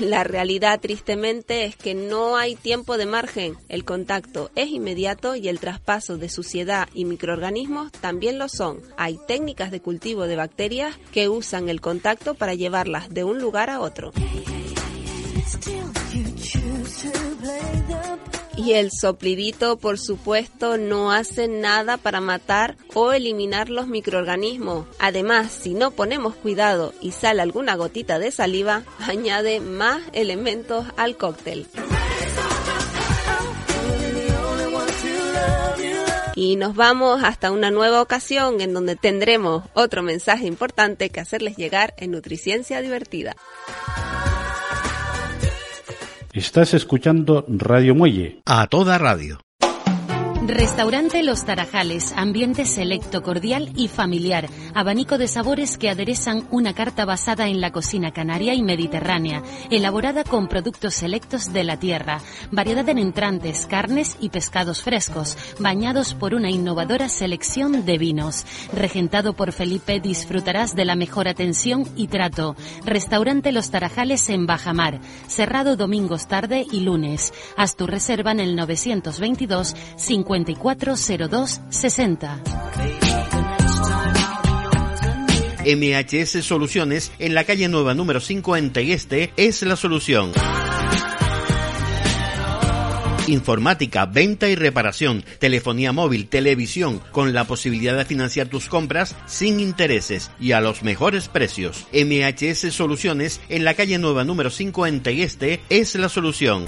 [0.00, 3.56] La realidad, tristemente, es que no hay tiempo de margen.
[3.68, 8.80] El contacto es inmediato y el traspaso de suciedad y microorganismos también lo son.
[8.96, 13.68] Hay técnicas de cultivo de bacterias que usan el contacto para llevarlas de un lugar
[13.68, 14.10] a otro.
[18.56, 24.86] Y el soplidito, por supuesto, no hace nada para matar o eliminar los microorganismos.
[24.98, 31.16] Además, si no ponemos cuidado y sale alguna gotita de saliva, añade más elementos al
[31.16, 31.66] cóctel.
[36.34, 41.56] Y nos vamos hasta una nueva ocasión en donde tendremos otro mensaje importante que hacerles
[41.56, 43.36] llegar en Nutriciencia Divertida.
[46.32, 48.40] Estás escuchando Radio Muelle.
[48.46, 49.40] A toda radio.
[50.42, 57.04] Restaurante Los Tarajales, ambiente selecto, cordial y familiar, abanico de sabores que aderezan una carta
[57.04, 62.88] basada en la cocina canaria y mediterránea, elaborada con productos selectos de la tierra, variedad
[62.88, 68.46] en entrantes, carnes y pescados frescos, bañados por una innovadora selección de vinos.
[68.72, 72.56] Regentado por Felipe, disfrutarás de la mejor atención y trato.
[72.86, 77.34] Restaurante Los Tarajales en Bajamar, cerrado domingos tarde y lunes.
[77.58, 82.40] Haz tu reserva en el 922 50 540260.
[85.64, 90.32] MHS Soluciones en la calle Nueva número 50 y este es la solución.
[93.26, 99.60] Informática, venta y reparación, telefonía móvil, televisión, con la posibilidad de financiar tus compras sin
[99.60, 101.86] intereses y a los mejores precios.
[101.92, 106.66] MHS Soluciones en la calle Nueva número 50 y este es la solución.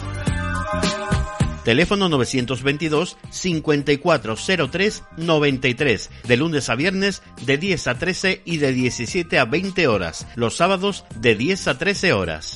[1.65, 6.11] Teléfono 922 5403 93.
[6.27, 10.27] De lunes a viernes de 10 a 13 y de 17 a 20 horas.
[10.35, 12.55] Los sábados de 10 a 13 horas.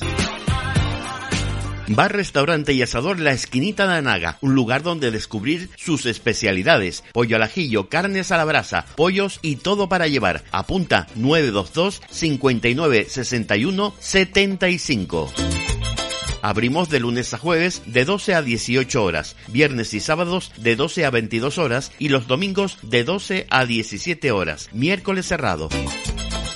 [1.89, 7.37] Bar, restaurante y asador La Esquinita de Anaga, un lugar donde descubrir sus especialidades, pollo
[7.37, 10.43] al ajillo, carnes a la brasa, pollos y todo para llevar.
[10.51, 15.31] Apunta 922 59 61 75.
[16.47, 21.03] Abrimos de lunes a jueves de 12 a 18 horas, viernes y sábados de 12
[21.03, 24.69] a 22 horas y los domingos de 12 a 17 horas.
[24.71, 25.67] Miércoles cerrado.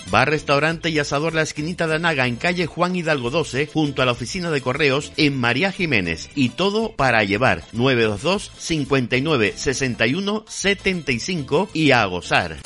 [0.10, 4.06] Bar, restaurante y asador La Esquinita de Anaga en calle Juan Hidalgo 12, junto a
[4.06, 6.30] la oficina de correos en María Jiménez.
[6.36, 12.60] Y todo para llevar 922 59 61 75 y a gozar.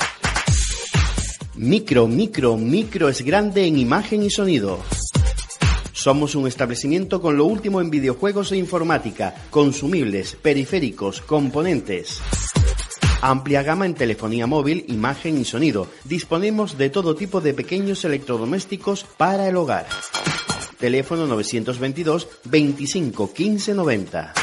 [1.56, 4.80] Micro, micro, micro es grande en imagen y sonido.
[5.96, 12.20] Somos un establecimiento con lo último en videojuegos e informática, consumibles, periféricos, componentes.
[13.22, 15.88] Amplia gama en telefonía móvil, imagen y sonido.
[16.04, 19.86] Disponemos de todo tipo de pequeños electrodomésticos para el hogar.
[20.78, 24.34] Teléfono 922 25 15 90.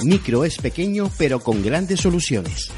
[0.00, 2.70] Micro es pequeño pero con grandes soluciones.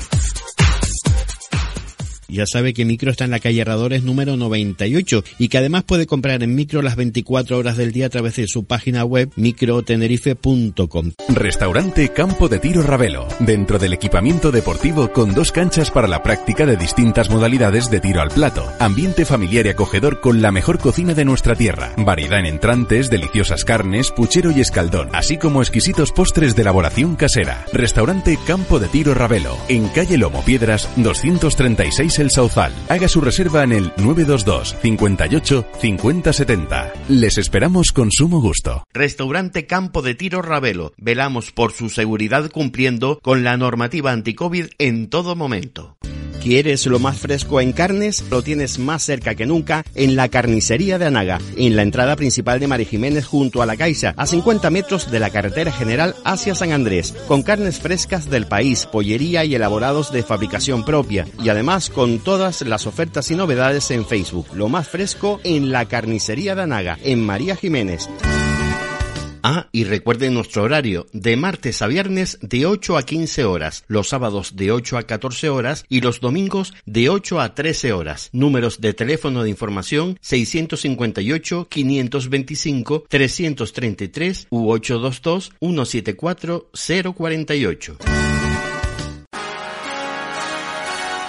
[2.28, 6.06] Ya sabe que Micro está en la calle Herradores número 98 y que además puede
[6.06, 11.12] comprar en Micro las 24 horas del día a través de su página web microtenerife.com.
[11.28, 13.28] Restaurante Campo de Tiro Ravelo.
[13.38, 18.20] Dentro del equipamiento deportivo con dos canchas para la práctica de distintas modalidades de tiro
[18.20, 18.66] al plato.
[18.80, 21.92] Ambiente familiar y acogedor con la mejor cocina de nuestra tierra.
[21.96, 27.64] Variedad en entrantes, deliciosas carnes, puchero y escaldón, así como exquisitos postres de elaboración casera.
[27.72, 29.56] Restaurante Campo de Tiro Ravelo.
[29.68, 32.72] En calle Lomo Piedras 236 el Sauzal.
[32.88, 36.92] Haga su reserva en el 922 58 50 70.
[37.08, 38.84] Les esperamos con sumo gusto.
[38.92, 40.92] Restaurante Campo de Tiro Ravelo.
[40.96, 45.96] Velamos por su seguridad cumpliendo con la normativa anti-COVID en todo momento.
[46.46, 48.24] ¿Quieres lo más fresco en carnes?
[48.30, 52.60] Lo tienes más cerca que nunca en la carnicería de Anaga, en la entrada principal
[52.60, 56.54] de Mari Jiménez junto a la Caixa, a 50 metros de la carretera general hacia
[56.54, 61.90] San Andrés, con carnes frescas del país, pollería y elaborados de fabricación propia, y además
[61.90, 64.46] con todas las ofertas y novedades en Facebook.
[64.54, 68.08] Lo más fresco en la carnicería de Anaga, en María Jiménez.
[69.48, 74.08] Ah, y recuerden nuestro horario, de martes a viernes de 8 a 15 horas, los
[74.08, 78.28] sábados de 8 a 14 horas y los domingos de 8 a 13 horas.
[78.32, 86.70] Números de teléfono de información 658 525 333 u 822 174
[87.14, 87.98] 048.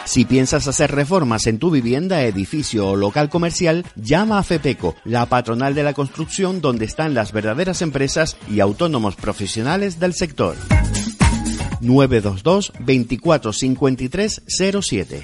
[0.07, 5.25] Si piensas hacer reformas en tu vivienda, edificio o local comercial, llama a FEPECO, la
[5.25, 10.55] patronal de la construcción donde están las verdaderas empresas y autónomos profesionales del sector.
[11.81, 15.23] 922 24 53 07.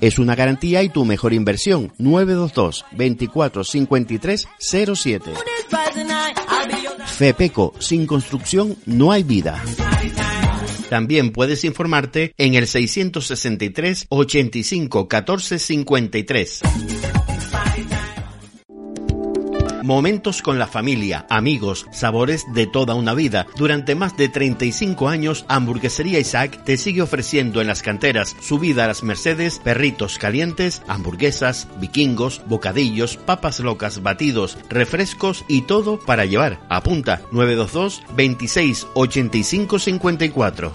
[0.00, 1.92] Es una garantía y tu mejor inversión.
[1.98, 5.32] 922 24 53 07.
[7.06, 9.62] FEPECO, sin construcción no hay vida.
[10.92, 16.60] También puedes informarte en el 663 85 14 53.
[19.82, 23.48] Momentos con la familia, amigos, sabores de toda una vida.
[23.56, 28.86] Durante más de 35 años, Hamburguesería Isaac te sigue ofreciendo en las canteras subida a
[28.86, 36.60] las Mercedes, perritos calientes, hamburguesas, vikingos, bocadillos, papas locas, batidos, refrescos y todo para llevar.
[36.68, 40.72] Apunta 922 26 85 54.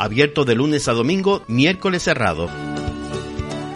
[0.00, 2.71] Abierto de lunes a domingo, miércoles cerrado.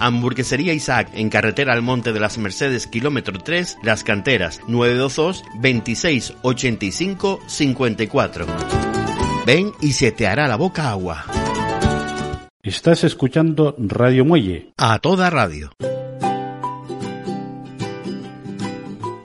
[0.00, 6.34] Hamburguesería Isaac en carretera al Monte de las Mercedes, kilómetro 3, Las Canteras, 922 26
[6.42, 8.46] 85 54.
[9.46, 11.24] Ven y se te hará la boca agua.
[12.62, 14.72] Estás escuchando Radio Muelle.
[14.76, 15.70] A toda radio.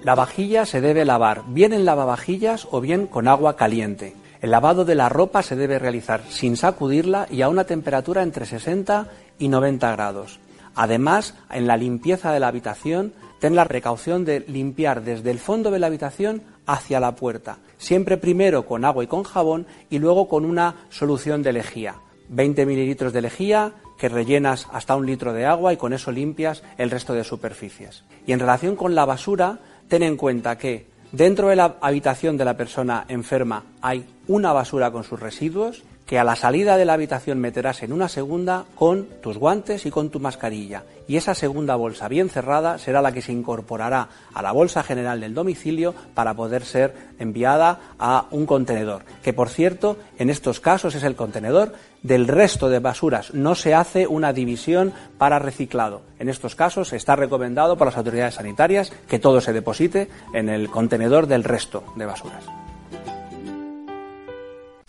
[0.03, 4.15] La vajilla se debe lavar bien en lavavajillas o bien con agua caliente.
[4.41, 8.45] El lavado de la ropa se debe realizar sin sacudirla y a una temperatura entre
[8.45, 9.07] 60
[9.37, 10.39] y 90 grados.
[10.75, 15.71] Además, en la limpieza de la habitación, ten la precaución de limpiar desde el fondo
[15.71, 20.27] de la habitación hacia la puerta, siempre primero con agua y con jabón y luego
[20.27, 21.95] con una solución de lejía.
[22.29, 26.63] 20 mililitros de lejía que rellenas hasta un litro de agua y con eso limpias
[26.77, 28.03] el resto de superficies.
[28.25, 32.45] Y en relación con la basura, ten en cuenta que dentro de la habitación de
[32.45, 36.91] la persona enferma hay una basura con sus residuos que a la salida de la
[36.91, 40.83] habitación meterás en una segunda con tus guantes y con tu mascarilla.
[41.07, 45.21] Y esa segunda bolsa bien cerrada será la que se incorporará a la bolsa general
[45.21, 49.03] del domicilio para poder ser enviada a un contenedor.
[49.23, 51.71] Que por cierto, en estos casos es el contenedor
[52.03, 53.33] del resto de basuras.
[53.33, 56.01] No se hace una división para reciclado.
[56.19, 60.69] En estos casos está recomendado por las autoridades sanitarias que todo se deposite en el
[60.69, 62.43] contenedor del resto de basuras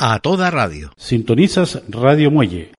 [0.04, 0.90] a toda radio.
[0.96, 2.72] Sintonizas Radio Muelle.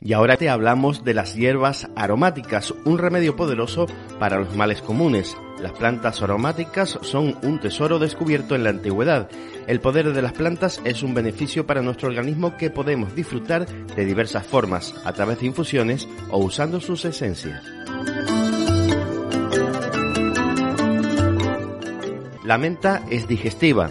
[0.00, 3.86] Y ahora te hablamos de las hierbas aromáticas, un remedio poderoso
[4.20, 5.36] para los males comunes.
[5.60, 9.28] Las plantas aromáticas son un tesoro descubierto en la antigüedad.
[9.66, 14.04] El poder de las plantas es un beneficio para nuestro organismo que podemos disfrutar de
[14.04, 17.64] diversas formas, a través de infusiones o usando sus esencias.
[22.48, 23.90] La menta es digestiva,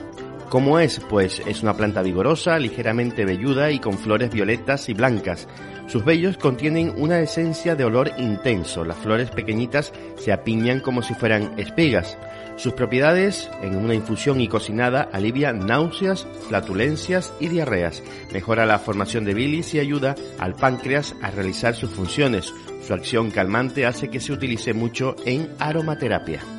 [0.50, 1.00] ¿Cómo es?
[1.00, 5.48] Pues es una planta vigorosa, ligeramente velluda y con flores violetas y blancas.
[5.86, 8.84] Sus vellos contienen una esencia de olor intenso.
[8.84, 12.18] Las flores pequeñitas se apiñan como si fueran espigas.
[12.56, 18.02] Sus propiedades, en una infusión y cocinada, alivia náuseas, flatulencias y diarreas.
[18.34, 22.52] Mejora la formación de bilis y ayuda al páncreas a realizar sus funciones.
[22.88, 26.57] Su acción calmante hace que se utilice mucho en aromaterapia.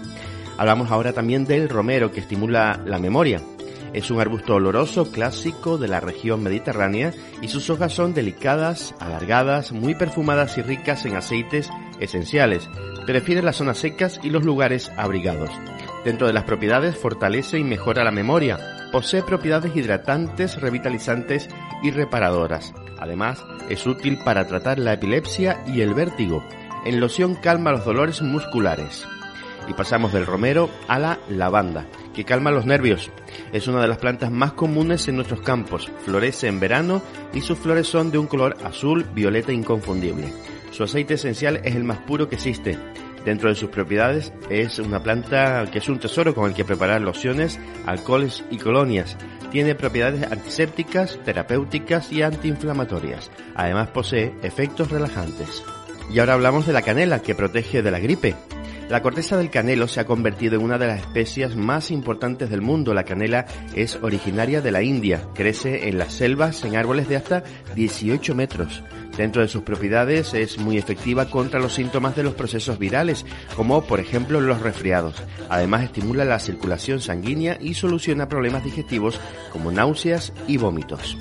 [0.59, 3.41] Hablamos ahora también del romero que estimula la memoria.
[3.93, 9.73] Es un arbusto oloroso clásico de la región mediterránea y sus hojas son delicadas, alargadas,
[9.73, 11.71] muy perfumadas y ricas en aceites
[12.01, 12.69] esenciales.
[13.07, 15.51] Prefiere las zonas secas y los lugares abrigados.
[16.05, 18.59] Dentro de las propiedades fortalece y mejora la memoria.
[18.91, 21.49] Posee propiedades hidratantes, revitalizantes
[21.83, 22.75] y reparadoras.
[22.99, 26.45] Además, es útil para tratar la epilepsia y el vértigo.
[26.85, 29.07] En loción calma los dolores musculares.
[29.69, 31.87] Y pasamos del romero a la lavanda
[32.19, 33.13] que calma los nervios.
[33.53, 35.89] Es una de las plantas más comunes en nuestros campos.
[36.05, 37.01] Florece en verano
[37.33, 40.33] y sus flores son de un color azul violeta inconfundible.
[40.73, 42.77] Su aceite esencial es el más puro que existe.
[43.25, 47.03] Dentro de sus propiedades es una planta que es un tesoro con el que preparar
[47.03, 49.17] lociones, alcoholes y colonias.
[49.53, 53.31] Tiene propiedades antisépticas, terapéuticas y antiinflamatorias.
[53.55, 55.63] Además posee efectos relajantes.
[56.11, 58.35] Y ahora hablamos de la canela que protege de la gripe.
[58.89, 62.63] La corteza del canelo se ha convertido en una de las especias más importantes del
[62.63, 62.95] mundo.
[62.95, 63.45] La canela
[63.75, 67.45] es originaria de la India, crece en las selvas en árboles de hasta
[67.75, 68.83] 18 metros.
[69.19, 73.27] Dentro de sus propiedades es muy efectiva contra los síntomas de los procesos virales,
[73.57, 75.21] como por ejemplo los resfriados.
[75.49, 79.21] Además estimula la circulación sanguínea y soluciona problemas digestivos
[79.53, 81.17] como náuseas y vómitos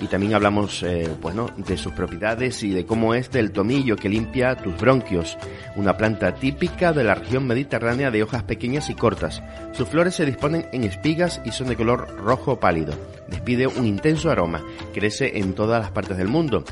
[0.00, 4.08] y también hablamos eh, bueno, de sus propiedades y de cómo es del tomillo que
[4.08, 5.38] limpia tus bronquios,
[5.76, 9.42] una planta típica de la región mediterránea de hojas pequeñas y cortas.
[9.72, 12.94] Sus flores se disponen en espigas y son de color rojo pálido.
[13.28, 14.62] Despide un intenso aroma,
[14.92, 16.64] crece en todas las partes del mundo.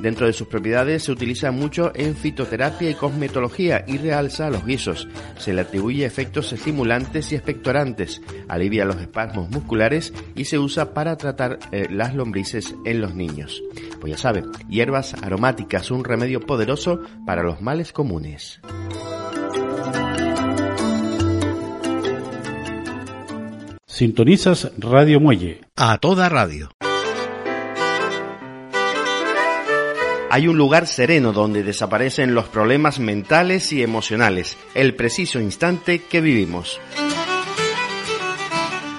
[0.00, 5.08] Dentro de sus propiedades se utiliza mucho en fitoterapia y cosmetología y realza los guisos.
[5.38, 11.16] Se le atribuye efectos estimulantes y expectorantes, alivia los espasmos musculares y se usa para
[11.16, 13.62] tratar eh, las lombrices en los niños.
[14.00, 18.60] Pues ya saben, hierbas aromáticas, un remedio poderoso para los males comunes.
[23.86, 25.60] Sintonizas Radio Muelle.
[25.76, 26.70] A toda radio.
[30.32, 36.20] Hay un lugar sereno donde desaparecen los problemas mentales y emocionales, el preciso instante que
[36.20, 36.80] vivimos.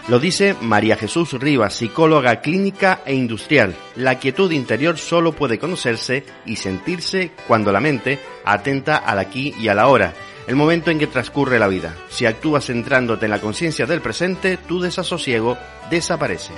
[0.09, 3.73] Lo dice María Jesús Rivas, psicóloga clínica e industrial.
[3.95, 9.69] La quietud interior solo puede conocerse y sentirse cuando la mente atenta al aquí y
[9.69, 10.13] a la hora,
[10.47, 11.95] el momento en que transcurre la vida.
[12.09, 15.57] Si actúas centrándote en la conciencia del presente, tu desasosiego
[15.89, 16.51] desaparece.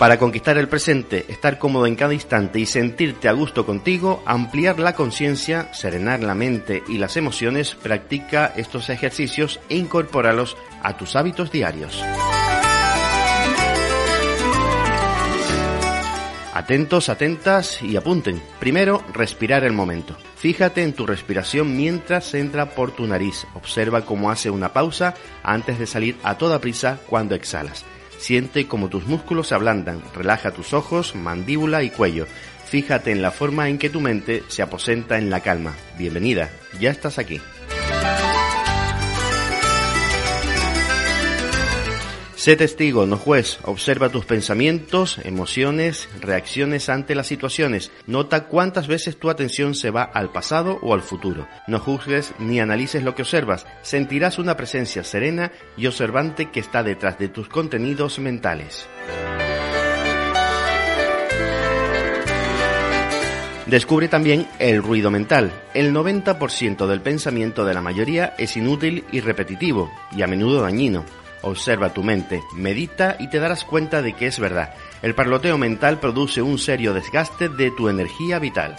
[0.00, 4.78] Para conquistar el presente, estar cómodo en cada instante y sentirte a gusto contigo, ampliar
[4.78, 11.16] la conciencia, serenar la mente y las emociones, practica estos ejercicios e incorpóralos a tus
[11.16, 12.02] hábitos diarios.
[16.54, 18.40] Atentos, atentas y apunten.
[18.58, 20.16] Primero, respirar el momento.
[20.36, 23.46] Fíjate en tu respiración mientras entra por tu nariz.
[23.52, 25.12] Observa cómo hace una pausa
[25.42, 27.84] antes de salir a toda prisa cuando exhalas.
[28.20, 32.26] Siente como tus músculos se ablandan, relaja tus ojos, mandíbula y cuello.
[32.66, 35.74] Fíjate en la forma en que tu mente se aposenta en la calma.
[35.96, 37.40] Bienvenida, ya estás aquí.
[42.40, 43.58] Sé testigo, no juez.
[43.64, 47.92] Observa tus pensamientos, emociones, reacciones ante las situaciones.
[48.06, 51.46] Nota cuántas veces tu atención se va al pasado o al futuro.
[51.66, 53.66] No juzgues ni analices lo que observas.
[53.82, 58.88] Sentirás una presencia serena y observante que está detrás de tus contenidos mentales.
[63.66, 65.52] Descubre también el ruido mental.
[65.74, 71.04] El 90% del pensamiento de la mayoría es inútil y repetitivo, y a menudo dañino.
[71.42, 74.74] Observa tu mente, medita y te darás cuenta de que es verdad.
[75.02, 78.76] El parloteo mental produce un serio desgaste de tu energía vital.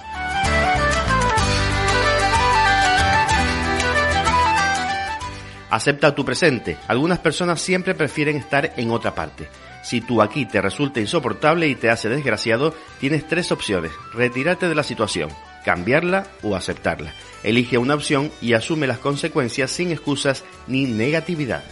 [5.71, 6.77] Acepta tu presente.
[6.87, 9.47] Algunas personas siempre prefieren estar en otra parte.
[9.83, 13.91] Si tú aquí te resulta insoportable y te hace desgraciado, tienes tres opciones.
[14.13, 15.29] Retirarte de la situación,
[15.63, 17.13] cambiarla o aceptarla.
[17.41, 21.63] Elige una opción y asume las consecuencias sin excusas ni negatividad.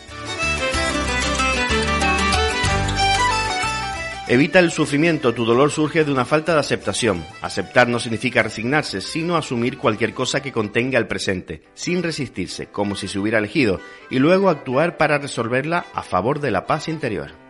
[4.31, 7.25] Evita el sufrimiento, tu dolor surge de una falta de aceptación.
[7.41, 12.95] Aceptar no significa resignarse, sino asumir cualquier cosa que contenga el presente, sin resistirse, como
[12.95, 13.81] si se hubiera elegido,
[14.11, 17.48] y luego actuar para resolverla a favor de la paz interior.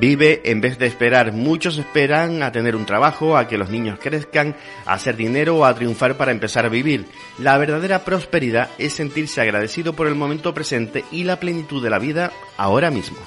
[0.00, 1.32] Vive en vez de esperar.
[1.32, 4.54] Muchos esperan a tener un trabajo, a que los niños crezcan,
[4.86, 7.06] a hacer dinero o a triunfar para empezar a vivir.
[7.38, 11.98] La verdadera prosperidad es sentirse agradecido por el momento presente y la plenitud de la
[11.98, 13.18] vida ahora mismo.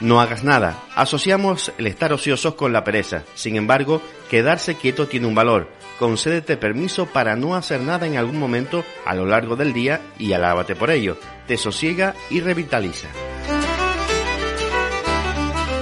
[0.00, 0.82] No hagas nada.
[0.96, 3.22] Asociamos el estar ociosos con la pereza.
[3.34, 5.68] Sin embargo, quedarse quieto tiene un valor.
[6.02, 10.32] Concédete permiso para no hacer nada en algún momento a lo largo del día y
[10.32, 11.16] alábate por ello
[11.46, 13.06] te sosiega y revitaliza.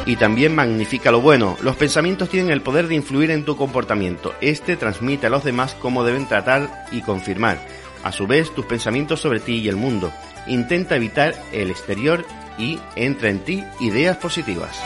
[0.04, 1.56] Y también magnifica lo bueno.
[1.62, 4.34] Los pensamientos tienen el poder de influir en tu comportamiento.
[4.42, 7.58] Este transmite a los demás cómo deben tratar y confirmar.
[8.04, 10.12] A su vez, tus pensamientos sobre ti y el mundo.
[10.46, 12.26] Intenta evitar el exterior
[12.58, 14.78] y entra en ti ideas positivas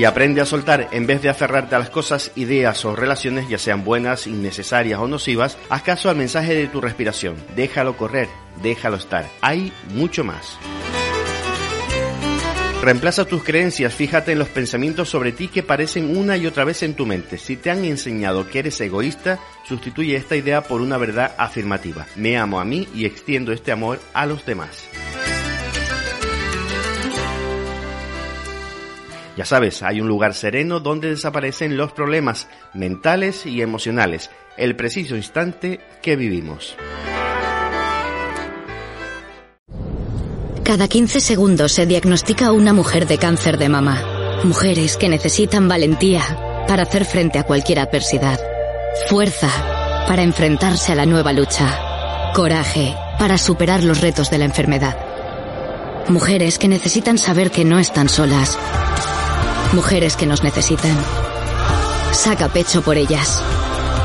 [0.00, 3.58] y aprende a soltar en vez de aferrarte a las cosas, ideas o relaciones, ya
[3.58, 7.36] sean buenas, innecesarias o nocivas, haz caso al mensaje de tu respiración.
[7.54, 8.26] Déjalo correr,
[8.62, 9.28] déjalo estar.
[9.42, 10.58] Hay mucho más.
[12.80, 16.82] Reemplaza tus creencias, fíjate en los pensamientos sobre ti que parecen una y otra vez
[16.82, 17.36] en tu mente.
[17.36, 22.06] Si te han enseñado que eres egoísta, sustituye esta idea por una verdad afirmativa.
[22.16, 24.88] Me amo a mí y extiendo este amor a los demás.
[29.36, 35.16] Ya sabes, hay un lugar sereno donde desaparecen los problemas mentales y emocionales, el preciso
[35.16, 36.76] instante que vivimos.
[40.64, 44.02] Cada 15 segundos se diagnostica una mujer de cáncer de mama.
[44.44, 46.22] Mujeres que necesitan valentía
[46.68, 48.38] para hacer frente a cualquier adversidad.
[49.08, 49.48] Fuerza
[50.06, 52.32] para enfrentarse a la nueva lucha.
[52.34, 54.96] Coraje para superar los retos de la enfermedad.
[56.08, 58.58] Mujeres que necesitan saber que no están solas
[59.72, 60.96] Mujeres que nos necesitan.
[62.12, 63.40] Saca pecho por ellas.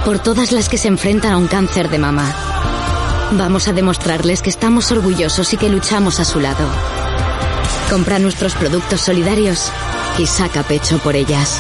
[0.06, 2.32] Por todas las que se enfrentan a un cáncer de mama.
[3.32, 6.68] Vamos a demostrarles que estamos orgullosos y que luchamos a su lado.
[7.90, 9.72] Compra nuestros productos solidarios
[10.20, 11.60] y saca pecho por ellas.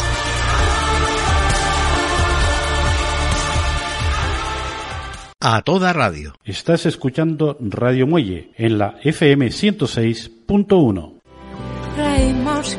[5.39, 6.35] A toda radio.
[6.43, 11.14] Estás escuchando Radio Muelle en la FM 106.1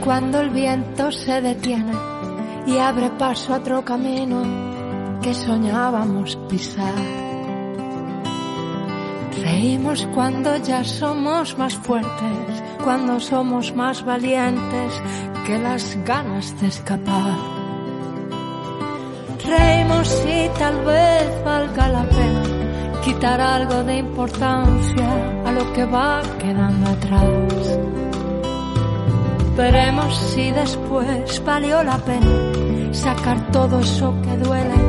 [0.06, 1.92] cuando el viento se detiene
[2.66, 4.42] y abre paso a otro camino
[5.20, 6.94] que soñábamos pisar.
[9.42, 15.02] Reímos cuando ya somos más fuertes, cuando somos más valientes
[15.46, 17.36] que las ganas de escapar.
[19.44, 26.22] Reímos si tal vez valga la pena quitar algo de importancia a lo que va
[26.38, 27.95] quedando atrás.
[29.56, 34.80] Veremos si después valió la pena sacar todo eso que duele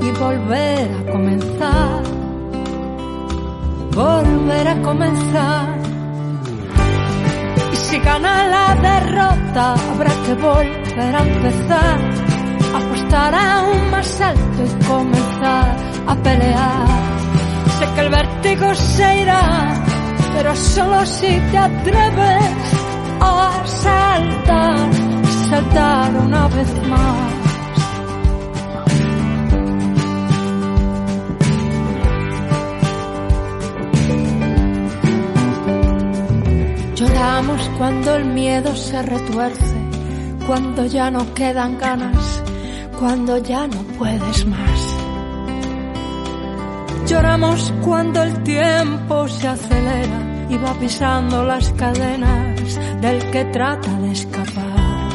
[0.00, 2.02] y volver a comenzar.
[3.94, 5.78] Volver a comenzar.
[7.72, 12.00] Y si gana la derrota, habrá que volver a empezar.
[12.74, 16.86] Apostar aún más alto y comenzar a pelear.
[17.78, 19.74] Sé que el vértigo se irá,
[20.34, 22.79] pero solo si te atreves
[23.20, 24.92] a saltar,
[25.48, 27.40] saltar una vez más.
[36.94, 39.76] Lloramos cuando el miedo se retuerce,
[40.46, 42.42] cuando ya no quedan ganas,
[42.98, 44.96] cuando ya no puedes más.
[47.06, 52.49] Lloramos cuando el tiempo se acelera y va pisando las cadenas
[53.00, 55.10] del que trata de escapar.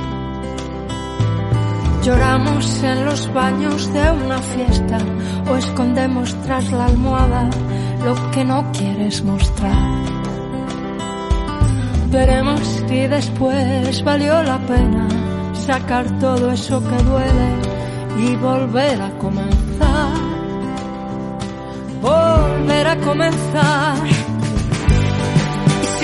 [2.04, 4.98] Lloramos en los baños de una fiesta
[5.50, 7.50] o escondemos tras la almohada
[8.04, 10.06] lo que no quieres mostrar.
[12.12, 15.08] Veremos si después valió la pena
[15.54, 17.50] sacar todo eso que duele
[18.20, 20.14] y volver a comenzar.
[22.02, 24.25] Volver a comenzar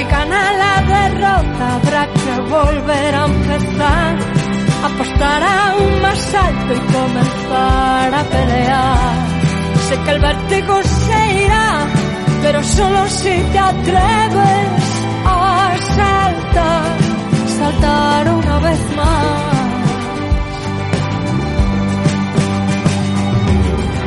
[0.01, 4.15] si gana la derrota habrá que volver a empezar.
[4.89, 9.15] apostar a un más alto y comenzar a pelear.
[9.87, 11.67] Sé que el vértigo se irá,
[12.41, 14.83] pero solo si te atreves
[15.25, 16.97] a saltar,
[17.59, 19.51] saltar una vez más.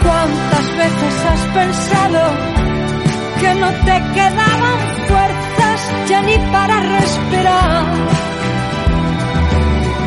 [0.04, 2.22] ¿Cuántas veces has pensado
[3.40, 5.43] que no te quedaban fuerzas
[6.08, 7.84] ya ni para respirar?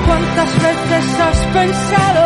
[0.05, 2.23] ¿Cuántas veces has pensado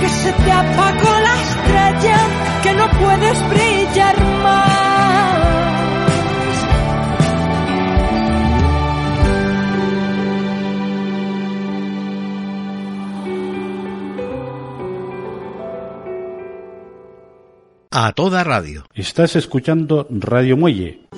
[0.00, 2.18] que se te apagó la estrella,
[2.62, 5.00] que no puedes brillar más?
[17.92, 18.84] A toda radio.
[18.94, 21.10] Estás escuchando Radio Muelle.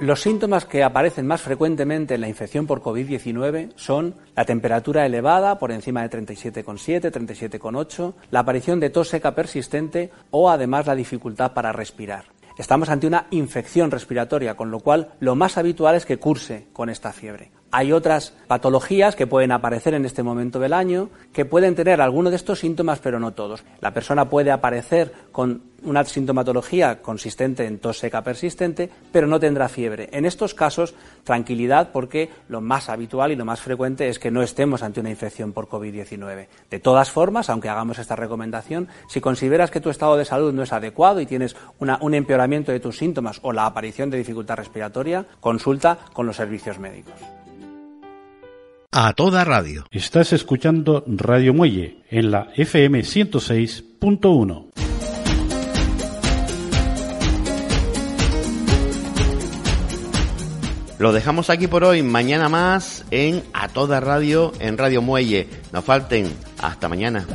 [0.00, 5.58] Los síntomas que aparecen más frecuentemente en la infección por COVID-19 son la temperatura elevada
[5.58, 11.52] por encima de 37,7, 37,8, la aparición de tos seca persistente o además la dificultad
[11.52, 12.24] para respirar.
[12.56, 16.88] Estamos ante una infección respiratoria, con lo cual lo más habitual es que curse con
[16.88, 17.50] esta fiebre.
[17.72, 22.30] Hay otras patologías que pueden aparecer en este momento del año que pueden tener alguno
[22.30, 23.62] de estos síntomas, pero no todos.
[23.80, 29.68] La persona puede aparecer con una sintomatología consistente en tos seca persistente, pero no tendrá
[29.68, 30.08] fiebre.
[30.12, 34.42] En estos casos, tranquilidad porque lo más habitual y lo más frecuente es que no
[34.42, 36.48] estemos ante una infección por COVID-19.
[36.70, 40.64] De todas formas, aunque hagamos esta recomendación, si consideras que tu estado de salud no
[40.64, 45.24] es adecuado y tienes un empeoramiento de tus síntomas o la aparición de dificultad respiratoria,
[45.38, 47.14] consulta con los servicios médicos.
[48.92, 49.86] A toda radio.
[49.92, 54.66] Estás escuchando Radio Muelle en la FM 106.1.
[60.98, 62.02] Lo dejamos aquí por hoy.
[62.02, 65.46] Mañana más en A Toda Radio en Radio Muelle.
[65.72, 66.26] No falten.
[66.58, 67.28] Hasta mañana.